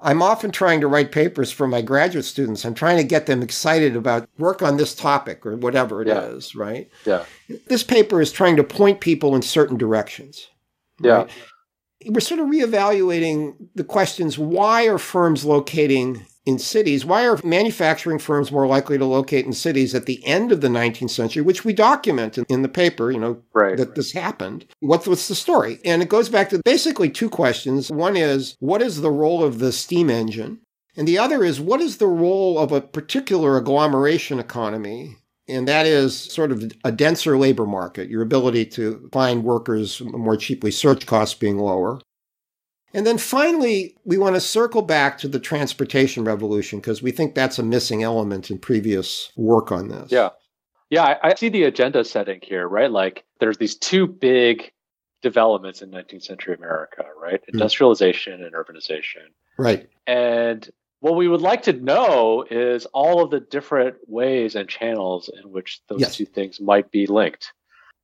I'm 0.00 0.22
often 0.22 0.50
trying 0.50 0.80
to 0.82 0.88
write 0.88 1.10
papers 1.10 1.50
for 1.50 1.66
my 1.66 1.80
graduate 1.82 2.24
students. 2.24 2.64
I'm 2.64 2.74
trying 2.74 2.98
to 2.98 3.04
get 3.04 3.26
them 3.26 3.42
excited 3.42 3.96
about 3.96 4.28
work 4.38 4.60
on 4.62 4.76
this 4.76 4.94
topic 4.94 5.44
or 5.46 5.56
whatever 5.56 6.02
it 6.02 6.08
is, 6.08 6.54
Yeah. 6.54 6.62
right? 6.62 6.90
Yeah. 7.04 7.24
This 7.68 7.82
paper 7.82 8.20
is 8.20 8.30
trying 8.30 8.56
to 8.56 8.64
point 8.64 9.00
people 9.00 9.34
in 9.34 9.42
certain 9.42 9.76
directions. 9.78 10.48
Yeah. 11.00 11.12
right? 11.12 11.30
We're 12.06 12.20
sort 12.20 12.40
of 12.40 12.46
reevaluating 12.48 13.54
the 13.74 13.84
questions 13.84 14.38
why 14.38 14.86
are 14.86 14.98
firms 14.98 15.44
locating 15.44 16.26
in 16.46 16.58
cities? 16.58 17.04
Why 17.04 17.26
are 17.26 17.38
manufacturing 17.44 18.18
firms 18.18 18.50
more 18.52 18.66
likely 18.66 18.96
to 18.96 19.04
locate 19.04 19.44
in 19.44 19.52
cities 19.52 19.94
at 19.94 20.06
the 20.06 20.24
end 20.24 20.52
of 20.52 20.60
the 20.60 20.68
19th 20.68 21.10
century, 21.10 21.42
which 21.42 21.64
we 21.64 21.72
document 21.72 22.38
in, 22.38 22.44
in 22.48 22.62
the 22.62 22.68
paper, 22.68 23.10
you 23.10 23.18
know, 23.18 23.42
Right. 23.52 23.76
that 23.76 23.94
this 23.96 24.12
happened. 24.12 24.66
What's, 24.80 25.06
what's 25.06 25.28
the 25.28 25.34
story? 25.34 25.80
And 25.84 26.02
it 26.02 26.08
goes 26.08 26.28
back 26.28 26.48
to 26.50 26.60
basically 26.64 27.10
two 27.10 27.28
questions. 27.28 27.90
One 27.90 28.16
is, 28.16 28.56
what 28.60 28.80
is 28.80 29.00
the 29.00 29.10
role 29.10 29.42
of 29.42 29.58
the 29.58 29.72
steam 29.72 30.08
engine? 30.08 30.60
And 30.96 31.06
the 31.06 31.18
other 31.18 31.44
is, 31.44 31.60
what 31.60 31.80
is 31.82 31.98
the 31.98 32.06
role 32.06 32.58
of 32.58 32.72
a 32.72 32.80
particular 32.80 33.56
agglomeration 33.58 34.38
economy? 34.38 35.16
And 35.48 35.68
that 35.68 35.86
is 35.86 36.16
sort 36.18 36.50
of 36.50 36.72
a 36.84 36.90
denser 36.90 37.38
labor 37.38 37.66
market, 37.66 38.08
your 38.08 38.22
ability 38.22 38.66
to 38.66 39.08
find 39.12 39.44
workers 39.44 40.00
more 40.00 40.36
cheaply, 40.36 40.70
search 40.70 41.06
costs 41.06 41.34
being 41.34 41.58
lower. 41.58 42.00
And 42.96 43.06
then 43.06 43.18
finally, 43.18 43.94
we 44.06 44.16
want 44.16 44.36
to 44.36 44.40
circle 44.40 44.80
back 44.80 45.18
to 45.18 45.28
the 45.28 45.38
transportation 45.38 46.24
revolution 46.24 46.80
because 46.80 47.02
we 47.02 47.10
think 47.10 47.34
that's 47.34 47.58
a 47.58 47.62
missing 47.62 48.02
element 48.02 48.50
in 48.50 48.58
previous 48.58 49.30
work 49.36 49.70
on 49.70 49.88
this. 49.88 50.10
Yeah. 50.10 50.30
Yeah, 50.88 51.18
I, 51.22 51.34
see 51.34 51.50
the 51.50 51.64
agenda 51.64 52.04
setting 52.04 52.40
here, 52.42 52.66
right? 52.66 52.90
Like 52.90 53.24
there's 53.38 53.58
these 53.58 53.74
two 53.74 54.06
big 54.06 54.72
developments 55.20 55.82
in 55.82 55.90
19th 55.90 56.22
century 56.22 56.54
America, 56.54 57.04
right? 57.20 57.42
Hmm. 57.46 57.56
Industrialization 57.56 58.42
and 58.42 58.54
urbanization. 58.54 59.26
Right. 59.58 59.90
And 60.06 60.66
what 61.00 61.16
we 61.16 61.28
would 61.28 61.42
like 61.42 61.64
to 61.64 61.74
know 61.74 62.46
is 62.50 62.86
all 62.94 63.22
of 63.22 63.30
the 63.30 63.40
different 63.40 63.96
ways 64.06 64.54
and 64.54 64.66
channels 64.70 65.28
in 65.28 65.50
which 65.50 65.82
those 65.88 66.00
Yes. 66.00 66.16
two 66.16 66.24
things 66.24 66.62
might 66.62 66.90
be 66.90 67.06
linked. 67.06 67.52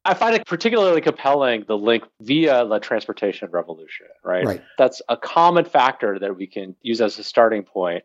I 0.05 0.15
find 0.15 0.35
it 0.35 0.47
particularly 0.47 1.01
compelling 1.01 1.65
the 1.69 1.77
link 1.77 2.05
via 2.21 2.67
the 2.67 2.81
transportation 2.81 3.49
revolution, 3.51 4.07
right? 4.25 4.45
Right. 4.45 4.63
That's 4.77 5.01
a 5.09 5.17
common 5.17 5.65
factor 5.65 6.19
that 6.19 6.37
we 6.37 6.47
can 6.47 6.75
use 6.83 7.01
as 7.01 7.19
a 7.19 7.25
starting 7.25 7.63
point 7.63 8.05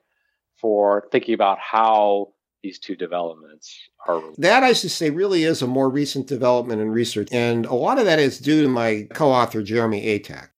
for 0.57 1.07
thinking 1.11 1.33
about 1.33 1.57
how 1.59 2.33
these 2.61 2.79
two 2.79 2.95
developments 2.95 3.89
are 4.07 4.15
related. 4.19 4.43
That, 4.43 4.63
I 4.63 4.73
should 4.73 4.91
say, 4.91 5.09
really 5.09 5.43
is 5.43 5.61
a 5.61 5.67
more 5.67 5.89
recent 5.89 6.27
development 6.27 6.81
in 6.81 6.89
research. 6.91 7.29
And 7.31 7.65
a 7.65 7.73
lot 7.73 7.97
of 7.97 8.05
that 8.05 8.19
is 8.19 8.39
due 8.39 8.61
to 8.63 8.69
my 8.69 9.07
co 9.13 9.31
author, 9.31 9.63
Jeremy 9.63 10.03
Atack. 10.05 10.49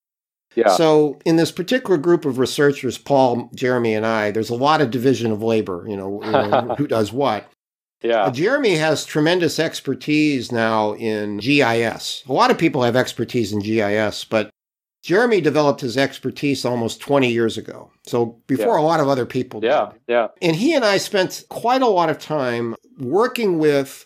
Yeah. 0.55 0.69
So, 0.69 1.19
in 1.25 1.35
this 1.35 1.51
particular 1.51 1.97
group 1.97 2.25
of 2.25 2.39
researchers, 2.39 2.97
Paul, 2.97 3.49
Jeremy, 3.53 3.93
and 3.93 4.05
I, 4.05 4.31
there's 4.31 4.49
a 4.49 4.55
lot 4.55 4.81
of 4.81 4.91
division 4.91 5.31
of 5.31 5.43
labor, 5.43 5.85
you 5.87 5.95
know, 5.95 6.23
you 6.23 6.31
know, 6.31 6.75
who 6.77 6.87
does 6.87 7.13
what. 7.13 7.49
Yeah. 8.01 8.29
Jeremy 8.29 8.75
has 8.75 9.05
tremendous 9.05 9.59
expertise 9.59 10.51
now 10.51 10.93
in 10.93 11.37
GIS. 11.37 12.23
A 12.27 12.33
lot 12.33 12.51
of 12.51 12.57
people 12.57 12.83
have 12.83 12.95
expertise 12.95 13.51
in 13.53 13.59
GIS, 13.59 14.23
but 14.25 14.49
Jeremy 15.01 15.39
developed 15.41 15.81
his 15.81 15.97
expertise 15.97 16.65
almost 16.65 16.99
20 17.01 17.31
years 17.31 17.57
ago. 17.57 17.91
So 18.05 18.41
before 18.47 18.77
Yeah. 18.77 18.83
a 18.83 18.85
lot 18.85 18.99
of 18.99 19.07
other 19.07 19.25
people 19.25 19.61
Yeah. 19.63 19.91
did. 19.91 20.01
Yeah. 20.07 20.27
And 20.41 20.55
he 20.55 20.73
and 20.73 20.83
I 20.83 20.97
spent 20.97 21.43
quite 21.49 21.81
a 21.81 21.87
lot 21.87 22.09
of 22.09 22.19
time 22.19 22.75
working 22.99 23.59
with 23.59 24.05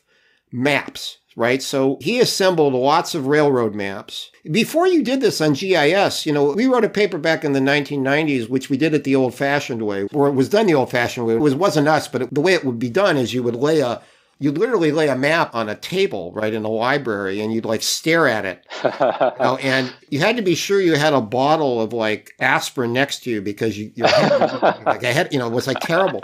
maps, 0.51 1.17
right? 1.35 1.61
So 1.63 1.97
he 2.01 2.19
assembled 2.19 2.73
lots 2.73 3.15
of 3.15 3.25
railroad 3.27 3.73
maps. 3.73 4.29
Before 4.51 4.87
you 4.87 5.03
did 5.03 5.21
this 5.21 5.39
on 5.39 5.53
GIS, 5.53 6.25
you 6.25 6.33
know, 6.33 6.51
we 6.51 6.67
wrote 6.67 6.83
a 6.83 6.89
paper 6.89 7.17
back 7.17 7.45
in 7.45 7.53
the 7.53 7.61
1990s, 7.61 8.49
which 8.49 8.69
we 8.69 8.75
did 8.75 8.93
it 8.93 9.05
the 9.05 9.15
old 9.15 9.33
fashioned 9.33 9.81
way, 9.81 10.05
or 10.13 10.27
it 10.27 10.33
was 10.33 10.49
done 10.49 10.65
the 10.65 10.73
old 10.73 10.91
fashioned 10.91 11.25
way. 11.25 11.35
It 11.35 11.39
was, 11.39 11.55
wasn't 11.55 11.87
us, 11.87 12.09
but 12.09 12.33
the 12.33 12.41
way 12.41 12.53
it 12.53 12.65
would 12.65 12.77
be 12.77 12.89
done 12.89 13.15
is 13.15 13.33
you 13.33 13.41
would 13.41 13.55
lay 13.55 13.79
a, 13.79 14.01
you'd 14.39 14.57
literally 14.57 14.91
lay 14.91 15.07
a 15.07 15.15
map 15.15 15.55
on 15.55 15.69
a 15.69 15.75
table, 15.75 16.33
right, 16.33 16.53
in 16.53 16.63
the 16.63 16.69
library, 16.69 17.39
and 17.39 17.53
you'd 17.53 17.63
like 17.63 17.81
stare 17.81 18.27
at 18.27 18.43
it 18.43 18.65
Oh, 18.83 19.57
and 19.61 19.93
you 20.09 20.19
had 20.19 20.35
to 20.35 20.41
be 20.41 20.55
sure 20.55 20.81
you 20.81 20.95
had 20.95 21.13
a 21.13 21.21
bottle 21.21 21.81
of 21.81 21.93
like 21.93 22.33
aspirin 22.41 22.91
next 22.91 23.23
to 23.23 23.29
you 23.29 23.41
because 23.41 23.77
you, 23.77 23.93
your 23.95 24.09
head, 24.09 24.61
like 24.85 25.05
I 25.05 25.13
had, 25.13 25.31
you 25.31 25.39
know, 25.39 25.47
it 25.47 25.53
was 25.53 25.67
like 25.67 25.79
terrible. 25.79 26.21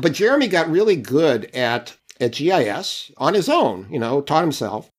But 0.00 0.12
Jeremy 0.12 0.46
got 0.46 0.70
really 0.70 0.96
good 0.96 1.46
at 1.46 1.96
at 2.20 2.32
GIS 2.32 3.10
on 3.18 3.34
his 3.34 3.48
own, 3.48 3.88
you 3.90 3.98
know, 3.98 4.20
taught 4.20 4.42
himself. 4.42 4.90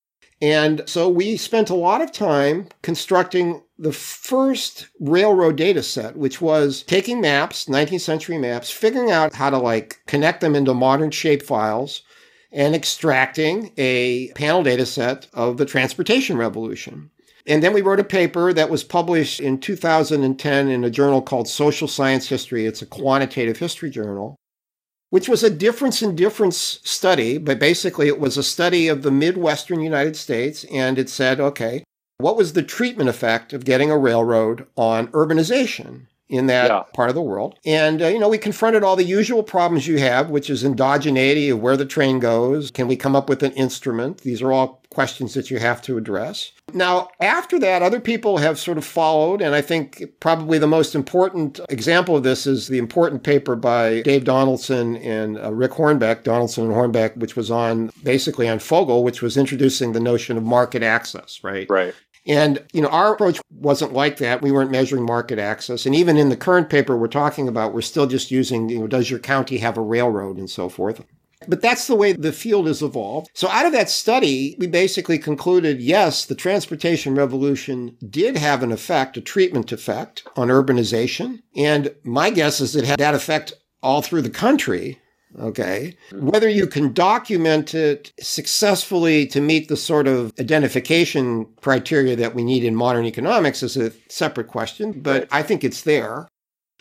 And 0.42 0.84
so 0.86 1.10
we 1.10 1.36
spent 1.38 1.70
a 1.70 1.76
lot 1.76 2.02
of 2.02 2.12
time 2.12 2.68
constructing 2.84 3.64
the 3.80 3.92
first 3.92 4.88
railroad 5.00 5.56
data 5.56 5.84
set, 5.84 6.16
which 6.16 6.42
was 6.42 6.84
taking 6.84 7.22
maps, 7.22 7.66
19th 7.66 8.02
century 8.02 8.38
maps, 8.38 8.70
figuring 8.70 9.12
out 9.12 9.34
how 9.34 9.50
to 9.50 9.58
like 9.58 10.02
connect 10.08 10.42
them 10.42 10.56
into 10.56 10.74
modern 10.74 11.12
shape 11.12 11.44
files 11.44 12.04
and 12.52 12.76
extracting 12.76 13.72
a 13.78 14.32
panel 14.34 14.64
data 14.64 14.86
set 14.86 15.28
of 15.34 15.58
the 15.58 15.66
transportation 15.66 16.38
revolution. 16.38 17.10
And 17.46 17.64
then 17.64 17.74
we 17.74 17.82
wrote 17.82 18.00
a 18.00 18.04
paper 18.04 18.52
that 18.54 18.70
was 18.70 18.84
published 18.84 19.40
in 19.40 19.60
2010 19.60 20.68
in 20.68 20.84
a 20.84 20.90
journal 20.90 21.22
called 21.22 21.48
Social 21.48 21.88
Science 21.88 22.28
History. 22.28 22.66
It's 22.66 22.82
a 22.82 22.86
quantitative 22.86 23.58
history 23.58 23.90
journal, 23.90 24.36
which 25.10 25.30
was 25.30 25.44
a 25.44 25.50
difference 25.50 26.02
in 26.02 26.16
difference 26.16 26.80
study, 26.84 27.38
but 27.38 27.60
basically 27.60 28.08
it 28.08 28.20
was 28.20 28.38
a 28.38 28.44
study 28.44 28.88
of 28.88 29.04
the 29.04 29.12
Midwestern 29.12 29.80
United 29.80 30.16
States. 30.16 30.66
And 30.66 30.98
it 31.00 31.10
said, 31.10 31.40
okay, 31.40 31.84
what 32.18 32.38
was 32.38 32.54
the 32.54 32.64
treatment 32.64 33.10
effect 33.10 33.54
of 33.54 33.66
getting 33.66 33.92
a 33.92 33.98
railroad 33.98 34.68
on 34.76 35.08
urbanization? 35.10 36.08
In 36.30 36.48
that 36.48 36.70
Yeah. 36.70 36.84
part 36.94 37.10
of 37.10 37.16
the 37.16 37.22
world. 37.22 37.56
And, 37.66 38.02
uh, 38.02 38.08
you 38.08 38.20
know, 38.20 38.28
we 38.30 38.38
confronted 38.38 38.84
all 38.84 38.96
the 38.96 39.04
usual 39.04 39.44
problems 39.44 39.88
you 39.88 40.00
have, 40.00 40.30
which 40.30 40.50
is 40.50 40.64
endogeneity 40.64 41.52
of 41.52 41.62
where 41.62 41.78
the 41.78 41.86
train 41.86 42.20
goes. 42.20 42.72
Can 42.72 42.88
we 42.88 42.96
come 42.96 43.16
up 43.16 43.30
with 43.30 43.44
an 43.44 43.52
instrument? 43.54 44.22
These 44.22 44.42
are 44.42 44.52
all 44.52 44.82
questions 44.90 45.34
that 45.36 45.52
you 45.52 45.60
have 45.60 45.82
to 45.84 45.98
address. 45.98 46.52
Now, 46.74 47.10
after 47.22 47.60
that, 47.60 47.82
other 47.82 48.00
people 48.00 48.38
have 48.38 48.58
sort 48.58 48.78
of 48.78 48.84
followed. 48.86 49.42
And 49.42 49.54
I 49.56 49.62
think 49.62 50.04
probably 50.20 50.58
the 50.58 50.68
most 50.68 50.96
important 50.96 51.60
example 51.70 52.18
of 52.18 52.24
this 52.24 52.46
is 52.48 52.68
the 52.68 52.78
important 52.78 53.24
paper 53.24 53.56
by 53.56 54.02
Dave 54.02 54.24
Donaldson 54.26 54.98
and 54.98 55.38
uh, 55.38 55.54
Rick 55.54 55.72
Hornbeck, 55.74 56.24
Donaldson 56.24 56.66
and 56.66 56.74
Hornbeck, 56.74 57.16
which 57.18 57.36
was 57.36 57.50
on 57.52 57.92
basically 58.04 58.50
on 58.50 58.60
Fogel, 58.60 59.04
which 59.04 59.22
was 59.22 59.38
introducing 59.38 59.94
the 59.94 60.00
notion 60.00 60.36
of 60.36 60.44
market 60.44 60.84
access, 60.84 61.40
right? 61.44 61.68
Right. 61.70 61.94
And, 62.28 62.64
you 62.74 62.82
know, 62.82 62.90
our 62.90 63.14
approach 63.14 63.40
wasn't 63.50 63.94
like 63.94 64.18
that. 64.18 64.42
We 64.42 64.52
weren't 64.52 64.72
measuring 64.72 65.06
market 65.06 65.40
access. 65.40 65.86
And 65.86 65.96
even 65.96 66.18
in 66.18 66.30
the 66.30 66.38
current 66.38 66.70
paper 66.70 66.98
we're 66.98 67.08
talking 67.08 67.48
about, 67.48 67.74
we're 67.74 67.82
still 67.82 68.08
just 68.08 68.32
using, 68.32 68.70
you 68.70 68.80
know, 68.80 68.88
does 68.88 69.10
your 69.10 69.20
county 69.20 69.58
have 69.58 69.78
a 69.78 69.82
railroad 69.82 70.38
and 70.38 70.50
so 70.50 70.68
forth. 70.68 71.04
But 71.48 71.62
that's 71.62 71.88
the 71.88 71.96
way 71.96 72.14
the 72.14 72.32
field 72.32 72.68
has 72.68 72.82
evolved. 72.82 73.30
So 73.34 73.48
out 73.48 73.66
of 73.66 73.72
that 73.72 73.90
study, 73.90 74.56
we 74.60 74.68
basically 74.68 75.20
concluded, 75.20 75.80
yes, 75.80 76.26
the 76.26 76.36
transportation 76.36 77.16
revolution 77.16 77.96
did 78.10 78.38
have 78.38 78.64
an 78.64 78.72
effect, 78.72 79.18
a 79.18 79.22
treatment 79.22 79.72
effect 79.72 80.28
on 80.36 80.48
urbanization. 80.48 81.42
And 81.56 81.94
my 82.04 82.32
guess 82.32 82.60
is 82.60 82.76
it 82.76 82.86
had 82.86 83.00
that 83.00 83.16
effect 83.16 83.54
all 83.84 84.02
through 84.02 84.24
the 84.24 84.30
country. 84.30 85.00
Okay. 85.40 85.96
Whether 86.12 86.50
you 86.50 86.66
can 86.66 86.94
document 86.94 87.76
it 87.76 88.12
successfully 88.20 89.28
to 89.28 89.40
meet 89.40 89.68
the 89.68 89.78
sort 89.78 90.08
of 90.08 90.34
identification 90.40 91.46
criteria 91.62 92.16
that 92.16 92.34
we 92.34 92.44
need 92.44 92.64
in 92.64 92.76
modern 92.76 93.06
economics 93.06 93.62
is 93.62 93.78
a 93.78 93.92
separate 94.10 94.48
question, 94.48 94.94
but 94.94 95.28
I 95.32 95.44
think 95.44 95.64
it's 95.64 95.82
there. 95.82 96.28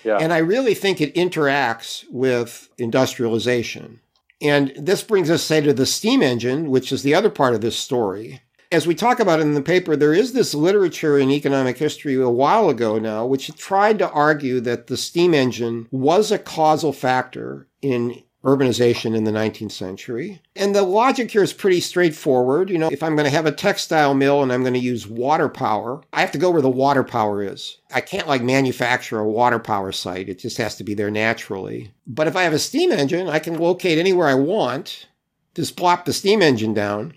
Yeah. 0.05 0.19
And 0.19 0.33
I 0.33 0.39
really 0.39 0.75
think 0.75 1.01
it 1.01 1.15
interacts 1.15 2.05
with 2.11 2.69
industrialization. 2.79 4.01
And 4.41 4.73
this 4.79 5.03
brings 5.03 5.31
us, 5.31 5.43
say, 5.43 5.61
to 5.63 5.73
the 5.73 5.87
steam 5.87 6.23
engine, 6.23 6.71
which 6.71 6.93
is 6.93 7.03
the 7.03 7.15
other 7.15 7.31
part 7.31 7.55
of 7.55 7.61
this 7.61 7.77
story. 7.77 8.41
As 8.73 8.87
we 8.87 8.95
talk 8.95 9.21
about 9.21 9.41
in 9.41 9.55
the 9.55 9.63
paper, 9.63 9.97
there 9.97 10.13
is 10.13 10.33
this 10.33 10.55
literature 10.55 11.19
in 11.19 11.31
economic 11.31 11.79
history 11.79 12.15
a 12.17 12.29
while 12.29 12.69
ago 12.69 12.99
now, 12.99 13.25
which 13.25 13.55
tried 13.57 13.99
to 14.01 14.11
argue 14.11 14.61
that 14.61 14.89
the 14.89 14.97
steam 14.97 15.35
engine 15.35 15.89
was 15.91 16.31
a 16.31 16.39
causal 16.39 16.93
factor 16.93 17.69
in 17.81 18.23
urbanization 18.47 19.17
in 19.17 19.25
the 19.25 19.33
19th 19.33 19.73
century. 19.73 20.41
And 20.55 20.75
the 20.75 20.83
logic 20.83 21.33
here 21.33 21.43
is 21.43 21.53
pretty 21.53 21.81
straightforward. 21.81 22.71
You 22.71 22.79
know, 22.79 22.89
if 22.93 23.03
I'm 23.03 23.17
going 23.17 23.25
to 23.25 23.37
have 23.37 23.45
a 23.45 23.53
textile 23.53 24.15
mill 24.15 24.43
and 24.43 24.53
I'm 24.53 24.63
going 24.63 24.75
to 24.75 24.79
use 24.79 25.07
water 25.07 25.49
power, 25.49 26.01
I 26.13 26.21
have 26.21 26.31
to 26.33 26.39
go 26.39 26.51
where 26.51 26.63
the 26.63 26.71
water 26.71 27.03
power 27.03 27.43
is. 27.43 27.79
I 27.93 28.01
can't 28.01 28.29
like 28.29 28.43
manufacture 28.43 29.19
a 29.19 29.29
water 29.29 29.59
power 29.59 29.91
site. 29.91 30.29
It 30.29 30.39
just 30.39 30.59
has 30.59 30.77
to 30.77 30.85
be 30.85 30.95
there 30.95 31.11
naturally. 31.11 31.91
But 32.07 32.29
if 32.29 32.37
I 32.37 32.45
have 32.45 32.53
a 32.53 32.59
steam 32.61 32.93
engine, 32.93 33.29
I 33.29 33.41
can 33.41 33.59
locate 33.59 33.99
anywhere 33.99 34.29
I 34.29 34.35
want, 34.35 35.09
just 35.57 35.77
plop 35.77 36.05
the 36.05 36.13
steam 36.13 36.41
engine 36.41 36.73
down. 36.73 37.15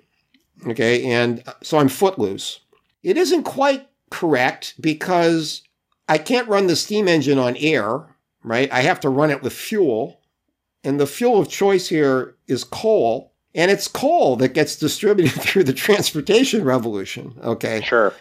Okay. 0.66 1.06
And 1.06 1.44
uh, 1.46 1.54
so 1.62 1.78
I'm 1.78 1.90
footloose. 1.90 2.62
It 3.04 3.18
isn't 3.18 3.44
quite 3.44 3.88
correct 4.10 4.76
because 4.82 5.62
I 6.08 6.18
can't 6.18 6.48
run 6.48 6.66
the 6.66 6.76
steam 6.76 7.08
engine 7.08 7.38
on 7.38 7.56
air, 7.58 8.16
right? 8.44 8.72
I 8.72 8.82
have 8.82 9.00
to 9.02 9.10
run 9.10 9.30
it 9.30 9.44
with 9.44 9.54
fuel. 9.54 10.19
And 10.84 11.00
the 11.00 11.08
fuel 11.08 11.40
of 11.40 11.50
choice 11.50 11.90
here 11.90 12.36
is 12.48 12.64
coal. 12.64 13.34
And 13.56 13.72
it's 13.72 13.88
coal 13.88 14.36
that 14.38 14.54
gets 14.54 14.76
distributed 14.76 15.34
through 15.42 15.64
the 15.64 15.74
transportation 15.74 16.64
revolution. 16.64 17.34
Okay. 17.44 17.82
Sure. 17.82 18.14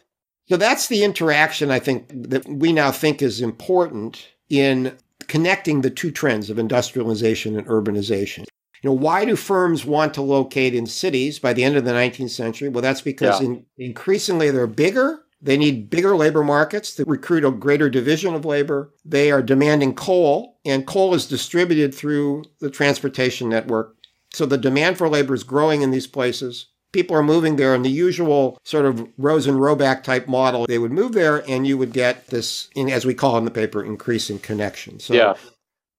So 0.49 0.57
that's 0.57 0.87
the 0.89 1.05
interaction 1.05 1.71
I 1.71 1.79
think 1.79 2.07
that 2.09 2.49
we 2.49 2.73
now 2.73 2.91
think 2.91 3.21
is 3.21 3.41
important 3.43 4.29
in 4.49 4.97
connecting 5.27 5.83
the 5.83 5.91
two 5.91 6.11
trends 6.11 6.49
of 6.49 6.59
industrialization 6.59 7.59
and 7.59 7.67
urbanization. 7.67 8.47
You 8.83 8.91
know, 8.91 8.95
why 8.95 9.25
do 9.25 9.37
firms 9.37 9.85
want 9.85 10.15
to 10.15 10.23
locate 10.23 10.75
in 10.75 10.87
cities 10.87 11.39
by 11.39 11.53
the 11.53 11.65
end 11.65 11.77
of 11.77 11.85
the 11.85 11.91
19th 11.91 12.31
century? 12.31 12.69
Well, 12.71 12.81
that's 12.81 13.03
because 13.03 13.41
Yeah. 13.41 13.47
in, 13.49 13.67
increasingly 13.77 14.51
they're 14.51 14.67
bigger. 14.67 15.21
They 15.41 15.57
need 15.57 15.89
bigger 15.89 16.17
labor 16.17 16.43
markets 16.43 16.95
to 16.97 17.05
recruit 17.05 17.45
a 17.45 17.51
greater 17.51 17.89
division 17.89 18.35
of 18.35 18.45
labor. 18.45 18.93
They 19.05 19.31
are 19.31 19.43
demanding 19.43 19.95
coal, 19.95 20.59
and 20.65 20.87
coal 20.87 21.15
is 21.15 21.27
distributed 21.27 21.95
through 21.95 22.45
the 22.61 22.71
transportation 22.71 23.49
network. 23.49 23.95
So 24.33 24.47
the 24.47 24.59
demand 24.59 24.99
for 24.99 25.09
labor 25.09 25.35
is 25.35 25.45
growing 25.45 25.83
in 25.83 25.91
these 25.91 26.07
places. 26.07 26.67
People 26.91 27.17
are 27.17 27.23
moving 27.23 27.57
there 27.57 27.75
in 27.75 27.83
the 27.83 27.91
usual 27.91 28.59
sort 28.65 28.87
of 28.87 29.07
Rosen 29.17 29.57
Roback 29.57 30.03
type 30.03 30.27
model. 30.27 30.67
They 30.67 30.79
would 30.79 30.93
move 30.93 31.13
there, 31.13 31.49
and 31.49 31.67
you 31.67 31.79
would 31.79 31.93
get 31.93 32.29
this, 32.29 32.69
in, 32.75 32.91
as 32.91 33.05
we 33.05 33.15
call 33.15 33.37
it 33.37 33.39
in 33.39 33.45
the 33.45 33.51
paper, 33.51 33.85
increasing 33.85 34.39
connection. 34.39 34.99
So 34.99 35.15
yeah. 35.15 35.35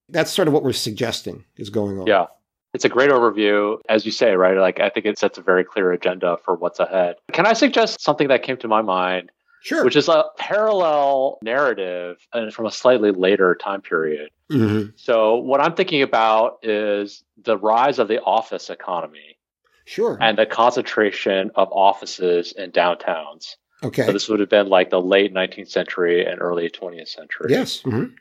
that's 0.08 0.30
sort 0.30 0.48
of 0.48 0.54
what 0.54 0.64
we're 0.64 0.72
suggesting 0.72 1.44
is 1.56 1.70
going 1.70 1.98
on. 1.98 2.06
Yeah. 2.06 2.26
It's 2.72 2.84
a 2.84 2.88
great 2.88 3.10
overview, 3.10 3.78
as 3.88 4.06
you 4.06 4.12
say, 4.12 4.36
right? 4.36 4.56
Like, 4.56 4.78
I 4.78 4.88
think 4.90 5.04
it 5.06 5.18
sets 5.18 5.38
a 5.38 5.42
very 5.42 5.64
clear 5.64 5.90
agenda 5.92 6.36
for 6.44 6.54
what's 6.54 6.78
ahead. 6.78 7.16
Can 7.32 7.46
I 7.46 7.52
suggest 7.52 8.00
something 8.00 8.28
that 8.28 8.42
came 8.44 8.56
to 8.58 8.68
my 8.68 8.80
mind, 8.80 9.30
Sure. 9.62 9.84
which 9.84 9.96
is 9.96 10.08
a 10.08 10.24
parallel 10.38 11.38
narrative 11.42 12.18
and 12.32 12.54
from 12.54 12.66
a 12.66 12.70
slightly 12.70 13.10
later 13.10 13.56
time 13.56 13.82
period? 13.82 14.30
Mhm. 14.52 14.92
So, 14.96 15.36
what 15.36 15.60
I'm 15.60 15.74
thinking 15.74 16.02
about 16.02 16.58
is 16.62 17.24
the 17.42 17.56
rise 17.58 17.98
of 17.98 18.06
the 18.08 18.20
office 18.22 18.70
economy 18.70 19.36
Sure. 19.84 20.16
and 20.20 20.38
the 20.38 20.46
concentration 20.46 21.50
of 21.56 21.68
offices 21.72 22.52
in 22.52 22.70
downtowns. 22.70 23.56
okay. 23.82 24.04
So, 24.06 24.12
this 24.12 24.28
would 24.28 24.38
have 24.40 24.48
been 24.50 24.68
like 24.68 24.90
the 24.90 25.00
late 25.00 25.32
19th 25.32 25.70
century 25.70 26.24
and 26.24 26.40
early 26.40 26.68
20th 26.70 27.08
century. 27.08 27.46
yes. 27.50 27.82
Mhm. 27.82 28.12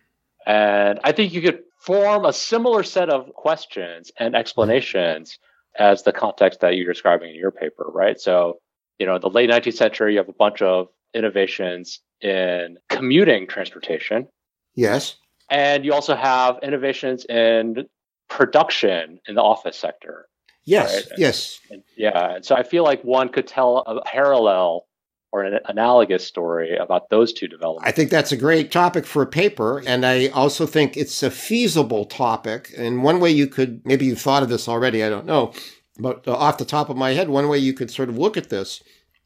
And 0.47 0.99
I 1.03 1.11
think 1.11 1.33
you 1.33 1.41
could 1.41 1.63
form 1.79 2.25
a 2.25 2.33
similar 2.33 2.83
set 2.83 3.09
of 3.09 3.33
questions 3.33 4.11
and 4.19 4.35
explanations 4.35 5.39
as 5.77 6.03
the 6.03 6.11
context 6.11 6.59
that 6.59 6.75
you're 6.75 6.91
describing 6.91 7.29
in 7.29 7.35
your 7.35 7.51
paper, 7.51 7.85
right? 7.93 8.19
So, 8.19 8.59
you 8.99 9.05
know, 9.05 9.15
in 9.15 9.21
the 9.21 9.29
late 9.29 9.49
19th 9.49 9.75
century, 9.75 10.13
you 10.13 10.17
have 10.17 10.29
a 10.29 10.33
bunch 10.33 10.61
of 10.61 10.87
innovations 11.13 12.01
in 12.21 12.77
commuting 12.89 13.47
transportation. 13.47 14.27
Yes. 14.75 15.15
And 15.49 15.85
you 15.85 15.93
also 15.93 16.15
have 16.15 16.59
innovations 16.61 17.25
in 17.25 17.87
production 18.29 19.19
in 19.27 19.35
the 19.35 19.41
office 19.41 19.77
sector. 19.77 20.27
Yes. 20.65 20.93
Right. 20.93 21.19
Yes. 21.19 21.59
And 21.71 21.81
yeah. 21.97 22.35
And 22.35 22.45
so 22.45 22.55
I 22.55 22.63
feel 22.63 22.83
like 22.83 23.01
one 23.03 23.29
could 23.29 23.47
tell 23.47 23.77
a 23.77 24.01
parallel 24.01 24.85
or 25.31 25.43
an 25.43 25.59
analogous 25.65 26.25
story 26.25 26.75
about 26.75 27.09
those 27.09 27.31
two 27.33 27.47
developments. 27.47 27.87
I 27.87 27.91
think 27.91 28.09
that's 28.09 28.31
a 28.31 28.37
great 28.37 28.71
topic 28.71 29.05
for 29.05 29.21
a 29.21 29.27
paper. 29.27 29.83
And 29.85 30.05
I 30.05 30.27
also 30.29 30.65
think 30.65 30.97
it's 30.97 31.21
a 31.21 31.29
feasible 31.29 32.05
topic. 32.05 32.73
And 32.77 33.03
one 33.03 33.19
way 33.19 33.29
you 33.29 33.47
could, 33.47 33.85
maybe 33.85 34.05
you've 34.05 34.21
thought 34.21 34.43
of 34.43 34.49
this 34.49 34.67
already, 34.67 35.03
I 35.03 35.09
don't 35.09 35.25
know. 35.25 35.53
But 35.99 36.27
uh, 36.27 36.33
off 36.35 36.57
the 36.57 36.65
top 36.65 36.89
of 36.89 36.97
my 36.97 37.11
head, 37.11 37.29
one 37.29 37.47
way 37.47 37.57
you 37.59 37.73
could 37.73 37.91
sort 37.91 38.09
of 38.09 38.17
look 38.17 38.37
at 38.37 38.49
this 38.49 38.81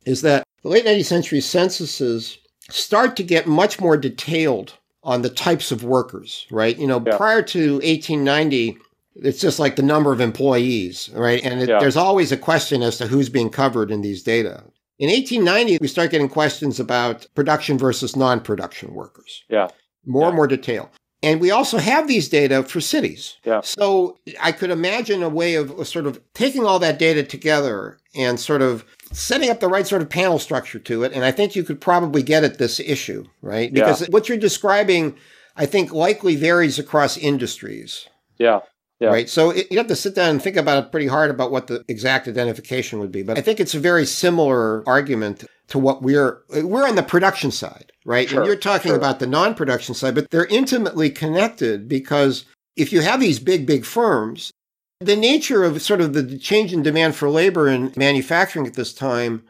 is 0.06 0.22
that 0.24 0.44
the 0.64 0.70
late 0.70 0.86
19th 0.86 1.06
century 1.06 1.40
censuses 1.42 2.38
start 2.70 3.16
to 3.18 3.24
get 3.24 3.48
much 3.48 3.80
more 3.80 3.96
detailed 3.96 4.74
on 5.04 5.22
the 5.22 5.30
types 5.30 5.72
of 5.72 5.84
workers, 5.84 6.48
right? 6.50 6.78
You 6.78 6.88
know, 6.88 7.02
Yeah. 7.06 7.16
prior 7.18 7.42
to 7.44 7.80
1890, 7.84 8.78
it's 9.16 9.40
just 9.40 9.60
like 9.60 9.76
the 9.76 9.82
number 9.84 10.12
of 10.12 10.20
employees, 10.20 11.10
right? 11.14 11.44
And 11.44 11.62
it, 11.62 11.70
Yeah. 11.70 11.80
there's 11.80 11.98
always 11.98 12.32
a 12.32 12.38
question 12.38 12.82
as 12.82 12.98
to 12.98 13.08
who's 13.08 13.30
being 13.30 13.50
covered 13.50 13.92
in 13.92 14.02
these 14.02 14.24
data. 14.24 14.64
In 15.00 15.10
1890, 15.10 15.80
we 15.82 15.88
start 15.88 16.12
getting 16.12 16.30
questions 16.30 16.80
about 16.80 17.26
production 17.36 17.78
versus 17.78 18.16
non 18.16 18.40
production 18.40 18.94
workers. 18.94 19.44
Yeah. 19.50 19.68
More 20.06 20.24
Yeah. 20.24 20.28
and 20.28 20.36
more 20.36 20.48
detail. 20.48 20.90
And 21.24 21.40
we 21.40 21.52
also 21.52 21.78
have 21.78 22.08
these 22.10 22.28
data 22.28 22.64
for 22.64 22.82
cities. 22.82 23.38
Yeah. 23.46 23.62
So 23.62 24.18
I 24.42 24.52
could 24.52 24.70
imagine 24.72 25.24
a 25.24 25.30
way 25.30 25.56
of 25.56 25.88
sort 25.88 26.06
of 26.06 26.20
taking 26.34 26.66
all 26.66 26.80
that 26.80 27.00
data 27.00 27.24
together 27.24 27.98
and 28.14 28.38
sort 28.40 28.62
of 28.62 28.84
setting 29.14 29.50
up 29.50 29.62
the 29.62 29.70
right 29.70 29.88
sort 29.88 30.02
of 30.02 30.10
panel 30.10 30.38
structure 30.38 30.80
to 30.80 31.04
it. 31.04 31.14
And 31.14 31.24
I 31.24 31.32
think 31.32 31.56
you 31.56 31.64
could 31.64 31.80
probably 31.80 32.24
get 32.24 32.44
at 32.44 32.58
this 32.58 32.80
issue, 32.82 33.24
right? 33.42 33.72
Yeah. 33.72 33.86
Because 33.86 34.06
what 34.10 34.28
you're 34.28 34.38
describing, 34.38 35.16
I 35.56 35.66
think, 35.66 35.94
likely 35.94 36.36
varies 36.36 36.78
across 36.78 37.18
industries. 37.18 38.08
yeah. 38.38 38.60
Yeah. 39.04 39.10
Right. 39.10 39.30
So 39.30 39.50
it, 39.50 39.70
you 39.70 39.78
have 39.80 39.88
to 39.88 39.98
sit 39.98 40.16
down 40.16 40.30
and 40.30 40.42
think 40.42 40.56
about 40.56 40.82
it 40.82 40.92
pretty 40.92 41.08
hard 41.08 41.30
about 41.30 41.52
what 41.52 41.68
the 41.68 41.84
exact 41.90 42.26
identification 42.26 43.00
would 43.00 43.12
be. 43.12 43.22
But 43.22 43.38
I 43.38 43.42
think 43.42 43.60
it's 43.60 43.76
a 43.76 43.80
very 43.80 44.06
similar 44.06 44.82
argument 44.88 45.44
to 45.68 45.78
what 45.78 46.02
we're 46.02 46.42
we're 46.50 46.88
on 46.88 46.96
the 46.96 47.04
production 47.04 47.52
side, 47.52 47.92
right? 48.06 48.30
Sure, 48.30 48.40
and 48.40 48.48
you're 48.48 48.56
talking 48.56 48.92
sure. 48.92 48.98
about 48.98 49.20
the 49.20 49.28
non-production 49.28 49.94
side, 49.94 50.16
but 50.16 50.30
they're 50.32 50.46
intimately 50.46 51.10
connected 51.10 51.90
because 51.90 52.46
if 52.78 52.94
you 52.94 53.02
have 53.02 53.20
these 53.20 53.40
big, 53.40 53.66
big 53.66 53.84
firms, 53.84 54.54
the 55.02 55.18
nature 55.18 55.64
of 55.64 55.82
sort 55.82 56.00
of 56.00 56.14
the 56.14 56.38
change 56.38 56.72
in 56.72 56.82
demand 56.82 57.14
for 57.14 57.30
labor 57.30 57.68
in 57.68 57.92
manufacturing 57.98 58.66
at 58.66 58.76
this 58.76 58.94
time, 58.94 59.44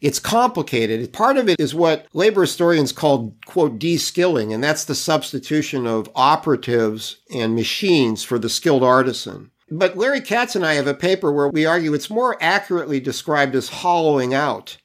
it's 0.00 0.18
complicated. 0.18 1.12
Part 1.12 1.36
of 1.36 1.48
it 1.48 1.60
is 1.60 1.74
what 1.74 2.06
labor 2.12 2.42
historians 2.42 2.92
call, 2.92 3.34
quote, 3.46 3.78
de-skilling, 3.78 4.52
and 4.52 4.62
that's 4.62 4.84
the 4.84 4.94
substitution 4.94 5.86
of 5.86 6.10
operatives 6.14 7.18
and 7.34 7.54
machines 7.54 8.22
for 8.22 8.38
the 8.38 8.48
skilled 8.48 8.84
artisan. 8.84 9.50
But 9.70 9.96
Larry 9.96 10.20
Katz 10.20 10.56
and 10.56 10.64
I 10.64 10.74
have 10.74 10.86
a 10.86 10.94
paper 10.94 11.32
where 11.32 11.48
we 11.48 11.66
argue 11.66 11.92
it's 11.92 12.08
more 12.08 12.36
accurately 12.40 13.00
described 13.00 13.54
as 13.54 13.68
hollowing 13.68 14.32
out 14.32 14.78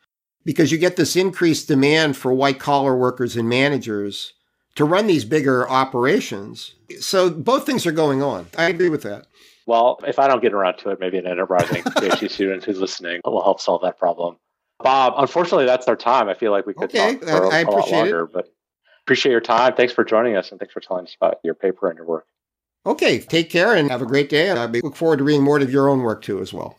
because 0.43 0.71
you 0.71 0.77
get 0.77 0.97
this 0.97 1.15
increased 1.15 1.67
demand 1.67 2.17
for 2.17 2.33
white 2.33 2.59
collar 2.59 2.97
workers 2.97 3.37
and 3.37 3.47
managers 3.47 4.33
to 4.75 4.83
run 4.83 5.07
these 5.07 5.23
bigger 5.23 5.69
operations. 5.69 6.73
So 6.99 7.29
both 7.29 7.65
things 7.65 7.85
are 7.85 7.91
going 7.91 8.21
on. 8.21 8.47
I 8.57 8.65
agree 8.65 8.89
with 8.89 9.03
that. 9.03 9.27
Well, 9.65 9.99
if 10.05 10.19
I 10.19 10.27
don't 10.27 10.41
get 10.41 10.53
around 10.53 10.77
to 10.79 10.89
it, 10.89 10.99
maybe 10.99 11.17
an 11.17 11.27
enterprising 11.27 11.83
PhD 11.83 12.29
student 12.29 12.65
who's 12.65 12.79
listening 12.79 13.21
will 13.23 13.43
help 13.43 13.61
solve 13.61 13.81
that 13.83 13.97
problem. 13.97 14.37
Bob, 14.83 15.13
unfortunately, 15.17 15.65
that's 15.65 15.87
our 15.87 15.95
time. 15.95 16.27
I 16.27 16.33
feel 16.33 16.51
like 16.51 16.65
we 16.65 16.73
could 16.73 16.85
okay, 16.85 17.15
talk 17.15 17.23
for 17.23 17.51
I, 17.51 17.57
I 17.57 17.61
a, 17.61 17.65
a 17.65 17.69
lot 17.69 17.89
longer, 17.89 18.23
it. 18.23 18.33
but 18.33 18.53
appreciate 19.03 19.31
your 19.31 19.41
time. 19.41 19.73
Thanks 19.73 19.93
for 19.93 20.03
joining 20.03 20.35
us, 20.35 20.51
and 20.51 20.59
thanks 20.59 20.73
for 20.73 20.81
telling 20.81 21.05
us 21.05 21.15
about 21.19 21.39
your 21.43 21.55
paper 21.55 21.89
and 21.89 21.97
your 21.97 22.05
work. 22.05 22.27
Okay, 22.85 23.19
take 23.19 23.49
care 23.49 23.75
and 23.75 23.89
have 23.89 24.01
a 24.01 24.05
great 24.05 24.29
day. 24.29 24.49
And 24.49 24.59
I 24.59 24.65
look 24.65 24.97
forward 24.97 25.17
to 25.17 25.23
reading 25.23 25.41
more 25.43 25.57
of 25.57 25.71
your 25.71 25.87
own 25.87 26.01
work 26.01 26.21
too, 26.21 26.41
as 26.41 26.51
well. 26.51 26.77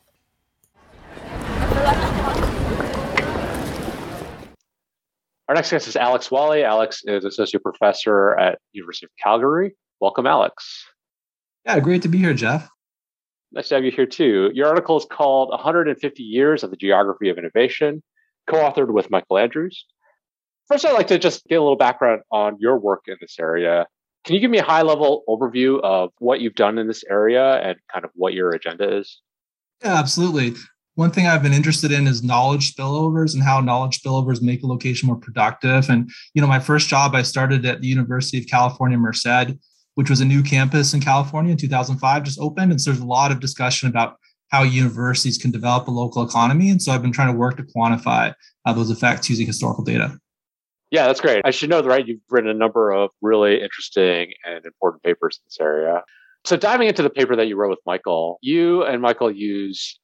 Our 5.47 5.55
next 5.55 5.71
guest 5.71 5.89
is 5.89 5.97
Alex 5.97 6.31
Whalley. 6.31 6.63
Alex 6.63 7.03
is 7.05 7.25
associate 7.25 7.63
professor 7.63 8.35
at 8.39 8.59
University 8.73 9.07
of 9.07 9.11
Calgary. 9.23 9.75
Welcome, 10.01 10.27
Alex. 10.27 10.87
Yeah, 11.65 11.81
great 11.81 12.03
to 12.03 12.09
be 12.09 12.19
here, 12.19 12.35
Jeff. 12.35 12.69
Nice 13.55 13.69
to 13.69 13.77
have 13.77 13.85
you 13.85 13.93
here 13.93 14.07
too. 14.07 14.51
Your 14.53 14.67
article 14.67 14.97
is 14.97 15.05
called 15.05 15.51
150 15.51 16.23
Years 16.25 16.65
of 16.65 16.71
the 16.71 16.77
Geography 16.77 17.29
of 17.29 17.39
Innovation, 17.39 18.03
co-authored 18.51 18.93
with 18.93 19.11
Michael 19.11 19.39
Andrews. 19.39 19.87
First, 20.67 20.85
I'd 20.85 20.93
like 20.93 21.07
to 21.09 21.19
just 21.19 21.45
get 21.47 21.57
a 21.57 21.63
little 21.63 21.77
background 21.77 22.23
on 22.33 22.57
your 22.59 22.79
work 22.79 23.03
in 23.07 23.17
this 23.21 23.37
area. 23.39 23.87
Can 24.25 24.35
you 24.35 24.41
give 24.41 24.51
me 24.51 24.59
a 24.59 24.65
high 24.65 24.83
level 24.83 25.23
overview 25.29 25.81
of 25.83 26.11
what 26.19 26.41
you've 26.41 26.57
done 26.57 26.79
in 26.79 26.89
this 26.89 27.05
area 27.09 27.61
and 27.61 27.77
kind 27.93 28.05
of 28.05 28.11
what 28.15 28.33
your 28.33 28.51
agenda 28.51 28.97
is? 28.97 29.21
Yeah, 29.85 29.99
absolutely. 30.01 30.55
One 30.97 31.13
thing 31.13 31.27
I've 31.27 31.43
been 31.43 31.53
interested 31.53 31.93
in 31.93 32.09
is 32.09 32.25
knowledge 32.25 32.75
spillovers 32.75 33.35
and 33.35 33.43
how 33.43 33.61
knowledge 33.61 34.01
spillovers 34.01 34.43
make 34.43 34.65
a 34.65 34.67
location 34.67 35.07
more 35.07 35.17
productive. 35.17 35.89
And, 35.91 36.11
you 36.33 36.43
know, 36.43 36.49
my 36.49 36.61
first 36.61 36.89
job, 36.89 37.15
I 37.15 37.23
started 37.23 37.65
at 37.67 37.83
the 37.83 37.87
University 37.87 38.39
of 38.39 38.47
California, 38.47 38.99
Merced, 38.99 39.57
which 39.95 40.11
was 40.11 40.21
a 40.21 40.25
new 40.25 40.43
campus 40.43 40.95
in 40.95 41.01
California 41.01 41.53
in 41.53 41.59
2005, 41.59 42.23
just 42.23 42.41
opened. 42.41 42.71
And 42.71 42.81
so 42.81 42.91
there's 42.91 43.03
a 43.03 43.07
lot 43.07 43.31
of 43.31 43.41
discussion 43.41 43.89
about 43.89 44.17
how 44.49 44.63
universities 44.63 45.39
can 45.39 45.51
develop 45.51 45.89
a 45.89 45.91
local 45.91 46.23
economy. 46.23 46.71
And 46.71 46.81
so 46.81 46.93
I've 46.93 47.03
been 47.03 47.13
trying 47.13 47.33
to 47.33 47.39
work 47.39 47.57
to 47.57 47.63
quantify 47.63 48.35
uh, 48.65 48.73
those 48.73 48.91
effects 48.91 49.29
using 49.31 49.47
historical 49.47 49.85
data. 49.85 50.19
Yeah, 50.91 51.07
that's 51.07 51.21
great. 51.21 51.43
I 51.45 51.51
should 51.51 51.71
know, 51.71 51.83
right? 51.83 52.07
You've 52.07 52.21
written 52.31 52.51
a 52.51 52.55
number 52.55 52.93
of 52.93 53.11
really 53.21 53.61
interesting 53.61 54.33
and 54.45 54.65
important 54.65 55.03
papers 55.03 55.39
in 55.39 55.43
this 55.47 55.59
area. 55.61 56.03
So, 56.45 56.57
diving 56.57 56.89
into 56.89 57.03
the 57.03 57.11
paper 57.11 57.35
that 57.35 57.49
you 57.49 57.57
wrote 57.57 57.71
with 57.71 57.81
Michael, 57.87 58.39
you 58.43 58.85
and 58.85 59.03
Michael 59.03 59.31
use 59.31 59.99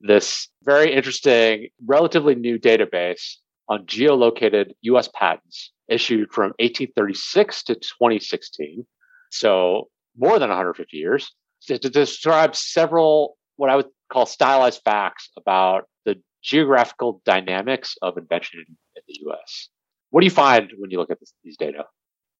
this 0.00 0.48
very 0.62 0.92
interesting, 0.92 1.68
relatively 1.84 2.34
new 2.34 2.58
database 2.58 3.36
on 3.68 3.86
geolocated 3.86 4.72
US 4.82 5.08
patents 5.14 5.72
issued 5.88 6.30
from 6.32 6.52
1836 6.58 7.64
to 7.64 7.74
2016. 7.74 8.86
So, 9.30 9.88
more 10.16 10.38
than 10.38 10.48
150 10.48 10.96
years 10.96 11.32
to, 11.66 11.78
to 11.78 11.88
describe 11.88 12.56
several, 12.56 13.36
what 13.56 13.70
I 13.70 13.76
would 13.76 13.86
call 14.12 14.26
stylized 14.26 14.82
facts 14.84 15.30
about 15.36 15.84
the 16.04 16.20
geographical 16.42 17.22
dynamics 17.24 17.96
of 18.02 18.18
invention 18.18 18.64
in, 18.66 18.76
the 19.08 19.30
US. 19.30 19.68
What 20.10 20.20
do 20.20 20.26
you 20.26 20.30
find 20.30 20.70
when 20.76 20.90
you 20.90 20.98
look 20.98 21.10
at 21.10 21.18
this, 21.20 21.32
these 21.42 21.56
data? 21.56 21.84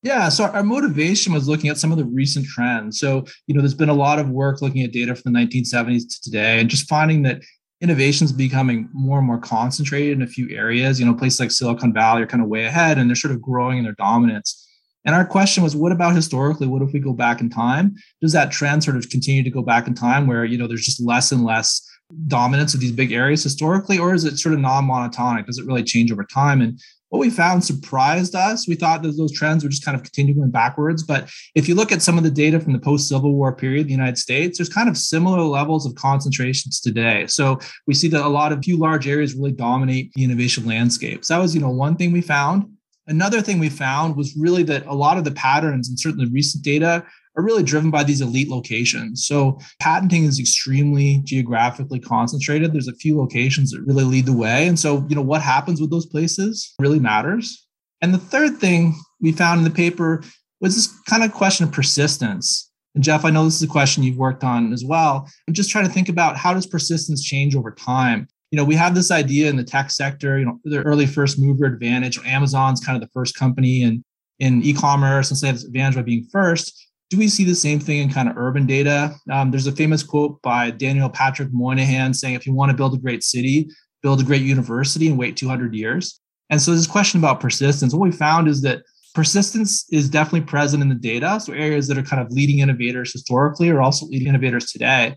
Yeah, 0.02 0.28
so 0.28 0.44
our 0.44 0.62
motivation 0.62 1.32
was 1.32 1.48
looking 1.48 1.70
at 1.70 1.78
some 1.78 1.92
of 1.92 1.98
the 1.98 2.04
recent 2.04 2.46
trends. 2.46 2.98
So, 2.98 3.24
you 3.46 3.54
know, 3.54 3.60
there's 3.60 3.74
been 3.74 3.88
a 3.88 3.94
lot 3.94 4.18
of 4.18 4.28
work 4.28 4.62
looking 4.62 4.82
at 4.82 4.92
data 4.92 5.14
from 5.14 5.32
the 5.32 5.38
1970s 5.38 6.02
to 6.08 6.20
today 6.22 6.60
and 6.60 6.68
just 6.68 6.88
finding 6.88 7.22
that 7.22 7.42
innovations 7.80 8.32
becoming 8.32 8.88
more 8.92 9.18
and 9.18 9.26
more 9.26 9.38
concentrated 9.38 10.16
in 10.16 10.22
a 10.22 10.26
few 10.26 10.48
areas. 10.50 11.00
You 11.00 11.06
know, 11.06 11.14
places 11.14 11.40
like 11.40 11.50
Silicon 11.50 11.92
Valley 11.92 12.22
are 12.22 12.26
kind 12.26 12.42
of 12.42 12.48
way 12.48 12.64
ahead 12.64 12.98
and 12.98 13.08
they're 13.08 13.16
sort 13.16 13.34
of 13.34 13.42
growing 13.42 13.78
in 13.78 13.84
their 13.84 13.94
dominance. 13.94 14.66
And 15.04 15.14
our 15.14 15.24
question 15.24 15.62
was, 15.62 15.74
what 15.74 15.92
about 15.92 16.14
historically? 16.14 16.66
What 16.66 16.82
if 16.82 16.92
we 16.92 17.00
go 17.00 17.12
back 17.12 17.40
in 17.40 17.48
time? 17.48 17.94
Does 18.20 18.32
that 18.32 18.52
trend 18.52 18.84
sort 18.84 18.96
of 18.96 19.08
continue 19.08 19.42
to 19.42 19.50
go 19.50 19.62
back 19.62 19.86
in 19.86 19.94
time 19.94 20.26
where, 20.26 20.44
you 20.44 20.58
know, 20.58 20.66
there's 20.66 20.84
just 20.84 21.02
less 21.02 21.32
and 21.32 21.44
less 21.44 21.86
dominance 22.26 22.74
of 22.74 22.80
these 22.80 22.92
big 22.92 23.12
areas 23.12 23.42
historically, 23.42 23.98
or 23.98 24.14
is 24.14 24.24
it 24.24 24.36
sort 24.36 24.52
of 24.52 24.60
non-monotonic? 24.60 25.46
Does 25.46 25.58
it 25.58 25.66
really 25.66 25.84
change 25.84 26.10
over 26.12 26.24
time? 26.24 26.60
And 26.60 26.78
what 27.10 27.18
we 27.18 27.30
found 27.30 27.64
surprised 27.64 28.34
us. 28.34 28.68
We 28.68 28.76
thought 28.76 29.02
that 29.02 29.16
those 29.16 29.32
trends 29.32 29.62
would 29.62 29.70
just 29.70 29.84
kind 29.84 29.96
of 29.96 30.02
continue 30.02 30.34
going 30.34 30.50
backwards. 30.50 31.02
But 31.02 31.28
if 31.54 31.68
you 31.68 31.74
look 31.74 31.92
at 31.92 32.02
some 32.02 32.16
of 32.16 32.24
the 32.24 32.30
data 32.30 32.60
from 32.60 32.72
the 32.72 32.78
post 32.78 33.08
Civil 33.08 33.34
War 33.34 33.54
period 33.54 33.82
in 33.82 33.86
the 33.88 33.92
United 33.92 34.16
States, 34.16 34.58
there's 34.58 34.68
kind 34.68 34.88
of 34.88 34.96
similar 34.96 35.40
levels 35.40 35.86
of 35.86 35.94
concentrations 35.96 36.80
today. 36.80 37.26
So 37.26 37.58
we 37.86 37.94
see 37.94 38.08
that 38.08 38.24
a 38.24 38.28
lot 38.28 38.52
of 38.52 38.64
few 38.64 38.76
large 38.76 39.08
areas 39.08 39.34
really 39.34 39.52
dominate 39.52 40.12
the 40.14 40.24
innovation 40.24 40.66
landscape. 40.66 41.24
So 41.24 41.34
that 41.34 41.40
was, 41.40 41.54
you 41.54 41.60
know, 41.60 41.70
one 41.70 41.96
thing 41.96 42.12
we 42.12 42.20
found. 42.20 42.70
Another 43.10 43.42
thing 43.42 43.58
we 43.58 43.68
found 43.68 44.16
was 44.16 44.36
really 44.36 44.62
that 44.62 44.86
a 44.86 44.94
lot 44.94 45.18
of 45.18 45.24
the 45.24 45.32
patterns 45.32 45.88
and 45.88 45.98
certainly 45.98 46.30
recent 46.30 46.62
data 46.62 47.04
are 47.36 47.42
really 47.42 47.64
driven 47.64 47.90
by 47.90 48.04
these 48.04 48.20
elite 48.20 48.48
locations. 48.48 49.26
So 49.26 49.58
patenting 49.80 50.24
is 50.24 50.38
extremely 50.38 51.20
geographically 51.24 51.98
concentrated. 51.98 52.72
There's 52.72 52.86
a 52.86 52.94
few 52.94 53.18
locations 53.18 53.72
that 53.72 53.82
really 53.82 54.04
lead 54.04 54.26
the 54.26 54.32
way. 54.32 54.68
And 54.68 54.78
so, 54.78 55.04
you 55.08 55.16
know, 55.16 55.22
what 55.22 55.42
happens 55.42 55.80
with 55.80 55.90
those 55.90 56.06
places 56.06 56.72
really 56.78 57.00
matters. 57.00 57.66
And 58.00 58.14
the 58.14 58.18
third 58.18 58.58
thing 58.58 58.94
we 59.20 59.32
found 59.32 59.58
in 59.58 59.64
the 59.64 59.70
paper 59.70 60.22
was 60.60 60.76
this 60.76 60.86
kind 61.08 61.24
of 61.24 61.32
question 61.32 61.66
of 61.66 61.72
persistence. 61.72 62.70
And 62.94 63.02
Jeff, 63.02 63.24
I 63.24 63.30
know 63.30 63.44
this 63.44 63.56
is 63.56 63.62
a 63.62 63.68
question 63.68 64.04
you've 64.04 64.18
worked 64.18 64.44
on 64.44 64.72
as 64.72 64.84
well. 64.84 65.28
I'm 65.48 65.54
just 65.54 65.70
trying 65.70 65.86
to 65.86 65.92
think 65.92 66.08
about 66.08 66.36
how 66.36 66.54
does 66.54 66.66
persistence 66.66 67.24
change 67.24 67.56
over 67.56 67.72
time? 67.72 68.28
You 68.50 68.56
know, 68.56 68.64
we 68.64 68.74
have 68.74 68.94
this 68.94 69.10
idea 69.10 69.48
in 69.48 69.56
the 69.56 69.64
tech 69.64 69.90
sector, 69.90 70.38
you 70.38 70.44
know, 70.44 70.58
the 70.64 70.82
early 70.82 71.06
first 71.06 71.38
mover 71.38 71.66
advantage. 71.66 72.18
Amazon's 72.24 72.80
kind 72.80 72.96
of 72.96 73.02
the 73.02 73.12
first 73.12 73.36
company 73.36 73.82
in, 73.82 74.04
in 74.38 74.62
e-commerce 74.62 75.30
and 75.30 75.38
so 75.38 75.44
they 75.44 75.48
have 75.48 75.56
this 75.56 75.66
advantage 75.66 75.96
by 75.96 76.02
being 76.02 76.26
first 76.32 76.88
do 77.10 77.18
we 77.18 77.28
see 77.28 77.44
the 77.44 77.54
same 77.54 77.80
thing 77.80 77.98
in 77.98 78.08
kind 78.10 78.28
of 78.28 78.38
urban 78.38 78.66
data? 78.66 79.14
Um, 79.30 79.50
there's 79.50 79.66
a 79.66 79.72
famous 79.72 80.02
quote 80.02 80.40
by 80.42 80.70
Daniel 80.70 81.10
Patrick 81.10 81.48
Moynihan 81.52 82.14
saying, 82.14 82.34
if 82.34 82.46
you 82.46 82.54
want 82.54 82.70
to 82.70 82.76
build 82.76 82.94
a 82.94 82.98
great 82.98 83.24
city, 83.24 83.68
build 84.00 84.20
a 84.20 84.24
great 84.24 84.42
university 84.42 85.08
and 85.08 85.18
wait 85.18 85.36
200 85.36 85.74
years. 85.74 86.20
And 86.50 86.62
so 86.62 86.70
this 86.70 86.86
question 86.86 87.18
about 87.20 87.40
persistence, 87.40 87.92
what 87.92 88.08
we 88.08 88.12
found 88.12 88.46
is 88.46 88.62
that 88.62 88.82
persistence 89.12 89.84
is 89.90 90.08
definitely 90.08 90.42
present 90.42 90.82
in 90.82 90.88
the 90.88 90.94
data. 90.94 91.40
So 91.40 91.52
areas 91.52 91.88
that 91.88 91.98
are 91.98 92.02
kind 92.02 92.22
of 92.22 92.30
leading 92.30 92.60
innovators 92.60 93.12
historically 93.12 93.70
are 93.70 93.82
also 93.82 94.06
leading 94.06 94.28
innovators 94.28 94.70
today. 94.70 95.16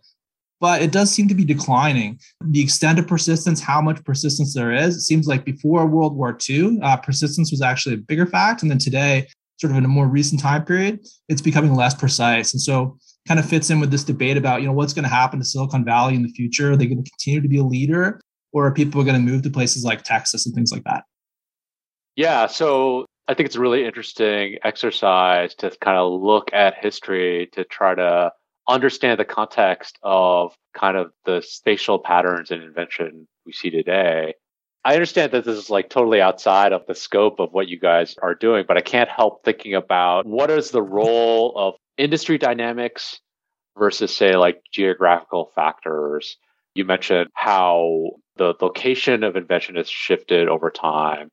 But 0.64 0.82
it 0.82 0.94
does 0.94 1.12
seem 1.12 1.28
to 1.28 1.36
be 1.36 1.44
declining. 1.44 2.18
The 2.42 2.62
extent 2.62 2.98
of 2.98 3.06
persistence, 3.06 3.60
how 3.60 3.82
much 3.82 4.02
persistence 4.06 4.54
there 4.54 4.72
is, 4.72 4.96
it 4.96 5.02
seems 5.02 5.28
like 5.28 5.44
before 5.44 5.86
World 5.86 6.16
War 6.16 6.38
II, 6.50 6.80
uh, 6.82 6.96
persistence 6.96 7.52
was 7.52 7.62
actually 7.62 7.96
a 7.96 7.98
bigger 7.98 8.26
fact. 8.26 8.62
And 8.62 8.72
then 8.72 8.78
today, 8.78 9.28
sort 9.60 9.72
of 9.72 9.78
in 9.78 9.84
a 9.84 9.90
more 9.90 10.08
recent 10.08 10.40
time 10.40 10.64
period, 10.64 11.06
it's 11.28 11.42
becoming 11.42 11.76
less 11.76 11.94
precise. 11.94 12.54
And 12.54 12.62
so 12.62 12.98
kind 13.28 13.42
of 13.42 13.46
fits 13.46 13.72
in 13.72 13.82
with 13.82 13.92
this 13.92 14.06
debate 14.06 14.38
about, 14.38 14.62
you 14.62 14.68
know, 14.68 14.72
what's 14.72 14.94
going 14.94 15.04
to 15.04 15.10
happen 15.10 15.38
to 15.40 15.44
Silicon 15.46 15.84
Valley 15.84 16.16
in 16.16 16.24
the 16.24 16.30
future? 16.30 16.72
Are 16.72 16.78
they 16.78 16.88
going 16.88 17.04
to 17.04 17.10
continue 17.10 17.42
to 17.42 17.50
be 17.50 17.58
a 17.58 17.64
leader 17.66 18.22
or 18.54 18.66
are 18.66 18.74
people 18.74 19.04
going 19.04 19.18
to 19.18 19.32
move 19.32 19.42
to 19.42 19.50
places 19.50 19.84
like 19.84 20.04
Texas 20.04 20.46
and 20.46 20.56
things 20.56 20.72
like 20.72 20.86
that? 20.86 21.04
Yeah. 22.16 22.48
So 22.48 23.06
I 23.28 23.34
think 23.34 23.48
it's 23.48 23.58
a 23.58 23.60
really 23.60 23.84
interesting 23.84 24.60
exercise 24.64 25.56
to 25.56 25.72
kind 25.82 25.98
of 25.98 26.22
look 26.22 26.54
at 26.54 26.76
history 26.78 27.50
to 27.52 27.66
try 27.66 27.96
to 27.96 28.32
understand 28.68 29.20
the 29.20 29.26
context 29.26 29.98
of 30.04 30.56
kind 30.74 30.98
of 30.98 31.12
the 31.26 31.42
spatial 31.42 32.00
patterns 32.00 32.52
and 32.52 32.64
invention 32.64 33.28
we 33.46 33.52
see 33.52 33.70
today. 33.70 34.34
I 34.86 34.96
understand 34.96 35.32
that 35.32 35.46
this 35.46 35.58
is 35.58 35.70
like 35.70 35.90
totally 35.90 36.22
outside 36.22 36.74
of 36.74 36.86
the 36.88 36.96
scope 36.96 37.40
of 37.40 37.54
what 37.54 37.70
you 37.70 37.80
guys 37.80 38.16
are 38.22 38.36
doing, 38.36 38.66
but 38.68 38.78
I 38.78 38.82
can't 38.82 39.10
help 39.10 39.44
thinking 39.44 39.76
about 39.76 40.26
what 40.26 40.52
is 40.52 40.72
the 40.72 40.82
role 40.82 41.54
of 41.56 41.76
industry 41.98 42.38
dynamics 42.38 43.20
versus, 43.78 44.14
say, 44.16 44.36
like 44.36 44.62
geographical 44.74 45.52
factors. 45.56 46.38
You 46.76 46.86
mentioned 46.86 47.30
how 47.34 48.12
the 48.36 48.56
location 48.60 49.24
of 49.24 49.36
invention 49.36 49.76
has 49.76 49.90
shifted 49.90 50.50
over 50.50 50.70
time. 50.70 51.30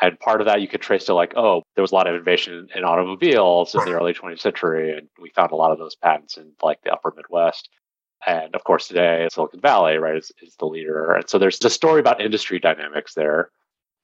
And 0.00 0.18
part 0.18 0.40
of 0.40 0.46
that 0.46 0.60
you 0.60 0.68
could 0.68 0.80
trace 0.82 1.04
to 1.04 1.14
like, 1.14 1.34
oh, 1.36 1.62
there 1.74 1.82
was 1.82 1.92
a 1.92 1.94
lot 1.94 2.08
of 2.08 2.14
innovation 2.14 2.68
in 2.74 2.84
automobiles 2.84 3.74
in 3.74 3.84
the 3.84 3.92
early 3.92 4.12
20th 4.12 4.40
century, 4.40 4.90
and 4.96 5.08
we 5.20 5.30
found 5.30 5.52
a 5.52 5.56
lot 5.56 5.70
of 5.70 5.78
those 5.78 5.94
patents 5.94 6.36
in 6.36 6.52
like 6.62 6.78
the 6.82 6.92
upper 6.92 7.12
Midwest. 7.16 7.68
And 8.26 8.54
of 8.54 8.64
course, 8.64 8.88
today 8.88 9.28
Silicon 9.30 9.60
Valley, 9.60 9.96
right, 9.98 10.16
is, 10.16 10.32
is 10.42 10.56
the 10.58 10.66
leader. 10.66 11.12
And 11.12 11.28
so 11.28 11.38
there's 11.38 11.58
the 11.58 11.70
story 11.70 12.00
about 12.00 12.20
industry 12.20 12.58
dynamics 12.58 13.14
there. 13.14 13.50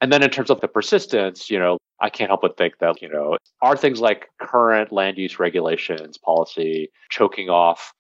And 0.01 0.13
then 0.13 0.23
in 0.23 0.31
terms 0.31 0.51
of 0.51 0.61
the 0.61 0.69
persistence, 0.69 1.51
you 1.51 1.59
know, 1.59 1.79
I 2.01 2.09
can't 2.09 2.31
help 2.31 2.43
but 2.43 2.57
think 2.57 2.79
that, 2.79 3.03
you 3.03 3.09
know, 3.09 3.37
are 3.61 3.77
things 3.77 4.01
like 4.01 4.29
current 4.41 4.93
land 4.93 5.19
use 5.19 5.39
regulations, 5.39 6.19
policy 6.19 6.91
choking 7.11 7.51
off 7.51 7.93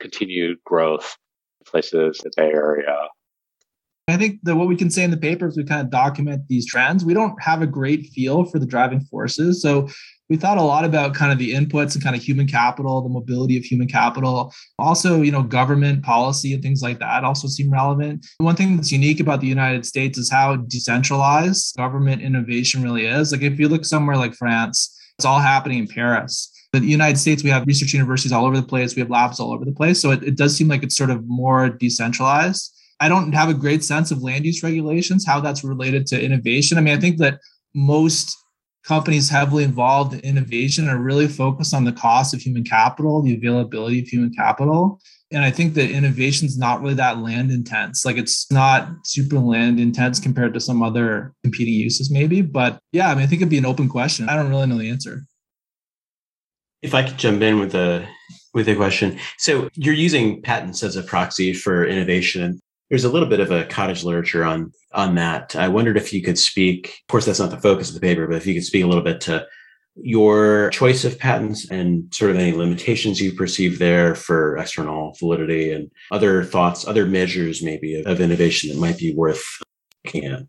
continued 0.00 0.58
growth 0.64 1.16
in 1.60 1.70
places 1.70 2.20
in 2.24 2.30
the 2.30 2.42
Bay 2.42 2.50
Area? 2.52 3.08
I 4.08 4.16
think 4.16 4.38
that 4.44 4.54
what 4.54 4.68
we 4.68 4.76
can 4.76 4.88
say 4.88 5.02
in 5.02 5.10
the 5.10 5.16
paper 5.16 5.48
is 5.48 5.56
we 5.56 5.64
kind 5.64 5.80
of 5.80 5.90
document 5.90 6.46
these 6.46 6.64
trends. 6.64 7.04
We 7.04 7.12
don't 7.12 7.40
have 7.42 7.60
a 7.60 7.66
great 7.66 8.06
feel 8.14 8.44
for 8.44 8.60
the 8.60 8.66
driving 8.66 9.00
forces. 9.00 9.60
So 9.60 9.88
we 10.28 10.36
thought 10.36 10.58
a 10.58 10.62
lot 10.62 10.84
about 10.84 11.14
kind 11.14 11.32
of 11.32 11.38
the 11.38 11.52
inputs 11.52 11.94
and 11.94 12.04
kind 12.04 12.14
of 12.14 12.22
human 12.22 12.46
capital, 12.46 13.02
the 13.02 13.08
mobility 13.08 13.56
of 13.56 13.64
human 13.64 13.88
capital. 13.88 14.52
Also, 14.78 15.22
you 15.22 15.32
know, 15.32 15.42
government 15.42 16.04
policy 16.04 16.54
and 16.54 16.62
things 16.62 16.82
like 16.82 17.00
that 17.00 17.24
also 17.24 17.48
seem 17.48 17.68
relevant. 17.72 18.24
One 18.38 18.54
thing 18.54 18.76
that's 18.76 18.92
unique 18.92 19.18
about 19.18 19.40
the 19.40 19.48
United 19.48 19.84
States 19.84 20.18
is 20.18 20.30
how 20.30 20.54
decentralized 20.54 21.76
government 21.76 22.22
innovation 22.22 22.84
really 22.84 23.06
is. 23.06 23.32
Like 23.32 23.42
if 23.42 23.58
you 23.58 23.68
look 23.68 23.84
somewhere 23.84 24.16
like 24.16 24.34
France, 24.34 24.92
It's 25.18 25.24
all 25.24 25.38
happening 25.38 25.78
in 25.78 25.88
Paris. 25.88 26.52
The 26.72 26.80
United 26.80 27.18
States, 27.18 27.42
we 27.42 27.50
have 27.50 27.66
research 27.66 27.94
universities 27.94 28.32
all 28.32 28.44
over 28.44 28.56
the 28.56 28.66
place. 28.66 28.94
We 28.94 29.00
have 29.00 29.10
labs 29.10 29.40
all 29.40 29.52
over 29.52 29.64
the 29.64 29.72
place. 29.72 30.00
So 30.00 30.10
it, 30.10 30.22
it 30.22 30.36
does 30.36 30.54
seem 30.54 30.68
like 30.68 30.82
it's 30.82 30.96
sort 30.96 31.10
of 31.10 31.26
more 31.26 31.70
decentralized. 31.70 32.74
I 33.00 33.08
don't 33.08 33.32
have 33.32 33.48
a 33.48 33.54
great 33.54 33.84
sense 33.84 34.10
of 34.10 34.22
land 34.22 34.44
use 34.44 34.62
regulations, 34.62 35.26
how 35.26 35.40
that's 35.40 35.64
related 35.64 36.06
to 36.08 36.22
innovation. 36.22 36.78
I 36.78 36.80
mean, 36.80 36.96
I 36.96 37.00
think 37.00 37.18
that 37.18 37.40
most 37.74 38.34
companies 38.84 39.28
heavily 39.28 39.64
involved 39.64 40.14
in 40.14 40.20
innovation 40.20 40.88
are 40.88 40.98
really 40.98 41.26
focused 41.26 41.74
on 41.74 41.84
the 41.84 41.92
cost 41.92 42.32
of 42.32 42.40
human 42.40 42.64
capital, 42.64 43.20
the 43.20 43.34
availability 43.34 44.00
of 44.00 44.06
human 44.06 44.32
capital. 44.32 45.00
And 45.32 45.42
I 45.42 45.50
think 45.50 45.74
that 45.74 45.90
innovation 45.90 46.46
is 46.46 46.56
not 46.56 46.80
really 46.80 46.94
that 46.94 47.18
land 47.18 47.50
intense. 47.50 48.04
Like 48.04 48.16
it's 48.16 48.50
not 48.50 48.88
super 49.04 49.40
land 49.40 49.80
intense 49.80 50.20
compared 50.20 50.54
to 50.54 50.60
some 50.60 50.82
other 50.82 51.34
competing 51.42 51.74
uses, 51.74 52.10
maybe. 52.12 52.42
But 52.42 52.78
yeah, 52.92 53.10
I 53.10 53.14
mean, 53.14 53.24
I 53.24 53.26
think 53.26 53.42
it'd 53.42 53.50
be 53.50 53.58
an 53.58 53.66
open 53.66 53.88
question. 53.88 54.28
I 54.28 54.36
don't 54.36 54.50
really 54.50 54.68
know 54.68 54.78
the 54.78 54.88
answer. 54.88 55.22
If 56.80 56.94
I 56.94 57.02
could 57.02 57.18
jump 57.18 57.42
in 57.42 57.58
with 57.58 57.74
a 57.74 58.06
with 58.54 58.68
a 58.68 58.74
question. 58.74 59.18
So 59.36 59.68
you're 59.74 59.94
using 59.94 60.40
patents 60.40 60.82
as 60.82 60.96
a 60.96 61.02
proxy 61.02 61.52
for 61.52 61.84
innovation. 61.84 62.58
There's 62.88 63.04
a 63.04 63.10
little 63.10 63.28
bit 63.28 63.40
of 63.40 63.50
a 63.50 63.64
cottage 63.64 64.04
literature 64.04 64.44
on 64.44 64.72
on 64.92 65.16
that. 65.16 65.56
I 65.56 65.68
wondered 65.68 65.96
if 65.96 66.12
you 66.12 66.22
could 66.22 66.38
speak. 66.38 67.00
Of 67.02 67.08
course, 67.08 67.26
that's 67.26 67.40
not 67.40 67.50
the 67.50 67.60
focus 67.60 67.88
of 67.88 67.94
the 67.94 68.00
paper, 68.00 68.26
but 68.26 68.36
if 68.36 68.46
you 68.46 68.54
could 68.54 68.64
speak 68.64 68.84
a 68.84 68.86
little 68.86 69.02
bit 69.02 69.20
to 69.22 69.46
your 69.96 70.70
choice 70.70 71.04
of 71.04 71.18
patents 71.18 71.70
and 71.70 72.12
sort 72.14 72.30
of 72.30 72.36
any 72.36 72.52
limitations 72.52 73.20
you 73.20 73.32
perceive 73.32 73.78
there 73.78 74.14
for 74.14 74.56
external 74.58 75.16
validity 75.18 75.72
and 75.72 75.90
other 76.10 76.44
thoughts, 76.44 76.86
other 76.86 77.06
measures 77.06 77.62
maybe 77.62 77.98
of, 77.98 78.06
of 78.06 78.20
innovation 78.20 78.70
that 78.70 78.78
might 78.78 78.98
be 78.98 79.14
worth 79.14 79.44
looking 80.04 80.26
at. 80.26 80.42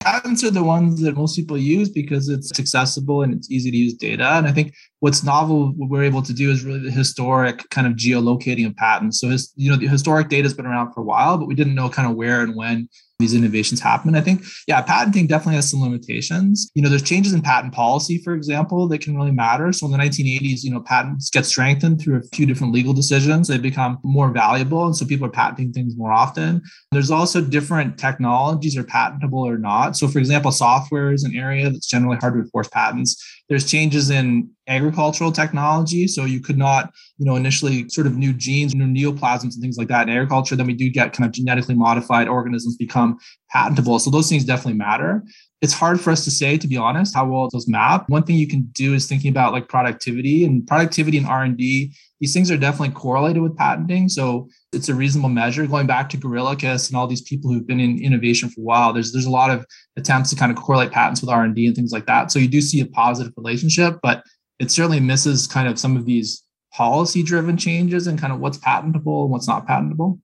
Patents 0.00 0.44
are 0.44 0.50
the 0.50 0.62
ones 0.62 1.00
that 1.00 1.16
most 1.16 1.34
people 1.34 1.58
use 1.58 1.88
because 1.88 2.28
it's 2.28 2.58
accessible 2.58 3.22
and 3.22 3.34
it's 3.34 3.50
easy 3.50 3.70
to 3.70 3.76
use 3.76 3.94
data. 3.94 4.24
And 4.34 4.46
I 4.46 4.52
think 4.52 4.74
what's 5.00 5.24
novel, 5.24 5.72
what 5.76 5.90
we're 5.90 6.04
able 6.04 6.22
to 6.22 6.32
do 6.32 6.50
is 6.50 6.64
really 6.64 6.80
the 6.80 6.90
historic 6.90 7.68
kind 7.70 7.86
of 7.86 7.94
geolocating 7.94 8.66
of 8.66 8.76
patents. 8.76 9.20
So, 9.20 9.28
his, 9.28 9.52
you 9.56 9.70
know, 9.70 9.76
the 9.76 9.88
historic 9.88 10.28
data 10.28 10.44
has 10.44 10.54
been 10.54 10.66
around 10.66 10.92
for 10.92 11.00
a 11.00 11.04
while, 11.04 11.36
but 11.36 11.46
we 11.46 11.56
didn't 11.56 11.74
know 11.74 11.88
kind 11.88 12.08
of 12.08 12.16
where 12.16 12.42
and 12.42 12.54
when 12.54 12.88
these 13.18 13.34
innovations 13.34 13.80
happen. 13.80 14.14
I 14.14 14.20
think, 14.20 14.44
yeah, 14.68 14.80
patenting 14.80 15.26
definitely 15.26 15.56
has 15.56 15.68
some 15.68 15.82
limitations. 15.82 16.70
You 16.74 16.82
know, 16.82 16.88
there's 16.88 17.02
changes 17.02 17.32
in 17.32 17.42
patent 17.42 17.74
policy, 17.74 18.18
for 18.18 18.34
example, 18.34 18.86
that 18.88 19.00
can 19.00 19.16
really 19.16 19.32
matter. 19.32 19.72
So 19.72 19.86
in 19.86 19.92
the 19.92 19.98
1980s, 19.98 20.62
you 20.62 20.70
know, 20.70 20.80
patents 20.80 21.28
get 21.30 21.44
strengthened 21.44 22.00
through 22.00 22.18
a 22.18 22.22
few 22.34 22.46
different 22.46 22.72
legal 22.72 22.92
decisions. 22.92 23.48
They 23.48 23.58
become 23.58 23.98
more 24.04 24.30
valuable. 24.30 24.86
And 24.86 24.96
so 24.96 25.04
people 25.04 25.26
are 25.26 25.30
patenting 25.30 25.72
things 25.72 25.96
more 25.96 26.12
often. 26.12 26.62
There's 26.92 27.10
also 27.10 27.40
different 27.40 27.98
technologies 27.98 28.76
are 28.76 28.84
patentable 28.84 29.40
or 29.40 29.58
not. 29.58 29.96
So 29.96 30.06
for 30.06 30.20
example, 30.20 30.52
software 30.52 31.12
is 31.12 31.24
an 31.24 31.34
area 31.34 31.70
that's 31.70 31.86
generally 31.86 32.18
hard 32.18 32.34
to 32.34 32.40
enforce 32.40 32.68
patents. 32.68 33.20
There's 33.48 33.68
changes 33.68 34.10
in 34.10 34.50
agricultural 34.66 35.32
technology. 35.32 36.06
So 36.06 36.24
you 36.26 36.40
could 36.40 36.58
not, 36.58 36.92
you 37.16 37.24
know, 37.24 37.36
initially 37.36 37.88
sort 37.88 38.06
of 38.06 38.16
new 38.16 38.32
genes, 38.32 38.74
new 38.74 38.84
neoplasms 38.84 39.54
and 39.54 39.62
things 39.62 39.78
like 39.78 39.88
that 39.88 40.08
in 40.08 40.14
agriculture. 40.14 40.54
Then 40.54 40.66
we 40.66 40.74
do 40.74 40.90
get 40.90 41.14
kind 41.14 41.26
of 41.26 41.32
genetically 41.32 41.74
modified 41.74 42.28
organisms 42.28 42.76
become 42.76 43.18
patentable. 43.50 43.98
So 43.98 44.10
those 44.10 44.28
things 44.28 44.44
definitely 44.44 44.78
matter. 44.78 45.24
It's 45.60 45.72
hard 45.72 46.00
for 46.00 46.10
us 46.10 46.24
to 46.24 46.30
say, 46.30 46.56
to 46.58 46.68
be 46.68 46.76
honest, 46.76 47.14
how 47.14 47.26
well 47.26 47.48
those 47.50 47.66
map. 47.66 48.08
One 48.08 48.22
thing 48.22 48.36
you 48.36 48.46
can 48.46 48.68
do 48.74 48.94
is 48.94 49.06
thinking 49.06 49.30
about 49.30 49.52
like 49.52 49.68
productivity 49.68 50.44
and 50.44 50.66
productivity 50.66 51.18
and 51.18 51.26
R&D. 51.26 51.92
These 52.20 52.34
things 52.34 52.50
are 52.50 52.56
definitely 52.56 52.94
correlated 52.94 53.42
with 53.42 53.56
patenting. 53.56 54.08
So 54.08 54.48
it's 54.72 54.88
a 54.88 54.94
reasonable 54.94 55.30
measure. 55.30 55.66
Going 55.66 55.86
back 55.86 56.08
to 56.10 56.16
Griliches 56.16 56.88
and 56.88 56.96
all 56.96 57.06
these 57.06 57.22
people 57.22 57.50
who've 57.50 57.66
been 57.66 57.80
in 57.80 58.02
innovation 58.02 58.48
for 58.48 58.60
a 58.60 58.64
while, 58.64 58.92
there's 58.92 59.12
there's 59.12 59.26
a 59.26 59.30
lot 59.30 59.50
of 59.50 59.64
attempts 59.96 60.30
to 60.30 60.36
kind 60.36 60.52
of 60.52 60.58
correlate 60.58 60.92
patents 60.92 61.20
with 61.20 61.30
R&D 61.30 61.66
and 61.66 61.74
things 61.74 61.92
like 61.92 62.06
that. 62.06 62.30
So 62.30 62.38
you 62.38 62.48
do 62.48 62.60
see 62.60 62.80
a 62.80 62.86
positive 62.86 63.32
relationship, 63.36 63.98
but 64.02 64.22
it 64.58 64.70
certainly 64.70 65.00
misses 65.00 65.46
kind 65.46 65.68
of 65.68 65.78
some 65.78 65.96
of 65.96 66.04
these 66.04 66.42
policy 66.72 67.22
driven 67.22 67.56
changes 67.56 68.06
and 68.06 68.20
kind 68.20 68.32
of 68.32 68.40
what's 68.40 68.58
patentable 68.58 69.22
and 69.22 69.30
what's 69.30 69.48
not 69.48 69.66
patentable. 69.66 70.20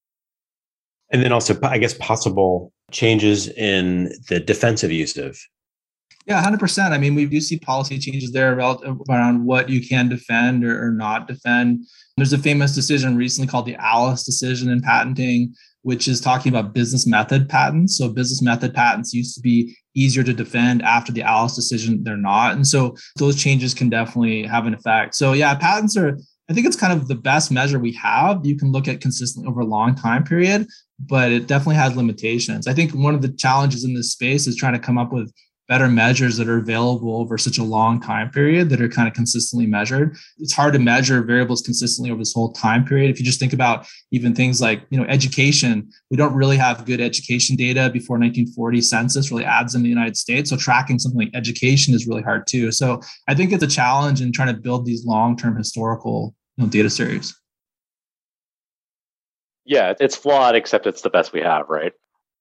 And 1.11 1.23
then 1.23 1.33
also, 1.33 1.57
I 1.63 1.79
guess, 1.79 1.95
possible 1.95 2.73
changes 2.91 3.49
in 3.49 4.13
the 4.29 4.41
defensive 4.41 4.93
use 4.93 5.17
of. 5.17 5.39
Yeah, 6.27 6.43
100%. 6.43 6.91
I 6.91 6.99
mean, 6.99 7.15
we 7.15 7.27
do 7.27 7.41
see 7.41 7.59
policy 7.59 7.99
changes 7.99 8.33
there 8.33 8.59
around 8.59 9.45
what 9.45 9.69
you 9.69 9.87
can 9.87 10.09
defend 10.09 10.65
or, 10.65 10.87
or 10.87 10.91
not 10.91 11.29
defend. 11.29 11.85
There's 12.17 12.33
a 12.33 12.39
famous 12.39 12.75
decision 12.75 13.17
recently 13.17 13.47
called 13.47 13.67
the 13.67 13.77
Alice 13.77 14.25
decision 14.25 14.71
in 14.71 14.81
patenting, 14.81 15.55
which 15.83 16.09
is 16.09 16.23
talking 16.23 16.51
about 16.51 16.73
business 16.73 17.07
method 17.07 17.47
patents. 17.47 17.99
So, 17.99 18.09
business 18.09 18.41
method 18.41 18.73
patents 18.73 19.13
used 19.13 19.35
to 19.35 19.43
be 19.43 19.77
easier 19.95 20.23
to 20.23 20.33
defend 20.33 20.81
after 20.83 21.13
the 21.13 21.23
Alice 21.23 21.55
decision. 21.55 22.03
They're 22.05 22.17
not. 22.17 22.55
And 22.55 22.67
so, 22.67 22.97
those 23.19 23.37
changes 23.37 23.75
can 23.75 23.91
definitely 23.91 24.45
have 24.45 24.67
an 24.67 24.73
effect. 24.73 25.15
So, 25.15 25.35
yeah, 25.35 25.55
patents 25.55 25.95
are, 25.95 26.17
I 26.49 26.55
think 26.55 26.67
it's 26.67 26.77
kind 26.77 26.93
of 26.93 27.07
the 27.07 27.17
best 27.17 27.51
measure 27.51 27.79
we 27.79 27.93
have. 27.93 28.47
You 28.47 28.57
can 28.57 28.73
look 28.73 28.89
at 28.89 29.03
consistently 29.03 29.51
over 29.51 29.61
a 29.61 29.67
long 29.67 29.95
time 29.95 30.25
period, 30.25 30.67
but 30.99 31.33
it 31.33 31.49
definitely 31.49 31.77
has 31.77 31.97
limitations. 31.97 32.67
I 32.67 32.73
think 32.73 32.93
one 32.93 33.15
of 33.15 33.21
the 33.21 33.33
challenges 33.33 33.85
in 33.85 33.93
this 33.93 34.13
space 34.13 34.47
is 34.47 34.57
trying 34.57 34.73
to 34.73 34.79
come 34.79 34.97
up 34.97 35.13
with 35.13 35.31
better 35.69 35.89
measures 35.89 36.37
that 36.37 36.49
are 36.49 36.59
available 36.59 37.17
over 37.17 37.39
such 37.39 37.59
a 37.59 37.65
long 37.65 38.01
time 38.01 38.31
period 38.31 38.69
that 38.69 38.81
are 38.81 38.89
kind 38.89 39.09
of 39.09 39.15
consistently 39.15 39.67
measured. 39.67 40.17
It's 40.39 40.53
hard 40.53 40.75
to 40.75 40.79
measure 40.79 41.23
variables 41.23 41.63
consistently 41.63 42.11
over 42.11 42.19
this 42.19 42.35
whole 42.35 42.53
time 42.53 42.85
period. 42.85 43.11
If 43.11 43.19
you 43.19 43.25
just 43.25 43.41
think 43.41 43.53
about 43.53 43.87
even 44.11 44.35
things 44.35 44.61
like, 44.61 44.83
you 44.91 44.99
know, 44.99 45.07
education, 45.07 45.89
we 46.11 46.17
don't 46.17 46.35
really 46.35 46.59
have 46.59 46.85
good 46.85 47.01
education 47.01 47.57
data 47.57 47.89
before 47.91 48.19
1940 48.19 48.81
census 48.83 49.31
really 49.31 49.45
adds 49.45 49.75
in 49.75 49.83
the 49.83 49.89
United 49.89 50.17
States. 50.17 50.51
So 50.51 50.57
tracking 50.57 50.99
something 50.99 51.19
like 51.19 51.31
education 51.35 51.95
is 51.95 52.07
really 52.07 52.23
hard 52.23 52.47
too. 52.47 52.71
So 52.71 53.01
I 53.27 53.35
think 53.35 53.53
it's 53.53 53.65
a 53.65 53.69
challenge 53.69 54.21
in 54.21 54.33
trying 54.33 54.55
to 54.55 54.61
build 54.61 54.85
these 54.85 55.07
long-term 55.07 55.57
historical 55.57 56.35
you 56.57 56.65
know, 56.65 56.71
data 56.71 56.91
series. 56.91 57.35
Yeah, 59.65 59.95
it's 59.99 60.15
flawed, 60.15 60.57
except 60.57 60.87
it's 60.87 61.01
the 61.01 61.09
best 61.09 61.33
we 61.33 61.41
have, 61.41 61.71
right? 61.71 61.93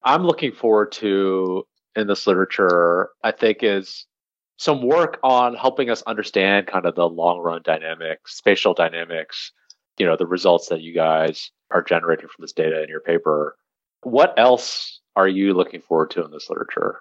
I'm 0.03 0.25
looking 0.25 0.51
forward 0.51 0.91
to 0.93 1.65
in 1.95 2.07
this 2.07 2.27
literature, 2.27 3.09
I 3.23 3.31
think, 3.31 3.59
is 3.61 4.05
some 4.57 4.81
work 4.81 5.19
on 5.23 5.55
helping 5.55 5.89
us 5.89 6.01
understand 6.03 6.67
kind 6.67 6.85
of 6.85 6.95
the 6.95 7.07
long 7.07 7.39
run 7.39 7.61
dynamics, 7.63 8.35
spatial 8.35 8.73
dynamics, 8.73 9.51
you 9.97 10.05
know, 10.05 10.15
the 10.15 10.25
results 10.25 10.69
that 10.69 10.81
you 10.81 10.93
guys 10.93 11.51
are 11.71 11.83
generating 11.83 12.27
from 12.27 12.43
this 12.43 12.53
data 12.53 12.81
in 12.81 12.89
your 12.89 13.01
paper. 13.01 13.55
What 14.01 14.33
else 14.37 15.01
are 15.15 15.27
you 15.27 15.53
looking 15.53 15.81
forward 15.81 16.11
to 16.11 16.23
in 16.23 16.31
this 16.31 16.49
literature? 16.49 16.99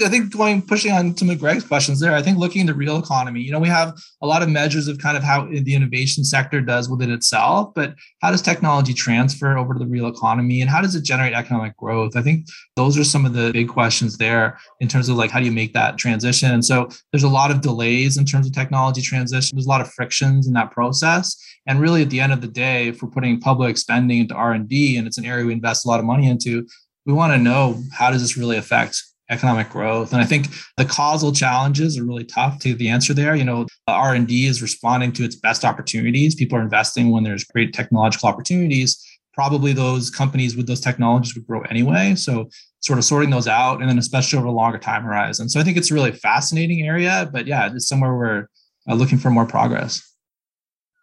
I 0.00 0.08
think 0.08 0.32
going 0.32 0.62
pushing 0.62 0.90
on 0.90 1.14
some 1.14 1.28
of 1.28 1.38
Greg's 1.38 1.64
questions 1.64 2.00
there, 2.00 2.14
I 2.14 2.22
think 2.22 2.38
looking 2.38 2.64
the 2.64 2.72
real 2.72 2.98
economy, 2.98 3.42
you 3.42 3.52
know, 3.52 3.58
we 3.58 3.68
have 3.68 3.94
a 4.22 4.26
lot 4.26 4.42
of 4.42 4.48
measures 4.48 4.88
of 4.88 4.96
kind 4.96 5.18
of 5.18 5.22
how 5.22 5.46
the 5.46 5.74
innovation 5.74 6.24
sector 6.24 6.62
does 6.62 6.88
within 6.88 7.12
itself, 7.12 7.74
but 7.74 7.94
how 8.22 8.30
does 8.30 8.40
technology 8.40 8.94
transfer 8.94 9.58
over 9.58 9.74
to 9.74 9.78
the 9.78 9.86
real 9.86 10.06
economy 10.06 10.62
and 10.62 10.70
how 10.70 10.80
does 10.80 10.94
it 10.94 11.04
generate 11.04 11.34
economic 11.34 11.76
growth? 11.76 12.16
I 12.16 12.22
think 12.22 12.46
those 12.74 12.96
are 12.96 13.04
some 13.04 13.26
of 13.26 13.34
the 13.34 13.52
big 13.52 13.68
questions 13.68 14.16
there 14.16 14.58
in 14.80 14.88
terms 14.88 15.10
of 15.10 15.16
like 15.16 15.30
how 15.30 15.40
do 15.40 15.44
you 15.44 15.52
make 15.52 15.74
that 15.74 15.98
transition? 15.98 16.52
And 16.52 16.64
so 16.64 16.88
there's 17.12 17.24
a 17.24 17.28
lot 17.28 17.50
of 17.50 17.60
delays 17.60 18.16
in 18.16 18.24
terms 18.24 18.46
of 18.46 18.54
technology 18.54 19.02
transition. 19.02 19.54
There's 19.56 19.66
a 19.66 19.70
lot 19.70 19.82
of 19.82 19.92
frictions 19.92 20.46
in 20.46 20.54
that 20.54 20.70
process. 20.70 21.36
And 21.66 21.80
really 21.82 22.00
at 22.00 22.08
the 22.08 22.20
end 22.20 22.32
of 22.32 22.40
the 22.40 22.48
day, 22.48 22.88
if 22.88 23.02
we're 23.02 23.10
putting 23.10 23.40
public 23.40 23.76
spending 23.76 24.20
into 24.20 24.34
R&D 24.34 24.96
and 24.96 25.06
it's 25.06 25.18
an 25.18 25.26
area 25.26 25.44
we 25.44 25.52
invest 25.52 25.84
a 25.84 25.88
lot 25.88 26.00
of 26.00 26.06
money 26.06 26.28
into, 26.28 26.66
we 27.04 27.12
want 27.12 27.34
to 27.34 27.38
know 27.38 27.82
how 27.92 28.10
does 28.10 28.22
this 28.22 28.38
really 28.38 28.56
affect 28.56 29.02
economic 29.32 29.70
growth. 29.70 30.12
And 30.12 30.20
I 30.20 30.24
think 30.24 30.48
the 30.76 30.84
causal 30.84 31.32
challenges 31.32 31.98
are 31.98 32.04
really 32.04 32.24
tough 32.24 32.58
to 32.60 32.74
the 32.74 32.88
answer 32.88 33.14
there. 33.14 33.34
You 33.34 33.44
know, 33.44 33.66
R&D 33.88 34.46
is 34.46 34.62
responding 34.62 35.12
to 35.12 35.24
its 35.24 35.36
best 35.36 35.64
opportunities. 35.64 36.34
People 36.34 36.58
are 36.58 36.62
investing 36.62 37.10
when 37.10 37.24
there's 37.24 37.44
great 37.44 37.72
technological 37.72 38.28
opportunities. 38.28 39.02
Probably 39.34 39.72
those 39.72 40.10
companies 40.10 40.56
with 40.56 40.66
those 40.66 40.80
technologies 40.80 41.34
would 41.34 41.46
grow 41.46 41.62
anyway. 41.62 42.14
So 42.14 42.48
sort 42.80 42.98
of 42.98 43.04
sorting 43.04 43.30
those 43.30 43.48
out 43.48 43.80
and 43.80 43.88
then 43.88 43.98
especially 43.98 44.38
over 44.38 44.48
a 44.48 44.52
longer 44.52 44.78
time 44.78 45.04
horizon. 45.04 45.48
So 45.48 45.58
I 45.58 45.64
think 45.64 45.76
it's 45.76 45.90
a 45.90 45.94
really 45.94 46.12
fascinating 46.12 46.82
area, 46.82 47.28
but 47.32 47.46
yeah, 47.46 47.70
it's 47.72 47.88
somewhere 47.88 48.14
we're 48.14 48.46
uh, 48.88 48.94
looking 48.94 49.18
for 49.18 49.30
more 49.30 49.46
progress. 49.46 50.02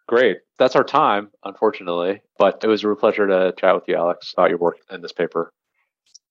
Great. 0.06 0.38
That's 0.58 0.76
our 0.76 0.84
time, 0.84 1.30
unfortunately. 1.44 2.20
But 2.38 2.62
it 2.62 2.66
was 2.66 2.84
a 2.84 2.88
real 2.88 2.96
pleasure 2.96 3.26
to 3.26 3.54
chat 3.58 3.74
with 3.74 3.84
you, 3.88 3.96
Alex, 3.96 4.34
about 4.36 4.50
your 4.50 4.58
work 4.58 4.76
in 4.90 5.00
this 5.00 5.12
paper. 5.12 5.52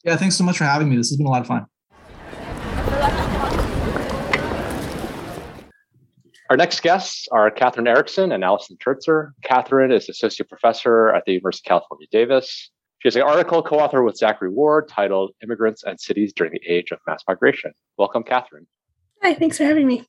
Yeah, 0.03 0.15
thanks 0.15 0.35
so 0.35 0.43
much 0.43 0.57
for 0.57 0.65
having 0.65 0.89
me. 0.89 0.95
This 0.95 1.09
has 1.09 1.17
been 1.17 1.27
a 1.27 1.29
lot 1.29 1.41
of 1.41 1.47
fun. 1.47 1.65
Our 6.49 6.57
next 6.57 6.81
guests 6.81 7.27
are 7.31 7.51
Katherine 7.51 7.87
Eriksson 7.87 8.31
and 8.31 8.43
Allison 8.43 8.75
Shertzer. 8.83 9.33
Katherine 9.43 9.91
is 9.91 10.09
associate 10.09 10.49
professor 10.49 11.09
at 11.09 11.23
the 11.25 11.33
University 11.33 11.67
of 11.67 11.69
California, 11.69 12.07
Davis. 12.11 12.71
She 12.97 13.07
has 13.07 13.15
an 13.15 13.21
article 13.21 13.61
co-authored 13.61 14.03
with 14.03 14.17
Zachary 14.17 14.49
Ward 14.49 14.87
titled 14.87 15.29
Immigrants 15.43 15.83
and 15.83 15.99
Cities 15.99 16.33
During 16.33 16.53
the 16.53 16.61
Age 16.67 16.89
of 16.89 16.97
Mass 17.05 17.23
Migration. 17.27 17.71
Welcome, 17.99 18.23
Katherine. 18.23 18.65
Hi, 19.21 19.35
thanks 19.35 19.59
for 19.59 19.63
having 19.63 19.85
me. 19.85 20.07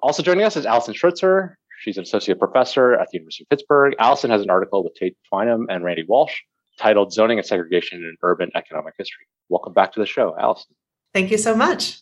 Also 0.00 0.22
joining 0.22 0.44
us 0.44 0.54
is 0.54 0.66
Allison 0.66 0.92
Shertzer. 0.92 1.54
She's 1.80 1.96
an 1.96 2.02
associate 2.02 2.38
professor 2.38 2.92
at 2.92 3.08
the 3.10 3.16
University 3.16 3.44
of 3.44 3.48
Pittsburgh. 3.48 3.94
Allison 3.98 4.30
has 4.30 4.42
an 4.42 4.50
article 4.50 4.84
with 4.84 4.94
Tate 4.96 5.16
Twinam 5.32 5.64
and 5.70 5.82
Randy 5.82 6.04
Walsh 6.06 6.34
titled 6.78 7.10
Zoning 7.10 7.38
and 7.38 7.46
Segregation 7.46 8.00
in 8.00 8.16
Urban 8.22 8.50
Economic 8.54 8.92
History. 8.98 9.24
Welcome 9.48 9.72
back 9.72 9.94
to 9.94 10.00
the 10.00 10.04
show, 10.04 10.36
Allison. 10.38 10.74
Thank 11.14 11.30
you 11.30 11.38
so 11.38 11.56
much. 11.56 12.00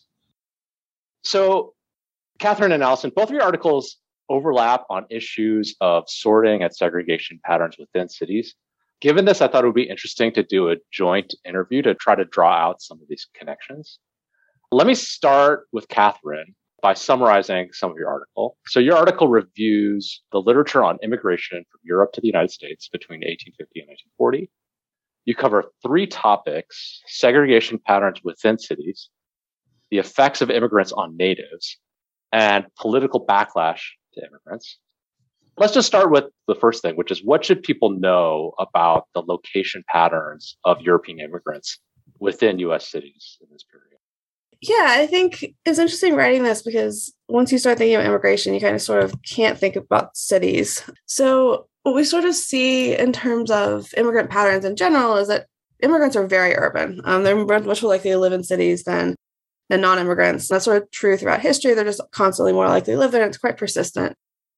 So 1.23 1.75
Katherine 2.41 2.71
and 2.71 2.81
Allison, 2.81 3.11
both 3.15 3.29
of 3.29 3.35
your 3.35 3.43
articles 3.43 3.97
overlap 4.27 4.83
on 4.89 5.05
issues 5.11 5.75
of 5.79 6.05
sorting 6.07 6.63
and 6.63 6.75
segregation 6.75 7.39
patterns 7.45 7.75
within 7.77 8.09
cities. 8.09 8.55
Given 8.99 9.25
this, 9.25 9.41
I 9.41 9.47
thought 9.47 9.63
it 9.63 9.67
would 9.67 9.75
be 9.75 9.87
interesting 9.87 10.33
to 10.33 10.43
do 10.43 10.69
a 10.69 10.77
joint 10.91 11.35
interview 11.45 11.83
to 11.83 11.93
try 11.93 12.15
to 12.15 12.25
draw 12.25 12.51
out 12.51 12.81
some 12.81 12.99
of 12.99 13.07
these 13.07 13.27
connections. 13.35 13.99
Let 14.71 14.87
me 14.87 14.95
start 14.95 15.67
with 15.71 15.87
Katherine 15.87 16.55
by 16.81 16.95
summarizing 16.95 17.69
some 17.73 17.91
of 17.91 17.97
your 17.97 18.09
article. 18.09 18.57
So 18.65 18.79
your 18.79 18.97
article 18.97 19.27
reviews 19.27 20.23
the 20.31 20.41
literature 20.41 20.83
on 20.83 20.97
immigration 21.03 21.63
from 21.71 21.81
Europe 21.83 22.11
to 22.13 22.21
the 22.21 22.27
United 22.27 22.49
States 22.49 22.89
between 22.91 23.19
1850 23.19 23.81
and 23.81 23.89
1940. 24.17 24.49
You 25.25 25.35
cover 25.35 25.65
three 25.83 26.07
topics, 26.07 27.01
segregation 27.05 27.77
patterns 27.77 28.21
within 28.23 28.57
cities, 28.57 29.09
the 29.91 29.99
effects 29.99 30.41
of 30.41 30.49
immigrants 30.49 30.91
on 30.91 31.15
natives, 31.15 31.77
and 32.31 32.65
political 32.79 33.25
backlash 33.25 33.81
to 34.13 34.21
immigrants. 34.25 34.77
Let's 35.57 35.73
just 35.73 35.87
start 35.87 36.11
with 36.11 36.25
the 36.47 36.55
first 36.55 36.81
thing, 36.81 36.95
which 36.95 37.11
is 37.11 37.23
what 37.23 37.43
should 37.43 37.61
people 37.61 37.89
know 37.89 38.53
about 38.57 39.07
the 39.13 39.21
location 39.21 39.83
patterns 39.87 40.57
of 40.63 40.81
European 40.81 41.19
immigrants 41.19 41.79
within 42.19 42.59
US 42.59 42.89
cities 42.89 43.37
in 43.41 43.47
this 43.51 43.63
period? 43.63 43.87
Yeah, 44.61 44.87
I 44.89 45.07
think 45.07 45.43
it's 45.65 45.79
interesting 45.79 46.15
writing 46.15 46.43
this 46.43 46.61
because 46.61 47.11
once 47.27 47.51
you 47.51 47.57
start 47.57 47.79
thinking 47.79 47.95
about 47.95 48.05
immigration, 48.05 48.53
you 48.53 48.59
kind 48.59 48.75
of 48.75 48.81
sort 48.81 49.03
of 49.03 49.15
can't 49.23 49.57
think 49.57 49.75
about 49.75 50.15
cities. 50.15 50.83
So, 51.07 51.67
what 51.81 51.95
we 51.95 52.03
sort 52.03 52.25
of 52.25 52.35
see 52.35 52.95
in 52.95 53.11
terms 53.11 53.49
of 53.49 53.91
immigrant 53.97 54.29
patterns 54.29 54.65
in 54.65 54.75
general 54.75 55.17
is 55.17 55.29
that 55.29 55.47
immigrants 55.81 56.15
are 56.15 56.27
very 56.27 56.55
urban. 56.55 57.01
Um, 57.05 57.23
they're 57.23 57.35
much 57.35 57.81
more 57.81 57.91
likely 57.91 58.11
to 58.11 58.19
live 58.19 58.33
in 58.33 58.43
cities 58.43 58.83
than 58.83 59.15
than 59.71 59.81
non-immigrants. 59.81 60.49
That's 60.49 60.65
sort 60.65 60.83
of 60.83 60.91
true 60.91 61.17
throughout 61.17 61.39
history. 61.39 61.73
They're 61.73 61.85
just 61.85 62.01
constantly 62.11 62.51
more 62.51 62.67
likely 62.67 62.93
to 62.93 62.99
live 62.99 63.11
there. 63.11 63.21
And 63.21 63.29
it's 63.29 63.37
quite 63.37 63.57
persistent. 63.57 64.15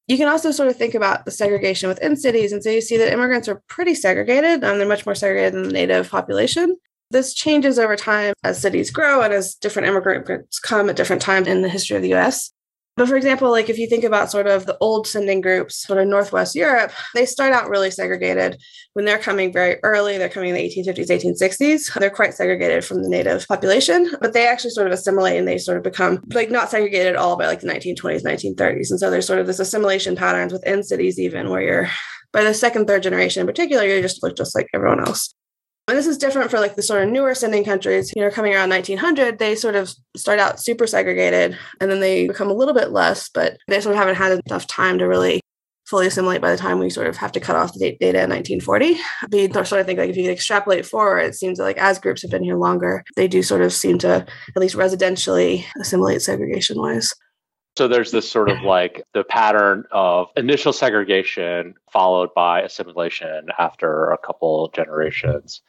You 0.07 0.17
can 0.17 0.27
also 0.27 0.51
sort 0.51 0.69
of 0.69 0.75
think 0.75 0.95
about 0.95 1.23
the 1.23 1.31
segregation 1.31 1.87
within 1.87 2.17
cities. 2.17 2.51
And 2.51 2.63
so 2.63 2.71
you 2.71 2.81
see 2.81 2.97
that 2.97 3.13
immigrants 3.13 3.47
are 3.47 3.61
pretty 3.67 3.95
segregated. 3.95 4.63
and 4.63 4.79
they're 4.79 4.87
much 4.87 5.05
more 5.05 5.15
segregated 5.15 5.53
than 5.53 5.63
the 5.63 5.71
native 5.71 6.09
population. 6.09 6.77
This 7.11 7.33
changes 7.33 7.77
over 7.77 7.95
time 7.95 8.33
as 8.43 8.59
cities 8.59 8.89
grow 8.89 9.21
and 9.21 9.31
as 9.31 9.53
different 9.53 9.87
immigrants 9.87 10.59
come 10.59 10.89
at 10.89 10.95
different 10.95 11.21
times 11.21 11.47
in 11.47 11.61
the 11.61 11.69
history 11.69 11.95
of 11.95 12.01
the 12.01 12.13
US. 12.15 12.51
But 12.95 13.07
for 13.07 13.15
example, 13.15 13.49
like 13.49 13.69
if 13.69 13.79
you 13.79 13.87
think 13.87 14.03
about 14.03 14.29
sort 14.29 14.45
of 14.45 14.67
the 14.67 14.77
old 14.79 15.07
sending 15.07 15.41
groups, 15.41 15.81
sort 15.81 15.99
of 15.99 16.07
Northwest 16.07 16.55
Europe, 16.55 16.91
they 17.15 17.25
start 17.25 17.51
out 17.51 17.69
really 17.69 17.89
segregated. 17.89 18.61
When 18.93 19.05
they're 19.05 19.17
coming 19.17 19.51
very 19.51 19.77
early, 19.81 20.17
they're 20.19 20.29
coming 20.29 20.49
in 20.49 20.55
the 20.55 20.61
1850s, 20.61 21.09
1860s, 21.09 21.99
they're 21.99 22.11
quite 22.11 22.35
segregated 22.35 22.85
from 22.85 23.01
the 23.01 23.09
native 23.09 23.47
population, 23.47 24.11
but 24.21 24.33
they 24.33 24.47
actually 24.47 24.69
sort 24.71 24.85
of 24.85 24.93
assimilate 24.93 25.39
and 25.39 25.47
they 25.47 25.57
sort 25.57 25.77
of 25.77 25.83
become 25.83 26.23
like 26.33 26.51
not 26.51 26.69
segregated 26.69 27.07
at 27.07 27.15
all 27.15 27.35
by 27.35 27.47
like 27.47 27.61
the 27.61 27.67
1920s, 27.67 28.23
1930s. 28.23 28.91
And 28.91 28.99
so 28.99 29.09
there's 29.09 29.25
sort 29.25 29.39
of 29.39 29.47
this 29.47 29.59
assimilation 29.59 30.15
patterns 30.15 30.53
within 30.53 30.83
cities, 30.83 31.19
even 31.19 31.49
where 31.49 31.61
you're 31.61 31.89
by 32.31 32.43
the 32.43 32.53
second, 32.53 32.87
third 32.87 33.03
generation 33.03 33.41
in 33.41 33.47
particular, 33.47 33.85
you're 33.85 34.01
just 34.01 34.21
look 34.23 34.35
just 34.35 34.55
like 34.55 34.67
everyone 34.73 34.99
else. 34.99 35.33
And 35.89 35.97
this 35.97 36.07
is 36.07 36.17
different 36.17 36.49
for 36.49 36.59
like 36.59 36.75
the 36.75 36.81
sort 36.81 37.03
of 37.03 37.09
newer 37.09 37.35
sending 37.35 37.65
countries, 37.65 38.13
you 38.15 38.21
know, 38.21 38.29
coming 38.29 38.53
around 38.53 38.69
1900, 38.69 39.37
they 39.37 39.53
sort 39.53 39.75
of 39.75 39.93
start 40.15 40.39
out 40.39 40.59
super 40.59 40.87
segregated 40.87 41.57
and 41.81 41.91
then 41.91 41.99
they 41.99 42.27
become 42.27 42.49
a 42.49 42.53
little 42.53 42.73
bit 42.73 42.91
less, 42.91 43.27
but 43.27 43.57
they 43.67 43.81
sort 43.81 43.93
of 43.93 43.99
haven't 43.99 44.15
had 44.15 44.39
enough 44.47 44.65
time 44.67 44.97
to 44.99 45.05
really 45.05 45.41
fully 45.85 46.07
assimilate 46.07 46.39
by 46.41 46.49
the 46.49 46.57
time 46.57 46.79
we 46.79 46.89
sort 46.89 47.07
of 47.07 47.17
have 47.17 47.33
to 47.33 47.41
cut 47.41 47.57
off 47.57 47.73
the 47.73 47.97
data 47.99 48.23
in 48.23 48.29
1940. 48.29 48.97
But 49.29 49.37
you 49.37 49.53
sort 49.53 49.81
of 49.81 49.85
think 49.85 49.99
like 49.99 50.09
if 50.09 50.15
you 50.15 50.31
extrapolate 50.31 50.85
forward, 50.85 51.19
it 51.19 51.35
seems 51.35 51.59
like 51.59 51.77
as 51.77 51.99
groups 51.99 52.21
have 52.21 52.31
been 52.31 52.45
here 52.45 52.55
longer, 52.55 53.03
they 53.17 53.27
do 53.27 53.43
sort 53.43 53.61
of 53.61 53.73
seem 53.73 53.97
to 53.99 54.25
at 54.55 54.57
least 54.61 54.77
residentially 54.77 55.65
assimilate 55.81 56.21
segregation 56.21 56.79
wise. 56.79 57.13
So 57.75 57.87
there's 57.87 58.11
this 58.11 58.29
sort 58.29 58.49
of 58.49 58.61
like 58.61 59.03
the 59.13 59.23
pattern 59.23 59.83
of 59.91 60.27
initial 60.37 60.71
segregation 60.71 61.73
followed 61.91 62.29
by 62.33 62.61
assimilation 62.61 63.47
after 63.59 64.11
a 64.11 64.17
couple 64.17 64.71
generations. 64.73 65.61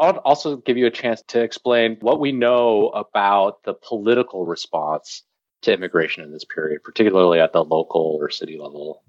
I'll 0.00 0.18
also 0.18 0.56
give 0.56 0.76
you 0.76 0.86
a 0.86 0.90
chance 0.90 1.22
to 1.28 1.40
explain 1.42 1.96
what 2.00 2.20
we 2.20 2.32
know 2.32 2.88
about 2.88 3.62
the 3.64 3.74
political 3.74 4.46
response 4.46 5.22
to 5.62 5.72
immigration 5.72 6.24
in 6.24 6.32
this 6.32 6.44
period, 6.44 6.82
particularly 6.82 7.40
at 7.40 7.52
the 7.52 7.64
local 7.64 8.18
or 8.20 8.30
city 8.30 8.58
level. 8.58 9.02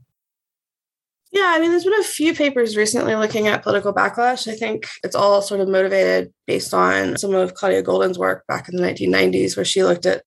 Yeah, 1.32 1.52
I 1.56 1.60
mean, 1.60 1.72
there's 1.72 1.84
been 1.84 2.00
a 2.00 2.04
few 2.04 2.36
papers 2.36 2.78
recently 2.78 3.16
looking 3.16 3.48
at 3.48 3.64
political 3.64 3.92
backlash. 3.92 4.48
I 4.48 4.56
think 4.56 4.88
it's 5.04 5.16
all 5.16 5.42
sort 5.42 5.62
of 5.62 5.68
motivated 5.68 6.32
based 6.46 6.76
on 6.76 7.18
some 7.18 7.34
of 7.34 7.56
Claudia 7.56 7.82
Goldin's 7.82 8.20
work 8.20 8.46
back 8.48 8.70
in 8.70 8.76
the 8.76 8.84
1990s, 8.84 9.58
where 9.58 9.66
she 9.66 9.84
looked 9.84 10.06
at 10.06 10.24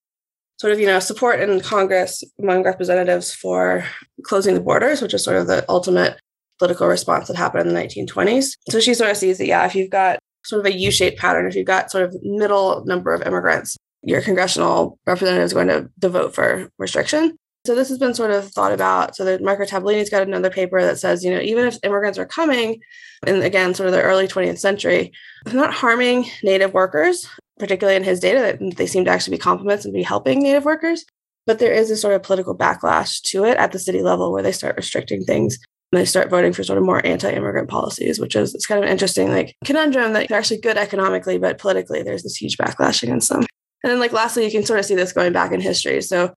sort 0.59 0.73
of, 0.73 0.81
you 0.81 0.87
know, 0.87 0.99
support 0.99 1.39
in 1.39 1.61
Congress 1.61 2.25
among 2.41 2.65
representatives 2.65 3.33
for 3.33 3.85
closing 4.25 4.55
the 4.55 4.61
borders, 4.61 5.01
which 5.01 5.15
is 5.15 5.23
sort 5.23 5.37
of 5.37 5.47
the 5.47 5.65
ultimate 5.69 6.19
political 6.59 6.89
response 6.89 7.29
that 7.29 7.37
happened 7.37 7.69
in 7.69 7.75
the 7.75 7.81
1920s. 7.81 8.57
So 8.71 8.81
she 8.81 8.95
sort 8.95 9.11
of 9.11 9.17
sees 9.17 9.39
that, 9.39 9.47
yeah, 9.47 9.65
if 9.65 9.77
you've 9.77 9.91
got 9.91 10.19
sort 10.47 10.65
of 10.65 10.73
a 10.73 10.77
U-shaped 10.77 11.19
pattern. 11.19 11.47
If 11.47 11.55
you've 11.55 11.67
got 11.67 11.91
sort 11.91 12.05
of 12.05 12.17
middle 12.23 12.85
number 12.85 13.13
of 13.13 13.23
immigrants, 13.23 13.77
your 14.03 14.23
congressional 14.23 14.99
representative 15.07 15.45
is 15.45 15.53
going 15.53 15.69
to, 15.69 15.91
to 16.01 16.09
vote 16.09 16.35
for 16.35 16.71
restriction. 16.79 17.37
So 17.67 17.75
this 17.75 17.89
has 17.89 17.99
been 17.99 18.15
sort 18.15 18.31
of 18.31 18.49
thought 18.53 18.73
about. 18.73 19.17
So 19.17 19.25
that 19.25 19.43
Marco 19.43 19.65
Tabellini's 19.65 20.11
got 20.11 20.23
another 20.23 20.51
paper 20.51 20.81
that 20.83 20.99
says, 20.99 21.25
you 21.25 21.33
know, 21.33 21.41
even 21.41 21.67
if 21.67 21.79
immigrants 21.83 22.19
are 22.19 22.27
coming, 22.27 22.81
and 23.27 23.43
again, 23.43 23.75
sort 23.75 23.89
of 23.89 23.93
the 23.93 24.03
early 24.03 24.29
20th 24.29 24.59
century, 24.59 25.11
not 25.53 25.75
harming 25.75 26.27
native 26.45 26.73
workers, 26.73 27.29
particularly 27.59 27.97
in 27.97 28.05
his 28.05 28.21
data, 28.21 28.39
that 28.39 28.77
they 28.77 28.87
seem 28.87 29.05
to 29.07 29.11
actually 29.11 29.37
be 29.37 29.43
complements 29.43 29.85
and 29.85 29.93
be 29.93 30.05
helping 30.05 30.41
native 30.41 30.65
workers. 30.65 31.05
But 31.45 31.59
there 31.59 31.73
is 31.73 31.91
a 31.91 31.97
sort 31.97 32.15
of 32.15 32.23
political 32.23 32.57
backlash 32.57 33.21
to 33.31 33.45
it 33.45 33.57
at 33.57 33.73
the 33.73 33.79
city 33.79 34.03
level 34.03 34.33
where 34.33 34.43
they 34.43 34.53
start 34.53 34.77
restricting 34.77 35.25
things 35.25 35.59
they 35.93 36.05
start 36.05 36.31
voting 36.31 36.53
for 36.53 36.65
sort 36.65 36.79
of 36.79 36.85
more 36.85 37.05
anti-immigrant 37.07 37.69
policies, 37.69 38.19
which 38.19 38.35
is 38.35 38.55
it's 38.55 38.67
kind 38.67 38.83
of 38.83 38.91
interesting 38.91 39.29
like 39.29 39.55
conundrum 39.65 40.13
that 40.13 40.29
they're 40.29 40.39
actually 40.39 40.61
good 40.61 40.77
economically, 40.77 41.39
but 41.39 41.59
politically 41.59 42.03
there's 42.03 42.23
this 42.23 42.37
huge 42.37 42.57
backlash 42.57 43.03
against 43.03 43.29
them. 43.29 43.47
And 43.83 43.93
then 43.93 44.01
like 44.01 44.13
lastly, 44.13 44.45
you 44.45 44.51
can 44.51 44.65
sort 44.65 44.81
of 44.81 44.85
see 44.85 44.97
this 44.97 45.13
going 45.13 45.33
back 45.33 45.53
in 45.53 45.61
history. 45.61 46.03
So 46.03 46.35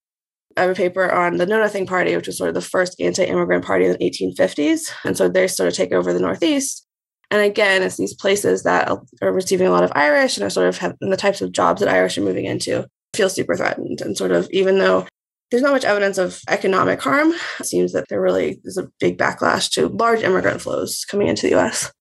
I 0.56 0.62
have 0.62 0.72
a 0.72 0.76
paper 0.76 1.12
on 1.12 1.38
the 1.38 1.46
Know 1.46 1.60
Nothing 1.60 1.88
Party, 1.88 2.16
which 2.16 2.28
was 2.28 2.38
sort 2.38 2.50
of 2.50 2.54
the 2.54 2.62
first 2.62 2.96
anti-immigrant 3.00 3.66
party 3.66 3.86
in 3.86 3.92
the 3.92 3.98
1850s. 3.98 4.92
And 5.04 5.18
so 5.18 5.30
they 5.30 5.48
sort 5.48 5.70
of 5.70 5.74
take 5.74 5.92
over 5.92 6.14
the 6.14 6.20
Northeast. 6.20 6.86
And 7.32 7.42
again, 7.42 7.84
it's 7.84 7.98
these 7.98 8.16
places 8.16 8.64
that 8.64 8.92
are 9.22 9.32
receiving 9.32 9.68
a 9.68 9.72
lot 9.72 9.84
of 9.84 9.92
Irish 9.96 10.38
and 10.38 10.46
are 10.46 10.50
sort 10.50 10.68
of 10.68 10.78
have, 10.80 10.96
and 11.02 11.12
the 11.12 11.18
types 11.18 11.42
of 11.42 11.52
jobs 11.52 11.80
that 11.80 11.90
Irish 11.90 12.18
are 12.18 12.24
moving 12.24 12.46
into 12.46 12.88
feel 13.16 13.30
super 13.30 13.56
threatened. 13.56 14.02
And 14.02 14.18
sort 14.18 14.32
of 14.32 14.48
even 14.52 14.80
though 14.80 15.08
there's 15.50 15.64
not 15.64 15.74
much 15.74 15.86
evidence 15.86 16.18
of 16.18 16.42
economic 16.48 17.02
harm. 17.02 17.34
It 17.60 17.66
seems 17.66 17.94
that 17.94 18.08
there 18.10 18.22
really 18.22 18.60
is 18.64 18.78
a 18.78 18.90
big 19.00 19.18
backlash 19.18 19.72
to 19.72 19.88
large 19.88 20.22
immigrant 20.22 20.62
flows 20.62 21.06
coming 21.06 21.28
into 21.28 21.48
the 21.48 21.60
US. 21.60 21.92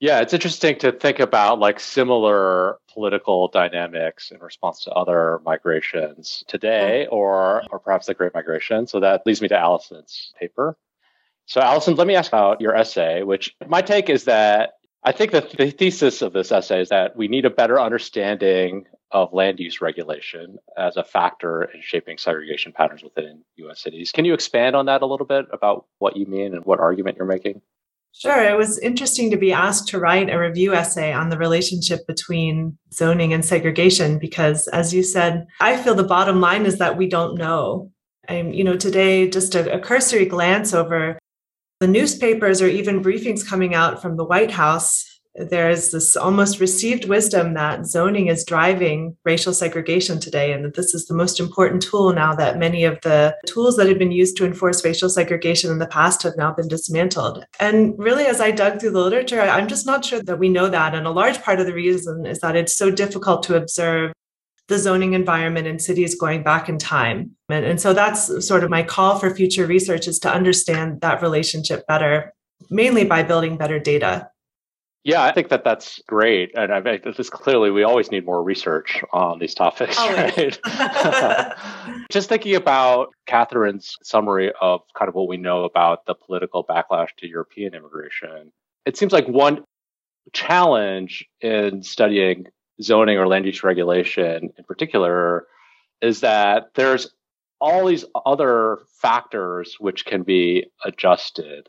Yeah, 0.00 0.20
it's 0.20 0.34
interesting 0.34 0.76
to 0.80 0.90
think 0.90 1.20
about 1.20 1.60
like 1.60 1.78
similar 1.78 2.78
political 2.92 3.46
dynamics 3.46 4.32
in 4.32 4.40
response 4.40 4.82
to 4.82 4.90
other 4.90 5.40
migrations 5.44 6.42
today 6.48 7.06
or 7.06 7.62
or 7.70 7.78
perhaps 7.78 8.06
the 8.06 8.14
Great 8.14 8.34
Migration. 8.34 8.88
So 8.88 8.98
that 8.98 9.22
leads 9.26 9.40
me 9.40 9.46
to 9.48 9.56
Allison's 9.56 10.32
paper. 10.40 10.76
So 11.46 11.60
Allison, 11.60 11.94
let 11.94 12.08
me 12.08 12.16
ask 12.16 12.32
about 12.32 12.60
your 12.60 12.74
essay, 12.74 13.22
which 13.22 13.54
my 13.68 13.80
take 13.80 14.08
is 14.08 14.24
that 14.24 14.72
I 15.04 15.12
think 15.12 15.30
the, 15.30 15.40
the 15.56 15.70
thesis 15.70 16.20
of 16.20 16.32
this 16.32 16.50
essay 16.50 16.80
is 16.80 16.88
that 16.88 17.16
we 17.16 17.28
need 17.28 17.44
a 17.44 17.50
better 17.50 17.80
understanding 17.80 18.86
of 19.12 19.32
land 19.32 19.60
use 19.60 19.80
regulation 19.80 20.56
as 20.76 20.96
a 20.96 21.04
factor 21.04 21.64
in 21.64 21.80
shaping 21.82 22.18
segregation 22.18 22.72
patterns 22.72 23.02
within 23.02 23.42
US 23.56 23.80
cities. 23.82 24.10
Can 24.10 24.24
you 24.24 24.34
expand 24.34 24.74
on 24.74 24.86
that 24.86 25.02
a 25.02 25.06
little 25.06 25.26
bit 25.26 25.46
about 25.52 25.86
what 25.98 26.16
you 26.16 26.26
mean 26.26 26.54
and 26.54 26.64
what 26.64 26.80
argument 26.80 27.16
you're 27.16 27.26
making? 27.26 27.60
Sure. 28.14 28.44
It 28.44 28.56
was 28.56 28.78
interesting 28.78 29.30
to 29.30 29.38
be 29.38 29.52
asked 29.52 29.88
to 29.88 29.98
write 29.98 30.28
a 30.28 30.38
review 30.38 30.74
essay 30.74 31.12
on 31.12 31.30
the 31.30 31.38
relationship 31.38 32.06
between 32.06 32.76
zoning 32.92 33.32
and 33.32 33.42
segregation 33.42 34.18
because, 34.18 34.68
as 34.68 34.92
you 34.92 35.02
said, 35.02 35.46
I 35.60 35.78
feel 35.78 35.94
the 35.94 36.04
bottom 36.04 36.40
line 36.40 36.66
is 36.66 36.78
that 36.78 36.98
we 36.98 37.08
don't 37.08 37.38
know. 37.38 37.90
And, 38.28 38.54
you 38.54 38.64
know, 38.64 38.76
today, 38.76 39.30
just 39.30 39.54
a, 39.54 39.74
a 39.74 39.80
cursory 39.80 40.26
glance 40.26 40.74
over 40.74 41.18
the 41.80 41.88
newspapers 41.88 42.60
or 42.60 42.68
even 42.68 43.02
briefings 43.02 43.46
coming 43.46 43.74
out 43.74 44.02
from 44.02 44.16
the 44.16 44.24
White 44.24 44.50
House 44.50 45.11
there's 45.34 45.90
this 45.90 46.14
almost 46.16 46.60
received 46.60 47.08
wisdom 47.08 47.54
that 47.54 47.86
zoning 47.86 48.26
is 48.26 48.44
driving 48.44 49.16
racial 49.24 49.54
segregation 49.54 50.20
today, 50.20 50.52
and 50.52 50.64
that 50.64 50.74
this 50.74 50.94
is 50.94 51.06
the 51.06 51.14
most 51.14 51.40
important 51.40 51.82
tool 51.82 52.12
now 52.12 52.34
that 52.34 52.58
many 52.58 52.84
of 52.84 53.00
the 53.02 53.34
tools 53.46 53.76
that 53.76 53.88
had 53.88 53.98
been 53.98 54.12
used 54.12 54.36
to 54.36 54.44
enforce 54.44 54.84
racial 54.84 55.08
segregation 55.08 55.70
in 55.70 55.78
the 55.78 55.86
past 55.86 56.22
have 56.22 56.36
now 56.36 56.52
been 56.52 56.68
dismantled. 56.68 57.44
And 57.58 57.98
really, 57.98 58.24
as 58.24 58.40
I 58.40 58.50
dug 58.50 58.78
through 58.78 58.90
the 58.90 59.00
literature, 59.00 59.40
I'm 59.40 59.68
just 59.68 59.86
not 59.86 60.04
sure 60.04 60.22
that 60.22 60.38
we 60.38 60.50
know 60.50 60.68
that. 60.68 60.94
And 60.94 61.06
a 61.06 61.10
large 61.10 61.40
part 61.42 61.60
of 61.60 61.66
the 61.66 61.74
reason 61.74 62.26
is 62.26 62.40
that 62.40 62.56
it's 62.56 62.76
so 62.76 62.90
difficult 62.90 63.42
to 63.44 63.56
observe 63.56 64.12
the 64.68 64.78
zoning 64.78 65.14
environment 65.14 65.66
in 65.66 65.78
cities 65.78 66.14
going 66.14 66.42
back 66.42 66.68
in 66.68 66.78
time. 66.78 67.30
And, 67.48 67.64
and 67.64 67.80
so 67.80 67.92
that's 67.92 68.46
sort 68.46 68.64
of 68.64 68.70
my 68.70 68.82
call 68.82 69.18
for 69.18 69.34
future 69.34 69.66
research 69.66 70.06
is 70.06 70.18
to 70.20 70.32
understand 70.32 71.00
that 71.00 71.22
relationship 71.22 71.86
better, 71.86 72.32
mainly 72.70 73.04
by 73.04 73.22
building 73.22 73.56
better 73.56 73.78
data 73.78 74.28
Yeah, 75.04 75.22
I 75.22 75.32
think 75.32 75.48
that 75.48 75.64
that's 75.64 76.00
great. 76.06 76.52
And 76.56 76.72
I 76.72 76.80
mean, 76.80 77.00
this 77.16 77.28
clearly, 77.28 77.70
we 77.72 77.82
always 77.82 78.12
need 78.12 78.24
more 78.24 78.42
research 78.42 79.02
on 79.12 79.40
these 79.40 79.54
topics. 79.54 79.98
Right? 79.98 80.58
Just 82.10 82.28
thinking 82.28 82.54
about 82.54 83.08
Katherine's 83.26 83.96
summary 84.04 84.52
of 84.60 84.82
kind 84.96 85.08
of 85.08 85.16
what 85.16 85.28
we 85.28 85.38
know 85.38 85.64
about 85.64 86.06
the 86.06 86.14
political 86.14 86.64
backlash 86.64 87.08
to 87.18 87.26
European 87.26 87.74
immigration, 87.74 88.52
it 88.86 88.96
seems 88.96 89.12
like 89.12 89.26
one 89.26 89.64
challenge 90.32 91.26
in 91.40 91.82
studying 91.82 92.46
zoning 92.80 93.18
or 93.18 93.26
land 93.26 93.44
use 93.44 93.64
regulation 93.64 94.50
in 94.56 94.64
particular 94.64 95.46
is 96.00 96.20
that 96.20 96.70
there's 96.74 97.12
all 97.60 97.86
these 97.86 98.04
other 98.26 98.78
factors 99.00 99.76
which 99.78 100.04
can 100.04 100.22
be 100.22 100.66
adjusted. 100.84 101.68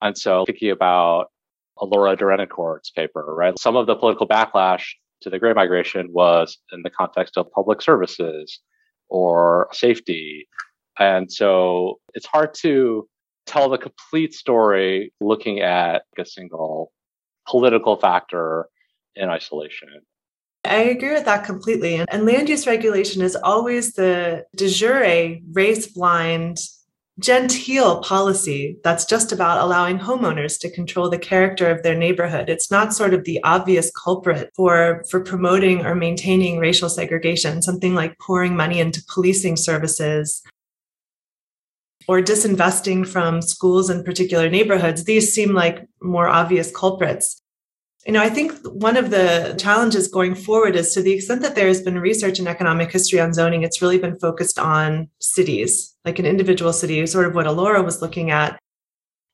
And 0.00 0.16
so 0.16 0.44
thinking 0.46 0.70
about 0.70 1.30
Laura 1.82 2.16
de 2.16 2.46
paper, 2.94 3.24
right? 3.34 3.58
Some 3.58 3.76
of 3.76 3.86
the 3.86 3.96
political 3.96 4.26
backlash 4.26 4.84
to 5.22 5.30
the 5.30 5.38
Great 5.38 5.56
Migration 5.56 6.08
was 6.12 6.58
in 6.72 6.82
the 6.82 6.90
context 6.90 7.36
of 7.36 7.50
public 7.52 7.82
services 7.82 8.60
or 9.08 9.68
safety. 9.72 10.48
And 10.98 11.30
so 11.30 12.00
it's 12.14 12.26
hard 12.26 12.54
to 12.62 13.08
tell 13.46 13.68
the 13.68 13.78
complete 13.78 14.34
story 14.34 15.12
looking 15.20 15.60
at 15.60 16.02
a 16.18 16.24
single 16.24 16.92
political 17.48 17.96
factor 17.96 18.68
in 19.16 19.28
isolation. 19.28 19.88
I 20.64 20.76
agree 20.76 21.12
with 21.12 21.24
that 21.24 21.44
completely. 21.44 22.04
And 22.08 22.26
land 22.26 22.48
use 22.48 22.66
regulation 22.66 23.22
is 23.22 23.36
always 23.36 23.94
the 23.94 24.44
de 24.54 24.68
jure 24.68 25.38
race 25.52 25.86
blind 25.86 26.58
genteel 27.18 28.00
policy 28.00 28.78
that's 28.84 29.04
just 29.04 29.32
about 29.32 29.60
allowing 29.60 29.98
homeowners 29.98 30.58
to 30.60 30.70
control 30.70 31.10
the 31.10 31.18
character 31.18 31.68
of 31.68 31.82
their 31.82 31.96
neighborhood. 31.96 32.48
It's 32.48 32.70
not 32.70 32.94
sort 32.94 33.12
of 33.12 33.24
the 33.24 33.42
obvious 33.42 33.90
culprit 33.90 34.50
for, 34.54 35.04
for 35.10 35.20
promoting 35.20 35.84
or 35.84 35.94
maintaining 35.94 36.58
racial 36.58 36.88
segregation, 36.88 37.62
something 37.62 37.94
like 37.94 38.18
pouring 38.18 38.56
money 38.56 38.78
into 38.78 39.02
policing 39.12 39.56
services 39.56 40.42
or 42.06 42.22
disinvesting 42.22 43.06
from 43.06 43.42
schools 43.42 43.90
in 43.90 44.04
particular 44.04 44.48
neighborhoods. 44.48 45.04
These 45.04 45.32
seem 45.32 45.54
like 45.54 45.86
more 46.00 46.28
obvious 46.28 46.74
culprits. 46.74 47.42
You 48.06 48.12
know, 48.12 48.22
I 48.22 48.30
think 48.30 48.52
one 48.64 48.96
of 48.96 49.10
the 49.10 49.54
challenges 49.58 50.08
going 50.08 50.34
forward 50.34 50.76
is 50.76 50.94
to 50.94 51.02
the 51.02 51.12
extent 51.12 51.42
that 51.42 51.54
there 51.54 51.68
has 51.68 51.82
been 51.82 51.98
research 51.98 52.38
in 52.38 52.46
economic 52.46 52.90
history 52.90 53.20
on 53.20 53.34
zoning, 53.34 53.64
it's 53.64 53.82
really 53.82 53.98
been 53.98 54.18
focused 54.18 54.58
on 54.58 55.10
cities, 55.20 55.94
like 56.08 56.18
an 56.18 56.26
individual 56.26 56.72
city, 56.72 57.06
sort 57.06 57.26
of 57.26 57.34
what 57.34 57.46
Ellora 57.46 57.84
was 57.84 58.00
looking 58.00 58.30
at. 58.30 58.58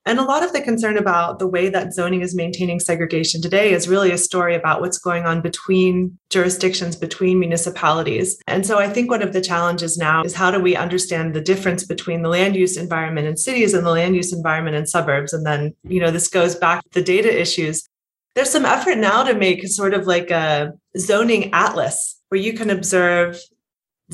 And 0.07 0.19
a 0.19 0.25
lot 0.25 0.43
of 0.45 0.53
the 0.53 0.61
concern 0.61 0.99
about 0.99 1.39
the 1.39 1.47
way 1.47 1.71
that 1.71 1.95
zoning 1.95 2.21
is 2.21 2.35
maintaining 2.35 2.81
segregation 2.81 3.41
today 3.41 3.73
is 3.73 3.89
really 3.89 4.11
a 4.11 4.19
story 4.19 4.55
about 4.55 4.81
what's 4.83 4.99
going 4.99 5.25
on 5.25 5.41
between 5.41 6.19
jurisdictions, 6.29 6.97
between 6.97 7.39
municipalities. 7.39 8.37
And 8.47 8.67
so 8.67 8.79
I 8.79 8.89
think 8.91 9.09
one 9.09 9.23
of 9.23 9.33
the 9.33 9.41
challenges 9.41 9.97
now 9.97 10.23
is 10.25 10.35
how 10.35 10.51
do 10.51 10.59
we 10.59 10.77
understand 10.77 11.33
the 11.33 11.41
difference 11.41 11.85
between 11.85 12.23
the 12.23 12.29
land 12.29 12.57
use 12.57 12.77
environment 12.77 13.29
in 13.29 13.37
cities 13.37 13.73
and 13.73 13.87
the 13.87 13.93
land 13.93 14.17
use 14.17 14.33
environment 14.33 14.77
in 14.77 14.87
suburbs? 14.87 15.33
And 15.33 15.47
then, 15.47 15.75
you 15.85 16.01
know, 16.01 16.11
this 16.11 16.29
goes 16.29 16.57
back 16.57 16.83
to 16.83 16.91
the 16.91 17.03
data 17.03 17.41
issues 17.41 17.89
there's 18.35 18.51
some 18.51 18.65
effort 18.65 18.99
now 18.99 19.23
to 19.23 19.35
make 19.35 19.67
sort 19.69 19.95
of 19.95 20.07
like 20.09 20.31
a 20.33 20.73
zoning 20.99 21.53
atlas 21.53 22.21
where 22.29 22.41
you 22.41 22.53
can 22.53 22.69
observe 22.69 23.39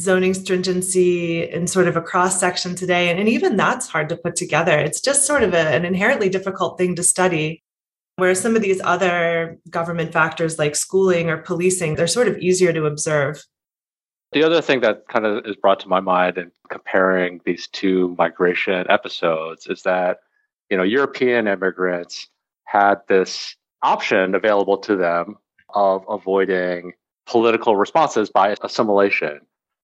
zoning 0.00 0.34
stringency 0.34 1.42
in 1.42 1.66
sort 1.66 1.86
of 1.86 1.96
a 1.96 2.00
cross 2.00 2.40
section 2.40 2.74
today. 2.74 3.10
And, 3.10 3.18
and, 3.18 3.28
even 3.28 3.56
that's 3.56 3.88
hard 3.88 4.08
to 4.08 4.16
put 4.16 4.34
together. 4.34 4.78
It's 4.78 5.00
just 5.00 5.26
sort 5.26 5.42
of 5.42 5.52
a, 5.52 5.68
an 5.68 5.84
inherently 5.84 6.28
difficult 6.28 6.78
thing 6.78 6.96
to 6.96 7.02
study. 7.02 7.62
Whereas 8.16 8.40
some 8.40 8.56
of 8.56 8.62
these 8.62 8.80
other 8.82 9.58
government 9.68 10.12
factors 10.12 10.58
like 10.58 10.74
schooling 10.74 11.30
or 11.30 11.38
policing, 11.38 11.94
they're 11.94 12.06
sort 12.06 12.28
of 12.28 12.38
easier 12.38 12.72
to 12.72 12.86
observe. 12.86 13.44
The 14.32 14.42
other 14.44 14.60
thing 14.60 14.80
that 14.80 15.08
kind 15.08 15.26
of 15.26 15.44
is 15.44 15.56
brought 15.56 15.80
to 15.80 15.88
my 15.88 16.00
mind 16.00 16.38
in 16.38 16.52
comparing 16.70 17.40
these 17.44 17.68
two 17.68 18.14
migration 18.16 18.86
episodes 18.88 19.66
is 19.66 19.82
that, 19.82 20.18
you 20.70 20.76
know, 20.76 20.82
European 20.82 21.48
immigrants 21.48 22.28
had 22.64 22.96
this 23.08 23.56
option 23.82 24.34
available 24.34 24.78
to 24.78 24.96
them 24.96 25.36
of 25.74 26.04
avoiding 26.08 26.92
political 27.26 27.76
responses 27.76 28.30
by 28.30 28.54
assimilation, 28.62 29.40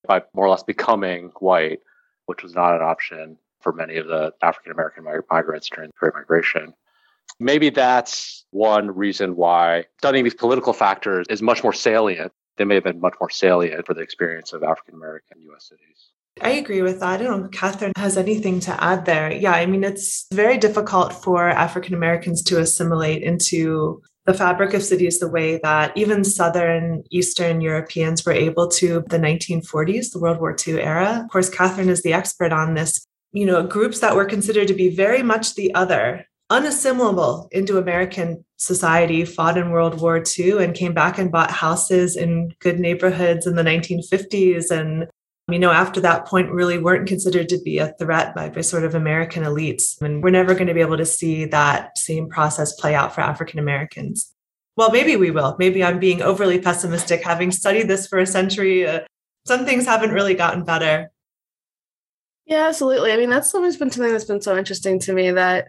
by 0.06 0.22
more 0.34 0.46
or 0.46 0.50
less 0.50 0.62
becoming 0.62 1.30
white, 1.40 1.80
which 2.26 2.42
was 2.42 2.54
not 2.54 2.74
an 2.74 2.82
option 2.82 3.38
for 3.60 3.72
many 3.72 3.96
of 3.96 4.06
the 4.06 4.32
African 4.42 4.72
American 4.72 5.04
migrants 5.30 5.68
during 5.68 5.90
the 5.90 5.94
Great 5.98 6.14
Migration. 6.14 6.74
Maybe 7.40 7.70
that's 7.70 8.44
one 8.50 8.90
reason 8.90 9.36
why 9.36 9.84
studying 9.98 10.24
these 10.24 10.34
political 10.34 10.72
factors 10.72 11.26
is 11.28 11.42
much 11.42 11.62
more 11.62 11.72
salient. 11.72 12.32
They 12.56 12.64
may 12.64 12.76
have 12.76 12.84
been 12.84 13.00
much 13.00 13.14
more 13.20 13.30
salient 13.30 13.84
for 13.84 13.94
the 13.94 14.00
experience 14.00 14.52
of 14.52 14.62
African 14.62 14.94
American 14.94 15.38
US 15.50 15.68
cities. 15.68 16.10
I 16.40 16.50
agree 16.50 16.82
with 16.82 17.00
that. 17.00 17.20
I 17.20 17.24
don't 17.24 17.40
know 17.40 17.46
if 17.46 17.50
Katherine 17.50 17.92
has 17.96 18.16
anything 18.16 18.60
to 18.60 18.84
add 18.84 19.06
there. 19.06 19.32
Yeah, 19.32 19.52
I 19.52 19.66
mean, 19.66 19.84
it's 19.84 20.26
very 20.32 20.58
difficult 20.58 21.12
for 21.12 21.48
African 21.48 21.94
Americans 21.94 22.42
to 22.44 22.60
assimilate 22.60 23.22
into 23.22 24.02
the 24.26 24.34
fabric 24.34 24.74
of 24.74 24.82
cities 24.82 25.20
the 25.20 25.28
way 25.28 25.58
that 25.62 25.96
even 25.96 26.24
Southern 26.24 27.04
Eastern 27.10 27.60
Europeans 27.60 28.26
were 28.26 28.32
able 28.32 28.68
to 28.68 29.04
the 29.08 29.18
1940s, 29.18 30.12
the 30.12 30.18
World 30.18 30.40
War 30.40 30.54
II 30.66 30.82
era. 30.82 31.22
Of 31.24 31.30
course, 31.30 31.48
Katherine 31.48 31.88
is 31.88 32.02
the 32.02 32.12
expert 32.12 32.52
on 32.52 32.74
this. 32.74 33.06
You 33.32 33.46
know, 33.46 33.66
groups 33.66 34.00
that 34.00 34.16
were 34.16 34.24
considered 34.24 34.68
to 34.68 34.74
be 34.74 34.94
very 34.94 35.22
much 35.22 35.54
the 35.54 35.74
other, 35.74 36.26
unassimilable 36.50 37.48
into 37.52 37.78
American 37.78 38.44
society, 38.56 39.24
fought 39.24 39.58
in 39.58 39.70
World 39.70 40.00
War 40.00 40.22
II 40.38 40.64
and 40.64 40.74
came 40.74 40.94
back 40.94 41.18
and 41.18 41.30
bought 41.30 41.50
houses 41.50 42.16
in 42.16 42.52
good 42.60 42.80
neighborhoods 42.80 43.46
in 43.46 43.54
the 43.54 43.62
1950s 43.62 44.70
and 44.70 45.06
you 45.48 45.58
know, 45.60 45.70
after 45.70 46.00
that 46.00 46.26
point 46.26 46.50
really 46.50 46.78
weren't 46.78 47.06
considered 47.06 47.48
to 47.50 47.58
be 47.60 47.78
a 47.78 47.92
threat 48.00 48.34
by, 48.34 48.50
sort 48.62 48.82
of 48.84 48.94
American 48.94 49.44
elites. 49.44 50.00
And 50.02 50.22
we're 50.22 50.30
never 50.30 50.54
going 50.54 50.66
to 50.66 50.74
be 50.74 50.80
able 50.80 50.96
to 50.96 51.06
see 51.06 51.44
that 51.46 51.96
same 51.96 52.28
process 52.28 52.72
play 52.72 52.94
out 52.94 53.14
for 53.14 53.20
African 53.20 53.60
Americans. 53.60 54.32
Well, 54.76 54.90
maybe 54.90 55.14
we 55.16 55.30
will. 55.30 55.56
Maybe 55.58 55.84
I'm 55.84 56.00
being 56.00 56.20
overly 56.20 56.60
pessimistic, 56.60 57.22
having 57.22 57.52
studied 57.52 57.88
this 57.88 58.08
for 58.08 58.18
a 58.18 58.26
century. 58.26 58.86
Uh, 58.86 59.00
some 59.46 59.64
things 59.64 59.86
haven't 59.86 60.10
really 60.10 60.34
gotten 60.34 60.64
better. 60.64 61.10
Yeah, 62.44 62.66
absolutely. 62.66 63.12
I 63.12 63.16
mean, 63.16 63.30
that's 63.30 63.54
always 63.54 63.76
been 63.76 63.90
something 63.90 64.12
that's 64.12 64.24
been 64.24 64.42
so 64.42 64.56
interesting 64.56 64.98
to 65.00 65.12
me 65.12 65.30
that 65.30 65.68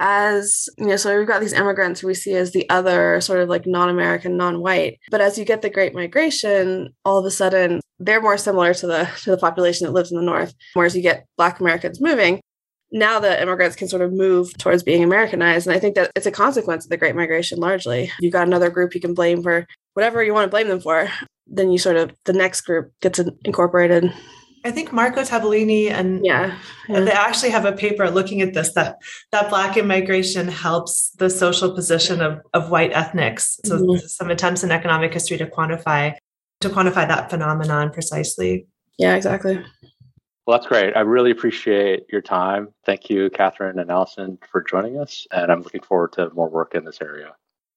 as 0.00 0.68
you 0.78 0.86
know 0.86 0.96
so 0.96 1.16
we've 1.16 1.28
got 1.28 1.40
these 1.40 1.52
immigrants 1.52 2.00
who 2.00 2.06
we 2.06 2.14
see 2.14 2.32
as 2.34 2.52
the 2.52 2.68
other 2.70 3.20
sort 3.20 3.38
of 3.38 3.48
like 3.48 3.66
non-american 3.66 4.36
non-white. 4.36 4.98
But 5.10 5.20
as 5.20 5.38
you 5.38 5.44
get 5.44 5.62
the 5.62 5.70
great 5.70 5.94
migration 5.94 6.94
all 7.04 7.18
of 7.18 7.24
a 7.26 7.30
sudden 7.30 7.80
they're 7.98 8.22
more 8.22 8.38
similar 8.38 8.74
to 8.74 8.86
the 8.86 9.08
to 9.22 9.30
the 9.30 9.36
population 9.36 9.86
that 9.86 9.92
lives 9.92 10.10
in 10.10 10.18
the 10.18 10.24
north. 10.24 10.54
Whereas 10.74 10.96
you 10.96 11.02
get 11.02 11.26
black 11.36 11.60
americans 11.60 12.00
moving 12.00 12.40
now 12.90 13.20
the 13.20 13.40
immigrants 13.40 13.76
can 13.76 13.86
sort 13.86 14.02
of 14.02 14.12
move 14.12 14.56
towards 14.56 14.82
being 14.82 15.04
americanized. 15.04 15.66
And 15.66 15.76
i 15.76 15.78
think 15.78 15.94
that 15.94 16.10
it's 16.16 16.26
a 16.26 16.32
consequence 16.32 16.84
of 16.84 16.90
the 16.90 16.96
great 16.96 17.14
migration 17.14 17.58
largely. 17.58 18.10
You 18.20 18.30
got 18.30 18.46
another 18.46 18.70
group 18.70 18.94
you 18.94 19.00
can 19.00 19.14
blame 19.14 19.42
for 19.42 19.66
whatever 19.94 20.24
you 20.24 20.32
want 20.32 20.46
to 20.46 20.50
blame 20.50 20.68
them 20.68 20.80
for 20.80 21.10
then 21.50 21.70
you 21.70 21.78
sort 21.78 21.96
of 21.96 22.12
the 22.24 22.32
next 22.32 22.62
group 22.62 22.92
gets 23.02 23.18
incorporated 23.44 24.12
I 24.64 24.70
think 24.70 24.92
Marco 24.92 25.22
Tabellini 25.22 25.90
and 25.90 26.24
yeah, 26.24 26.58
yeah, 26.88 27.00
they 27.00 27.10
actually 27.12 27.50
have 27.50 27.64
a 27.64 27.72
paper 27.72 28.10
looking 28.10 28.42
at 28.42 28.52
this 28.52 28.74
that 28.74 28.96
that 29.32 29.48
black 29.48 29.76
immigration 29.76 30.48
helps 30.48 31.10
the 31.18 31.30
social 31.30 31.74
position 31.74 32.20
of, 32.20 32.40
of 32.52 32.70
white 32.70 32.92
ethnics. 32.92 33.58
So 33.64 33.78
mm-hmm. 33.78 34.06
some 34.06 34.30
attempts 34.30 34.62
in 34.62 34.70
economic 34.70 35.14
history 35.14 35.38
to 35.38 35.46
quantify 35.46 36.14
to 36.60 36.68
quantify 36.68 37.08
that 37.08 37.30
phenomenon 37.30 37.90
precisely. 37.90 38.66
Yeah, 38.98 39.14
exactly. 39.14 39.64
Well, 40.46 40.58
that's 40.58 40.66
great. 40.66 40.96
I 40.96 41.00
really 41.00 41.30
appreciate 41.30 42.06
your 42.10 42.22
time. 42.22 42.68
Thank 42.84 43.08
you, 43.08 43.30
Katherine 43.30 43.78
and 43.78 43.90
Allison, 43.90 44.38
for 44.50 44.62
joining 44.62 44.98
us. 44.98 45.26
And 45.30 45.50
I'm 45.50 45.62
looking 45.62 45.82
forward 45.82 46.12
to 46.14 46.30
more 46.34 46.48
work 46.48 46.74
in 46.74 46.84
this 46.84 46.98
area. 47.00 47.34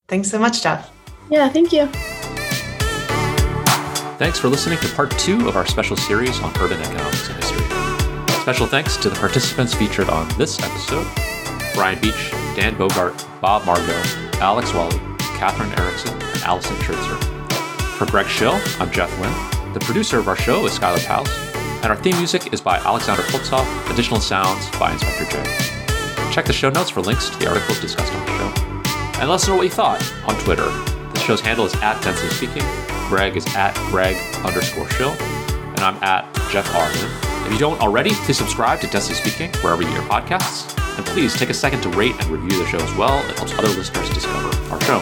Thanks 0.07 0.29
so 0.29 0.39
much, 0.39 0.63
Jeff. 0.63 0.91
Yeah, 1.29 1.49
thank 1.49 1.71
you. 1.71 2.42
Thanks 4.23 4.39
for 4.39 4.47
listening 4.47 4.79
to 4.79 4.87
part 4.95 5.11
two 5.19 5.49
of 5.49 5.57
our 5.57 5.65
special 5.65 5.97
series 5.97 6.39
on 6.39 6.57
urban 6.61 6.79
economics 6.79 7.27
and 7.27 7.35
history. 7.43 7.65
Special 8.39 8.65
thanks 8.65 8.95
to 8.95 9.09
the 9.09 9.15
participants 9.17 9.73
featured 9.73 10.07
on 10.07 10.29
this 10.37 10.61
episode 10.61 11.05
Brian 11.73 11.99
Beach, 11.99 12.31
Dan 12.55 12.77
Bogart, 12.77 13.13
Bob 13.41 13.65
Margo, 13.65 14.01
Alex 14.39 14.73
Whalley, 14.73 14.97
Katherine 15.19 15.77
Eriksson, 15.77 16.13
and 16.13 16.41
Allison 16.43 16.73
Shertzer. 16.77 17.21
For 17.97 18.05
Greg 18.05 18.27
Shill, 18.27 18.57
I'm 18.79 18.89
Jeff 18.91 19.11
Lin. 19.19 19.73
The 19.73 19.81
producer 19.81 20.19
of 20.19 20.29
our 20.29 20.37
show 20.37 20.65
is 20.65 20.79
Skylar 20.79 21.05
Paus, 21.05 21.27
and 21.83 21.87
our 21.87 21.97
theme 21.97 22.15
music 22.15 22.53
is 22.53 22.61
by 22.61 22.77
Alexander 22.77 23.23
Poltsov, 23.23 23.91
additional 23.91 24.21
sounds 24.21 24.69
by 24.79 24.93
Inspector 24.93 25.25
J. 25.25 26.31
Check 26.31 26.45
the 26.45 26.53
show 26.53 26.69
notes 26.69 26.89
for 26.89 27.01
links 27.01 27.29
to 27.29 27.37
the 27.39 27.49
articles 27.49 27.81
discussed 27.81 28.13
on 28.13 28.25
the 28.25 28.37
show. 28.37 29.19
And 29.19 29.29
let 29.29 29.35
us 29.35 29.47
know 29.49 29.57
what 29.57 29.63
you 29.63 29.69
thought 29.69 30.01
on 30.25 30.39
Twitter. 30.45 30.69
The 31.11 31.19
show's 31.19 31.41
handle 31.41 31.65
is 31.65 31.75
at 31.81 32.01
Densely 32.01 32.29
Speaking, 32.29 32.63
Greg 33.07 33.35
is 33.37 33.45
at 33.55 33.73
Greg 33.89 34.15
underscore 34.45 34.89
Shill, 34.91 35.11
and 35.11 35.79
I'm 35.79 36.01
at 36.03 36.25
Jeff 36.49 36.73
Arlen. 36.75 37.45
If 37.45 37.51
you 37.51 37.59
don't 37.59 37.79
already, 37.81 38.11
please 38.11 38.37
subscribe 38.37 38.79
to 38.81 38.87
Densely 38.87 39.15
Speaking 39.15 39.51
wherever 39.61 39.81
you 39.81 39.89
your 39.89 40.03
podcasts. 40.03 40.77
And 40.97 41.05
please 41.05 41.35
take 41.35 41.49
a 41.49 41.53
second 41.53 41.81
to 41.81 41.89
rate 41.89 42.15
and 42.19 42.25
review 42.27 42.57
the 42.57 42.65
show 42.67 42.77
as 42.77 42.95
well. 42.95 43.19
It 43.29 43.37
helps 43.37 43.53
other 43.53 43.69
listeners 43.69 44.09
discover 44.09 44.55
our 44.71 44.81
show. 44.81 44.99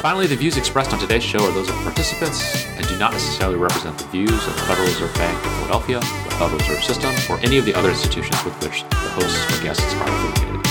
Finally, 0.00 0.26
the 0.26 0.36
views 0.36 0.56
expressed 0.56 0.94
on 0.94 0.98
today's 0.98 1.22
show 1.22 1.44
are 1.44 1.52
those 1.52 1.68
of 1.68 1.74
participants 1.76 2.64
and 2.68 2.88
do 2.88 2.96
not 2.96 3.12
necessarily 3.12 3.56
represent 3.56 3.98
the 3.98 4.06
views 4.06 4.30
of 4.30 4.54
the 4.54 4.62
Federal 4.62 4.86
Reserve 4.86 5.14
Bank 5.14 5.36
of 5.44 5.52
Philadelphia, 5.56 6.00
the 6.00 6.30
Federal 6.38 6.58
Reserve 6.58 6.82
System, 6.82 7.14
or 7.28 7.38
any 7.40 7.58
of 7.58 7.66
the 7.66 7.74
other 7.74 7.90
institutions 7.90 8.42
with 8.42 8.54
which 8.62 8.82
the 8.88 8.96
hosts 8.96 9.44
or 9.44 9.62
guests 9.62 9.92
are 9.94 10.08
affiliated. 10.08 10.69